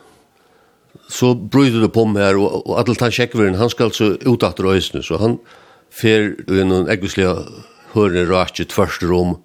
Så 1.10 1.34
bryter 1.36 1.82
det 1.84 1.92
på 1.94 2.06
meg 2.10 2.24
her, 2.24 2.40
og, 2.40 2.62
og 2.66 2.80
alle 2.80 2.96
tar 2.98 3.14
sjekkveren, 3.14 3.58
han 3.60 3.70
skal 3.70 3.90
altså 3.90 4.14
utatter 4.26 4.68
øysene, 4.72 5.04
så 5.06 5.20
han 5.22 5.40
fer 5.94 6.34
i 6.50 6.66
noen 6.66 6.90
eggvislige 6.92 7.34
hørende 7.94 8.26
rakje 8.30 8.68
tverste 8.72 9.10
rom 9.10 9.36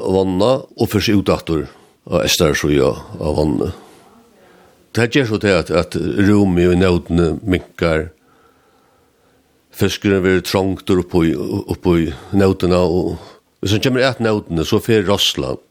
av 0.00 0.16
vanna, 0.16 0.52
og 0.64 0.90
først 0.92 1.12
utatter 1.12 1.66
av 2.10 2.24
Estarsøya 2.26 2.90
av 3.20 3.36
vannet. 3.38 3.82
Det 4.92 5.06
her 5.06 5.12
gjør 5.16 5.28
så 5.30 5.40
til 5.40 5.56
at, 5.56 5.70
at 5.72 5.96
rom 6.28 6.58
i 6.60 6.68
nødene 6.76 7.28
minkar, 7.40 8.10
fiskeren 9.72 10.20
blir 10.24 10.42
trångt 10.44 10.90
oppe 10.92 11.26
i, 11.30 11.34
oppe 11.36 11.98
i 12.02 12.08
nøytene, 12.36 12.76
og 12.76 13.14
hvis 13.62 13.76
han 13.76 13.84
kommer 13.84 14.04
et 14.04 14.20
nødene, 14.20 14.66
så 14.68 14.80
fer 14.82 15.06
Rossland, 15.08 15.62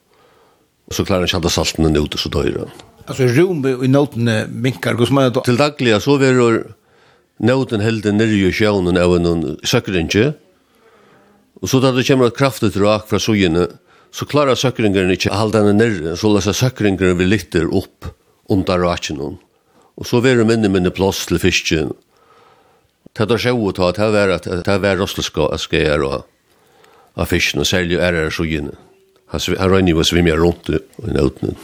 så 0.93 1.05
klarar 1.07 1.25
han 1.25 1.29
ikke 1.29 1.41
alle 1.41 1.53
saltene 1.53 1.91
ut, 1.99 2.17
så 2.19 2.31
døyr 2.31 2.63
han. 2.63 2.71
Alltså 3.07 3.27
rum 3.33 3.65
i 3.65 3.89
noten 3.89 4.29
minkar, 4.51 4.95
hos 4.99 5.11
man 5.11 5.33
Til 5.43 5.57
dagliga 5.59 5.99
så 5.99 6.17
vi 6.19 6.29
verur 6.29 6.61
noten 7.41 7.81
heldig 7.81 8.13
nirri 8.13 8.43
i 8.47 8.53
sjånen 8.53 8.99
av 9.01 9.15
en 9.17 9.57
søkringe, 9.65 10.33
og 11.61 11.69
så 11.69 11.81
da 11.81 11.91
det 11.93 12.05
kommer 12.07 12.29
et 12.29 12.37
kraftig 12.37 12.73
rak 12.81 13.07
fra 13.09 13.19
sojene, 13.21 13.67
så 14.11 14.27
klarar 14.27 14.57
søkringen 14.59 15.13
ikke 15.13 15.33
halda 15.33 15.61
henne 15.61 15.77
nirri, 15.77 16.15
så 16.17 16.31
lesa 16.33 16.53
søkringen 16.57 17.17
vi 17.19 17.27
litter 17.27 17.69
opp 17.69 18.09
under 18.51 18.81
rakenen. 18.81 19.37
Og 19.97 20.07
så 20.07 20.21
verur 20.23 20.47
minne 20.47 20.71
minne 20.71 20.91
plass 20.93 21.25
til 21.29 21.39
fisken. 21.39 21.93
Det 23.13 23.27
er 23.27 23.41
sjået 23.43 23.79
at 23.83 23.99
det 23.99 24.67
er 24.71 24.79
var 24.81 24.97
rostelska 24.99 25.51
skjer 25.59 26.05
og 26.07 26.23
av 27.19 27.27
fisken, 27.27 27.61
og 27.61 27.67
særlig 27.67 27.99
er 27.99 28.15
det 28.15 28.31
sojene. 28.33 28.73
Han 29.31 29.71
røyner 29.71 29.93
jo 29.93 30.01
å 30.01 30.07
svimme 30.07 30.35
rundt 30.35 30.69
i 30.71 30.79
nødene. 31.07 31.55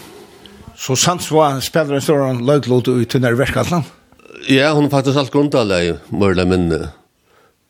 Så 0.77 0.95
Sands 0.95 1.27
var 1.33 1.57
spelar 1.65 1.97
en 1.97 2.05
stor 2.05 2.37
løglåte 2.37 2.93
ut 2.93 3.09
til 3.11 3.23
nærverkatland? 3.23 3.87
Ja, 4.47 4.71
hon 4.77 4.85
har 4.85 4.99
faktisk 4.99 5.17
alt 5.17 5.33
grunntallet 5.33 5.87
i 5.87 6.15
mørle 6.15 6.45
minne. 6.47 6.91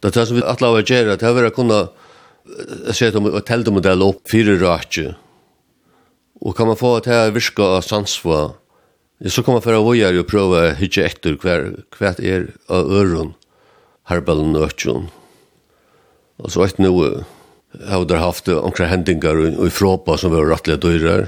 Det 0.04 0.12
er 0.12 0.28
som 0.28 0.38
vi 0.38 0.44
alle 0.46 0.74
har 0.76 0.86
gjerne, 0.86 1.16
det 1.18 1.26
er 1.26 1.48
å 1.48 1.56
kunna 1.56 1.80
se 2.94 3.10
et 3.10 3.48
teltemodell 3.48 4.04
opp 4.06 4.28
fire 4.30 4.58
rake. 4.62 5.16
Og 6.44 6.54
kan 6.56 6.70
man 6.70 6.78
få 6.78 6.98
at 7.00 7.08
det 7.10 7.22
virka 7.36 7.78
av 7.78 7.86
sansva, 7.88 8.42
ja, 9.18 9.32
så 9.34 9.42
kan 9.42 9.58
man 9.58 9.64
færa 9.66 9.82
vågjere 9.82 10.22
og 10.22 10.30
prøve 10.30 10.60
å 10.60 10.76
hitje 10.78 11.08
etter 11.08 11.40
hver, 11.42 11.72
hver 11.98 12.20
er 12.22 12.52
av 12.70 12.92
øren, 12.94 13.34
herbelen 14.12 14.54
og 14.60 14.68
økken. 14.68 15.08
Altså 16.38 16.68
et 16.68 16.78
nu, 16.78 16.92
har 17.86 18.16
haft 18.16 18.48
några 18.48 18.86
händingar 18.86 19.66
i 19.68 19.70
Fråpa 19.70 20.18
som 20.18 20.32
var 20.32 20.46
rättliga 20.46 20.78
dörrar. 20.78 21.28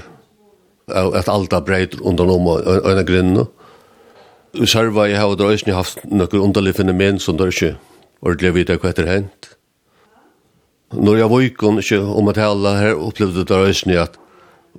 Att 0.86 1.28
allt 1.28 1.64
breit 1.64 2.00
undan 2.00 2.30
om 2.30 2.46
ena 2.84 3.02
grinden. 3.02 3.46
Vi 4.52 4.66
serva 4.66 5.06
i 5.06 5.14
hava 5.14 5.36
drøys 5.38 5.62
ni 5.66 5.74
haft 5.74 6.02
nokkur 6.10 6.42
underlig 6.42 6.74
fenomen 6.74 7.20
som 7.22 7.36
dør 7.38 7.52
ikke 7.52 7.76
ordentlig 8.18 8.50
vita 8.56 8.76
hva 8.82 8.90
etter 8.90 9.06
hent. 9.06 9.52
Når 10.90 11.20
jeg 11.20 11.30
var 11.30 11.44
ikon, 11.46 11.78
ikke 11.78 12.00
om 12.02 12.30
at 12.32 12.40
hella 12.40 12.72
her 12.80 12.98
opplevde 12.98 13.46
drøys 13.46 13.84
ni 13.86 13.94
at 14.00 14.18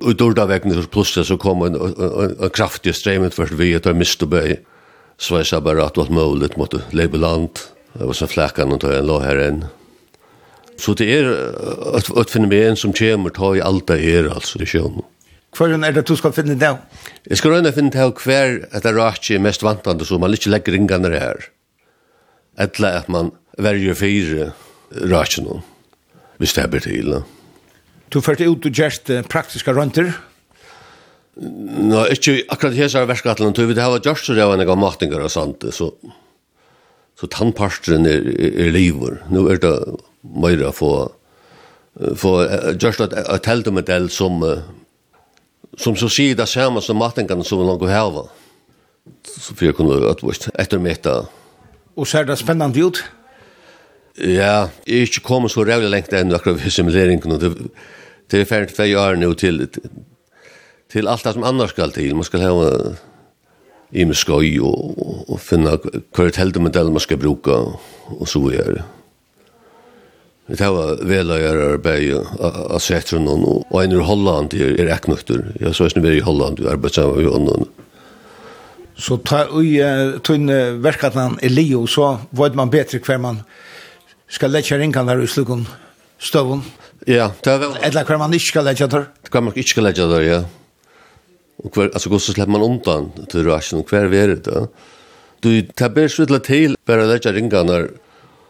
ut 0.04 0.24
orda 0.24 0.44
vegni 0.50 0.76
så 0.76 0.84
plutselig 0.92 1.30
så 1.30 1.38
kom 1.40 1.64
en, 1.64 1.78
en, 1.78 2.36
en 2.36 2.52
kraftig 2.52 2.92
streimet 2.98 3.36
først 3.36 3.56
vi 3.56 3.72
at 3.78 3.88
jeg 3.88 3.96
miste 3.96 4.28
bøy. 4.28 4.58
Sveisa 5.16 5.62
bare 5.64 5.86
at 5.86 5.96
det 5.96 6.04
var 6.04 6.16
mulig 6.20 6.52
mot 6.60 6.76
leibeland. 6.92 7.64
Det 7.96 8.08
var 8.08 8.16
så 8.16 8.28
flekkan 8.28 8.76
og 8.76 8.82
tog 8.84 8.92
en 8.92 9.08
lå 9.08 9.22
her 9.24 9.40
enn. 9.40 9.64
Så 10.82 10.96
det 10.98 11.06
er 11.14 11.28
et, 11.94 12.08
et 12.10 12.32
fenomen 12.32 12.78
som 12.78 12.94
kommer 12.96 13.34
ta 13.34 13.52
i 13.54 13.62
alt 13.62 13.86
det 13.90 14.00
er, 14.02 14.30
altså, 14.32 14.58
i 14.58 14.66
sjøen. 14.66 15.04
Hva 15.52 15.68
er 15.68 15.92
det 15.94 16.06
du 16.08 16.14
skal 16.16 16.32
finne 16.32 16.56
det? 16.58 16.70
Jeg 17.28 17.38
skal 17.38 17.52
røyne 17.52 17.74
finne 17.76 17.92
det 17.92 18.06
hver 18.24 18.62
et 18.72 18.88
rake 18.96 19.36
er 19.36 19.44
mest 19.44 19.62
vantande, 19.62 20.06
så 20.08 20.18
man 20.18 20.32
ikke 20.32 20.50
legger 20.50 20.74
ringene 20.74 21.12
her. 21.12 21.46
Etla 22.60 22.96
at 23.02 23.10
man 23.12 23.30
verger 23.60 23.96
fire 23.96 24.50
rakje 25.12 25.44
noen, 25.44 25.62
hvis 26.40 26.56
det 26.56 26.64
er 26.64 26.72
betil. 26.72 27.14
Du 28.12 28.20
førte 28.24 28.48
ut 28.48 28.64
og 28.68 28.80
gjerst 28.80 29.12
praktiske 29.32 29.72
rønter? 29.76 30.10
Nå, 31.36 32.06
ikke 32.12 32.42
akkurat 32.52 32.76
hese 32.76 33.00
av 33.00 33.08
verskattelen, 33.08 33.54
du 33.56 33.62
vet, 33.64 33.76
det 33.76 33.86
var 33.88 34.02
gjørst 34.04 34.28
så 34.28 34.34
det 34.36 34.48
var 34.48 34.60
en 34.60 34.68
gang 34.68 34.80
matninger 34.80 35.20
og 35.20 35.32
sånt, 35.32 35.64
så, 35.72 35.92
så 37.16 37.28
tannparstren 37.32 38.08
er, 38.08 38.24
er, 38.34 38.56
er 38.66 38.74
livet. 38.74 39.22
Nå 39.32 39.46
er 39.52 39.62
det 39.62 39.76
møyre 40.22 40.72
få 40.72 40.92
få 42.16 42.32
just 42.80 43.00
at 43.00 43.12
at 43.12 43.42
tell 43.42 43.62
dem 43.62 43.82
del 43.84 44.08
som 44.10 44.42
som 45.78 45.96
så 45.96 46.08
sier 46.08 46.36
det 46.36 46.48
samme 46.48 46.80
som 46.80 46.96
mattingene 46.96 47.44
som 47.44 47.66
langt 47.66 47.88
hava. 47.88 48.26
Så 49.24 49.54
fyrir 49.56 49.72
kunne 49.72 50.10
at 50.10 50.22
vist 50.22 50.48
etter 50.58 50.78
meta. 50.78 51.22
Og 51.96 52.06
ser 52.06 52.24
det 52.24 52.38
spennende 52.38 52.84
ut? 52.84 53.02
Ja, 54.18 54.68
jeg 54.86 54.98
er 54.98 55.08
ikke 55.08 55.24
kommet 55.24 55.52
så 55.52 55.64
rævlig 55.64 55.88
lengt 55.90 56.12
enn 56.12 56.34
akkurat 56.34 56.60
simuleringen. 56.72 57.38
Det 58.30 58.40
er 58.40 58.48
ferdig 58.48 58.76
for 58.76 58.84
jeg 58.84 59.00
er 59.00 59.16
nå 59.16 59.32
til 59.34 59.66
til 60.92 61.08
alt 61.08 61.24
det 61.24 61.32
som 61.32 61.44
annars 61.44 61.70
skal 61.72 61.92
til. 61.92 62.14
Man 62.14 62.24
skal 62.24 62.40
ha 62.40 62.52
i 63.92 64.04
med 64.04 64.16
skøy 64.16 64.58
og, 64.60 64.98
og, 64.98 65.24
og 65.28 65.40
finne 65.40 65.76
hver 66.16 66.30
teltemodell 66.32 66.92
man 66.92 67.00
skal 67.00 67.20
bruka 67.20 67.56
og 68.12 68.28
så 68.28 68.40
gjør 68.52 68.76
det. 68.76 68.84
Vi 70.50 70.56
tar 70.58 70.72
var 70.74 70.98
gjøre 71.38 71.66
arbeid 71.76 72.16
av 72.42 72.80
Setron, 72.82 73.28
og 73.30 73.76
en 73.78 73.94
ur 73.94 74.02
Holland 74.08 74.56
er, 74.58 74.74
er 74.74 74.90
eknøkter. 74.90 75.52
Jeg 75.60 75.74
så 75.78 75.86
ikke 75.86 76.02
vi 76.02 76.16
i 76.18 76.24
Holland, 76.26 76.58
vi 76.58 76.66
arbeider 76.66 76.98
sammen 76.98 77.22
med 77.22 77.30
honom. 77.30 77.68
Så 78.98 79.20
ta 79.24 79.44
ui 79.54 79.78
uh, 79.80 80.18
tunn 80.26 80.50
uh, 80.50 80.74
verkatnan 80.82 81.38
i 81.42 81.48
Leo, 81.48 81.86
så 81.86 82.16
vet 82.36 82.58
man 82.58 82.70
bedre 82.70 83.00
hver 83.00 83.22
man 83.22 83.40
skal 84.32 84.52
letja 84.52 84.76
ringan 84.80 85.08
der 85.08 85.22
i 85.22 85.30
slukken 85.30 85.64
støvun. 86.22 86.64
Ja, 87.06 87.30
det 87.42 87.54
er 87.54 87.62
vel... 87.62 87.78
Eller 87.86 88.06
hver 88.08 88.20
man 88.20 88.34
ikke 88.34 88.50
skal 88.50 88.66
letja 88.66 88.90
der? 88.90 89.08
Hver 89.30 89.46
man 89.46 89.56
ikke 89.56 89.74
skal 89.76 89.88
letja 89.88 90.10
der, 90.10 90.26
ja. 90.26 90.42
Og 91.62 91.70
hver, 91.70 91.90
altså, 91.92 92.10
hvordan 92.10 92.26
slipper 92.26 92.52
man 92.52 92.66
undan 92.66 93.10
til 93.30 93.46
rasjon, 93.46 93.86
hver 93.88 94.10
er 94.10 94.34
det? 94.34 94.66
Du, 95.42 95.50
det 95.50 95.82
er 95.82 95.94
bare 95.94 96.10
så 96.10 96.26
til, 96.42 96.76
bare 96.86 97.06
letja 97.10 97.32
ringan 97.34 97.70
der, 97.70 97.88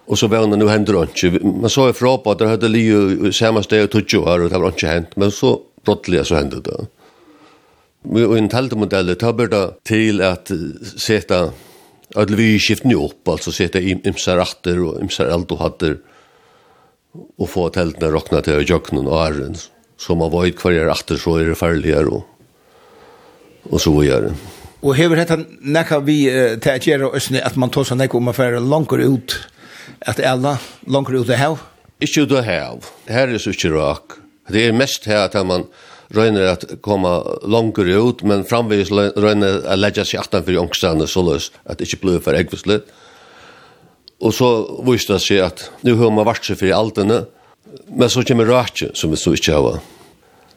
Och 0.07 0.18
så 0.18 0.26
var 0.26 0.46
det 0.46 0.57
nu 0.57 0.68
händer 0.68 0.92
det 0.92 1.28
inte. 1.28 1.46
Man 1.46 1.70
såg 1.70 1.86
ju 1.86 1.92
från 1.92 2.22
på 2.22 2.30
att 2.30 2.38
det 2.38 2.46
hade 2.46 2.78
ju 2.78 3.32
samma 3.32 3.62
steg 3.62 3.84
och 3.84 3.90
tog 3.90 4.22
år 4.28 4.40
och 4.40 4.50
det 4.50 4.59
var 4.59 4.68
inte 4.68 4.86
hänt. 4.86 5.09
Men 5.16 5.30
så 5.30 5.61
brottliga 5.84 6.24
så 6.24 6.34
hände 6.34 6.61
det. 6.61 6.86
Och 8.26 8.38
en 8.38 8.48
tältemodell 8.48 9.16
tar 9.16 9.32
börda 9.32 9.70
till 9.82 10.22
att 10.22 10.50
sätta 10.98 11.50
att 12.14 12.30
vi 12.30 12.59
skiftar 12.59 12.88
nu 12.88 12.94
upp. 12.94 13.28
Alltså 13.28 13.53
sätta 13.53 13.80
imsar 13.80 14.36
ratter 14.36 14.82
och 14.84 15.00
imsar 15.00 15.26
eld 15.26 15.53
och 15.53 15.59
hatter. 15.59 15.98
Och 17.38 17.50
få 17.50 17.68
tältena 17.68 18.12
råkna 18.12 18.40
till 18.40 18.55
och 18.55 18.62
jöknen 18.62 19.07
och 19.07 19.26
ären. 19.26 19.55
Så 19.96 20.14
man 20.14 20.30
var 20.30 20.46
i 20.46 20.53
kvarger 20.53 20.84
ratter 20.84 21.16
så 21.16 21.36
är 21.36 21.44
det 21.44 21.55
färdigare 21.55 22.07
och, 22.07 22.24
och 23.62 23.80
så 23.80 24.00
vidare. 24.00 24.32
Och 24.80 24.96
hever 24.96 25.16
det 25.16 25.44
näka 25.61 26.00
vi 26.00 26.59
till 26.61 26.72
att 26.72 26.86
göra 26.86 27.46
att 27.46 27.57
man 27.57 27.70
tar 27.70 27.84
sig 27.84 27.96
näka 27.96 28.16
om 28.16 28.24
man 28.24 28.68
långt 28.68 28.92
ut 28.92 29.34
at 30.07 30.20
alla 30.20 30.59
langer 30.87 31.20
ut 31.20 31.30
av 31.30 31.41
hav? 31.41 31.62
Ikke 32.03 32.26
ut 32.26 32.35
av 32.37 32.45
hav. 32.47 32.91
Her 33.09 33.30
er 33.30 33.43
så 33.43 33.55
ikke 33.55 33.72
rak. 33.74 34.18
Det 34.51 34.66
er 34.66 34.76
mest 34.76 35.07
her 35.07 35.26
at 35.28 35.37
man 35.47 35.68
røyner 36.12 36.51
at 36.53 36.66
komme 36.85 37.11
langer 37.49 37.89
ut, 37.97 38.24
men 38.26 38.45
framvis 38.49 38.93
røyner 38.93 39.62
at 39.64 39.80
legge 39.80 40.05
seg 40.05 40.20
atan 40.20 40.45
for 40.45 40.57
jongstene 40.57 41.09
så 41.09 41.24
løs 41.24 41.51
at 41.64 41.80
det 41.80 41.89
ikke 41.89 42.03
blir 42.05 42.24
for 42.24 42.37
eggvislet. 42.37 42.85
Og 44.22 44.35
så 44.37 44.51
viste 44.87 45.16
det 45.16 45.24
seg 45.24 45.43
at 45.47 45.64
nu 45.87 45.97
har 45.99 46.12
man 46.14 46.28
vært 46.28 46.47
seg 46.47 46.61
for 46.61 46.68
i 46.68 46.76
altene, 46.76 47.24
men 47.89 48.12
så 48.12 48.22
kommer 48.26 48.51
rakje 48.51 48.93
som 48.99 49.11
vi 49.11 49.18
så 49.18 49.33
ikke 49.35 49.57
har 49.57 49.80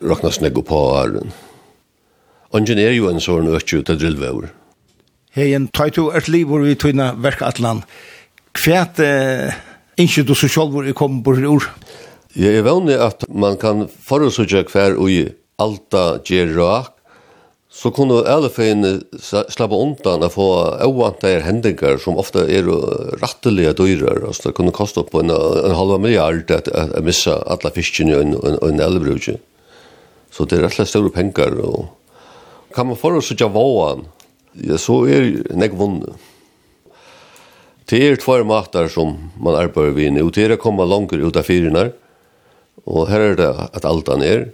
rakna 0.05 0.31
snegg 0.33 0.59
på 0.67 0.81
åren. 0.91 1.31
Ongen 2.55 2.79
er 2.79 2.93
jo 2.95 3.09
en 3.09 3.23
sånn 3.23 3.49
økje 3.51 3.81
ut 3.81 3.89
av 3.91 3.99
drillvever. 3.99 4.51
Hei, 5.35 5.49
en 5.55 5.67
tøytu 5.67 6.05
er 6.15 6.27
livor 6.31 6.63
i 6.63 6.77
tøyna 6.79 7.09
verka 7.19 7.49
atlan. 7.49 7.81
Hei, 7.83 8.14
Kvært 8.55 8.99
eh, 9.03 9.55
ikke 9.99 10.23
du 10.27 10.33
så 10.35 10.47
selv 10.51 10.71
hvor 10.71 10.85
jeg 10.87 10.95
kom 10.95 11.21
på 11.23 11.35
ur? 11.35 11.67
Jeg 12.35 12.59
er 12.59 12.67
vanlig 12.67 12.97
at 12.99 13.23
man 13.31 13.57
kan 13.59 13.85
forutsøkje 13.87 14.65
hver 14.71 14.97
og 14.99 15.11
i 15.11 15.21
Alta 15.59 16.17
Gerak, 16.27 16.91
så 17.75 17.91
kunne 17.91 18.21
alle 18.31 18.47
feine 18.51 18.93
slappe 19.19 19.75
undan 19.75 20.23
å 20.23 20.29
få 20.31 20.47
oantar 20.87 21.43
hendinger 21.43 21.97
som 21.99 22.19
ofta 22.19 22.45
er 22.47 22.67
rattelige 23.19 23.73
dyrer, 23.75 24.21
altså 24.23 24.49
det 24.49 24.55
kunne 24.55 24.75
koste 24.75 25.01
opp 25.03 25.11
en, 25.19 25.31
en 25.31 25.75
halva 25.75 25.97
milliard 25.99 26.51
at, 26.55 26.69
at, 26.71 26.93
at 26.95 27.03
missa 27.03 27.41
alla 27.51 27.71
fiskene 27.75 28.15
og 28.15 28.23
en, 28.23 28.37
en, 28.39 28.59
en 28.69 28.83
elvebrukje. 28.87 29.35
Så 30.31 30.47
det 30.47 30.59
er 30.59 30.65
rett 30.65 30.75
og 30.75 30.79
slett 30.79 30.93
store 30.93 31.11
penger, 31.15 31.59
og 31.67 32.71
kan 32.75 32.87
man 32.87 32.99
forutsøkje 32.99 33.51
våan, 33.51 34.07
ja, 34.63 34.79
så 34.79 35.01
er 35.11 35.43
nek 35.55 35.75
vunnet. 35.75 36.15
Det 37.85 38.01
er 38.01 38.15
tvær 38.17 38.41
matar 38.49 38.87
som 38.89 39.13
man 39.37 39.57
arbeider 39.59 39.93
vi 39.93 40.09
nu. 40.09 40.23
Det 40.33 40.47
er 40.47 40.55
å 40.55 40.61
komme 40.61 40.87
langer 40.89 41.21
ut 41.21 41.37
av 41.37 41.45
fyrene, 41.45 41.91
og 42.85 43.09
her 43.11 43.31
er 43.31 43.35
det 43.37 43.49
at 43.77 43.85
alt 43.85 44.09
han 44.09 44.23
er. 44.25 44.47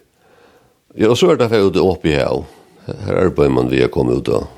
Ja, 1.00 1.14
og 1.14 1.20
så 1.20 1.32
er 1.32 1.40
det 1.40 1.48
for 1.52 1.70
ute 1.72 1.84
oppe 1.84 2.12
i 2.12 2.18
her. 2.18 2.44
Her 2.90 3.22
arbeider 3.28 3.54
man 3.56 3.72
vi 3.72 3.84
å 3.86 3.92
komme 3.92 4.18
ut 4.20 4.32
av 4.32 4.50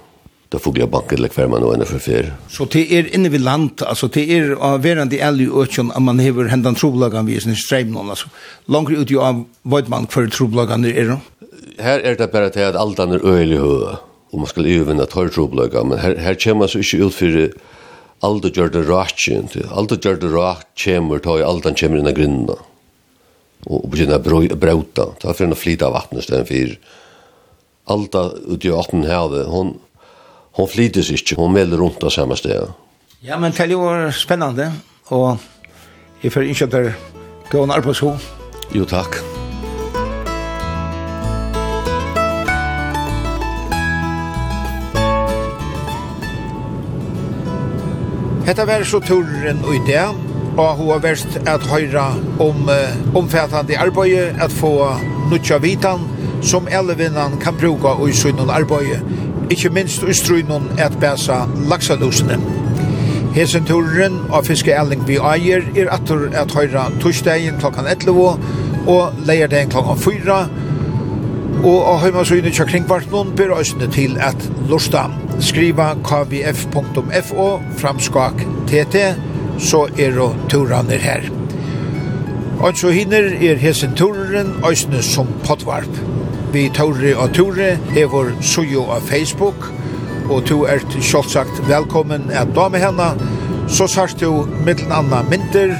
det 0.54 0.62
foglige 0.62 0.90
banket 0.90 1.18
eller 1.18 1.34
hver 1.34 1.50
man 1.50 1.66
og 1.66 1.74
ender 1.76 1.90
for 1.90 2.02
fyr. 2.02 2.32
Så 2.50 2.66
det 2.74 2.84
er 2.94 3.10
inne 3.14 3.30
vid 3.34 3.42
land, 3.46 3.82
altså 3.90 4.10
det 4.14 4.24
er 4.34 4.54
av 4.58 4.82
verand 4.86 5.14
ærlig 5.14 5.48
alle 5.50 5.66
økjen, 5.66 5.92
at 5.94 6.06
man 6.06 6.22
hever 6.22 6.50
hendan 6.50 6.78
troblagan 6.78 7.30
vi 7.30 7.38
i 7.38 7.42
sin 7.42 7.58
streimnån, 7.58 8.10
altså 8.14 8.30
langer 8.74 9.02
ut 9.02 9.14
av 9.18 9.44
Voidmann 9.70 10.10
hver 10.14 10.30
troblagan 10.34 10.86
er 10.90 11.14
det? 11.14 11.20
Her 11.82 12.06
er 12.06 12.18
det 12.18 12.30
bare 12.34 12.54
til 12.54 12.68
at 12.70 12.78
alt 12.78 13.02
han 13.02 13.18
er 13.18 13.26
øyelig 13.26 13.62
høy, 13.62 13.96
og 14.34 14.42
man 14.42 14.50
skal 14.50 14.70
øyvinna 14.70 15.10
tar 15.10 15.30
troblagan, 15.34 15.90
men 15.90 16.02
her, 16.02 16.18
her 16.22 16.38
kommer 16.42 16.66
man 16.66 16.74
så 16.74 16.82
ikke 16.86 17.06
ut 17.06 17.18
for 17.18 17.42
Alda 18.24 18.50
gjør 18.56 18.72
det 18.72 18.86
rakjen, 18.88 19.50
alda 19.68 19.98
gjør 20.00 20.22
det 20.22 20.30
rak 20.32 20.68
kjemur, 20.80 21.20
ta 21.20 21.36
i 21.40 21.44
kommer 21.44 21.98
inn 21.98 22.06
innan 22.06 22.16
grinna. 22.16 22.56
Og 23.68 23.88
begynner 23.92 24.20
å 24.20 24.60
brauta, 24.60 25.10
ta 25.20 25.34
for 25.34 25.44
henne 25.44 25.60
flyta 25.60 25.92
vattnet 25.92 26.24
stedet 26.24 26.48
fyr. 26.48 26.78
Alda 27.92 28.30
ute 28.48 28.70
i 28.70 28.72
åtten 28.72 29.04
havet, 29.08 29.48
hon, 29.52 29.76
hon 30.56 30.72
flytes 30.72 31.12
ikke, 31.12 31.36
hon 31.40 31.52
melder 31.56 31.84
rundt 31.84 32.04
av 32.04 32.16
samme 32.16 32.40
sted. 32.40 32.72
Ja, 33.24 33.40
men 33.40 33.56
det 33.56 33.76
var 33.76 34.12
spennende, 34.16 34.72
og 35.12 35.40
jeg 36.24 36.32
får 36.32 36.48
ikke 36.48 36.72
at 36.72 36.76
det 36.80 36.96
går 37.52 37.68
en 37.68 37.76
arbeidsho. 37.76 38.16
Jo, 38.72 38.88
takk. 38.88 39.20
Hetta 48.44 48.66
var 48.68 48.84
så 48.84 49.00
turen 49.00 49.62
og 49.64 49.76
idé 49.76 50.02
og 50.58 50.76
hun 50.78 50.90
har 50.92 51.00
vært 51.02 51.38
at 51.50 51.64
høyre 51.72 52.04
om 52.44 52.68
uh, 52.70 53.16
omfattande 53.18 53.78
arbeid, 53.80 54.36
at 54.42 54.52
få 54.52 54.74
nutja 55.32 55.58
vitan 55.64 56.04
som 56.44 56.68
alle 56.68 56.94
elvinnan 56.94 57.40
kan 57.42 57.56
bruka 57.58 57.96
og 57.96 58.10
i 58.10 58.18
sunnen 58.18 58.52
arbeid, 58.52 59.00
ikkje 59.50 59.72
minst 59.74 60.04
i 60.04 60.14
strunnen 60.14 60.68
at 60.78 61.00
bæsa 61.00 61.46
laksadosene 61.72 62.38
Hesen 63.34 63.66
turen 63.66 64.20
av 64.30 64.46
Fiske 64.46 64.76
Elling 64.76 65.08
vi 65.08 65.16
eier 65.18 65.64
er 65.74 65.90
atur 65.96 66.28
at 66.38 66.52
høyre 66.54 66.84
torsdagen 67.02 67.58
klokkan 67.64 67.88
11 67.90 68.14
og 68.92 69.24
leierdagen 69.26 69.72
klokkan 69.74 69.98
4, 69.98 70.38
Og 71.62 71.86
av 71.86 72.02
heimasynet 72.02 72.56
kja 72.58 72.66
kringvartnån 72.68 73.36
ber 73.38 73.54
òsne 73.56 73.88
til 73.94 74.18
at 74.22 74.40
lusta. 74.72 75.06
Skriva 75.44 75.94
kvf.fo 76.04 77.48
framskak 77.80 78.42
tt, 78.72 79.06
så 79.62 79.86
er 80.02 80.18
og 80.24 80.36
turaner 80.52 81.00
her. 81.04 81.30
Og 82.64 82.78
så 82.80 82.94
hinner 82.96 83.30
er 83.44 83.62
hesen 83.62 83.96
turen 84.00 84.56
òsne 84.66 85.02
som 85.06 85.30
potvarp. 85.46 86.02
Vi 86.54 86.68
tauri 86.74 87.14
og 87.14 87.34
ture 87.34 87.74
er 87.98 88.10
vår 88.12 88.36
sujo 88.42 88.86
av 88.94 89.06
Facebook, 89.10 89.70
og 90.30 90.46
to 90.48 90.64
er 90.70 90.84
selvsagt 91.02 91.64
velkommen 91.68 92.30
at 92.32 92.54
dame 92.56 92.80
henne, 92.82 93.10
så 93.68 93.88
sørst 93.88 94.22
du 94.22 94.46
mittlen 94.66 94.94
anna 94.96 95.24
mynter 95.28 95.76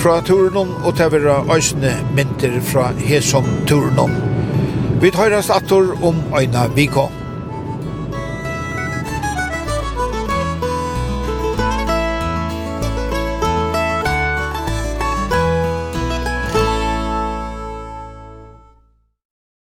fra 0.00 0.20
turen 0.24 0.74
og 0.84 0.94
tevera 0.96 1.40
øsne 1.56 1.96
mynter 2.16 2.60
fra 2.72 2.90
hesen 3.04 3.48
turen. 3.66 4.29
Vi 5.00 5.10
tar 5.10 5.32
oss 5.32 5.50
atter 5.50 6.04
om 6.04 6.16
Øyna 6.36 6.66
Viko. 6.76 7.06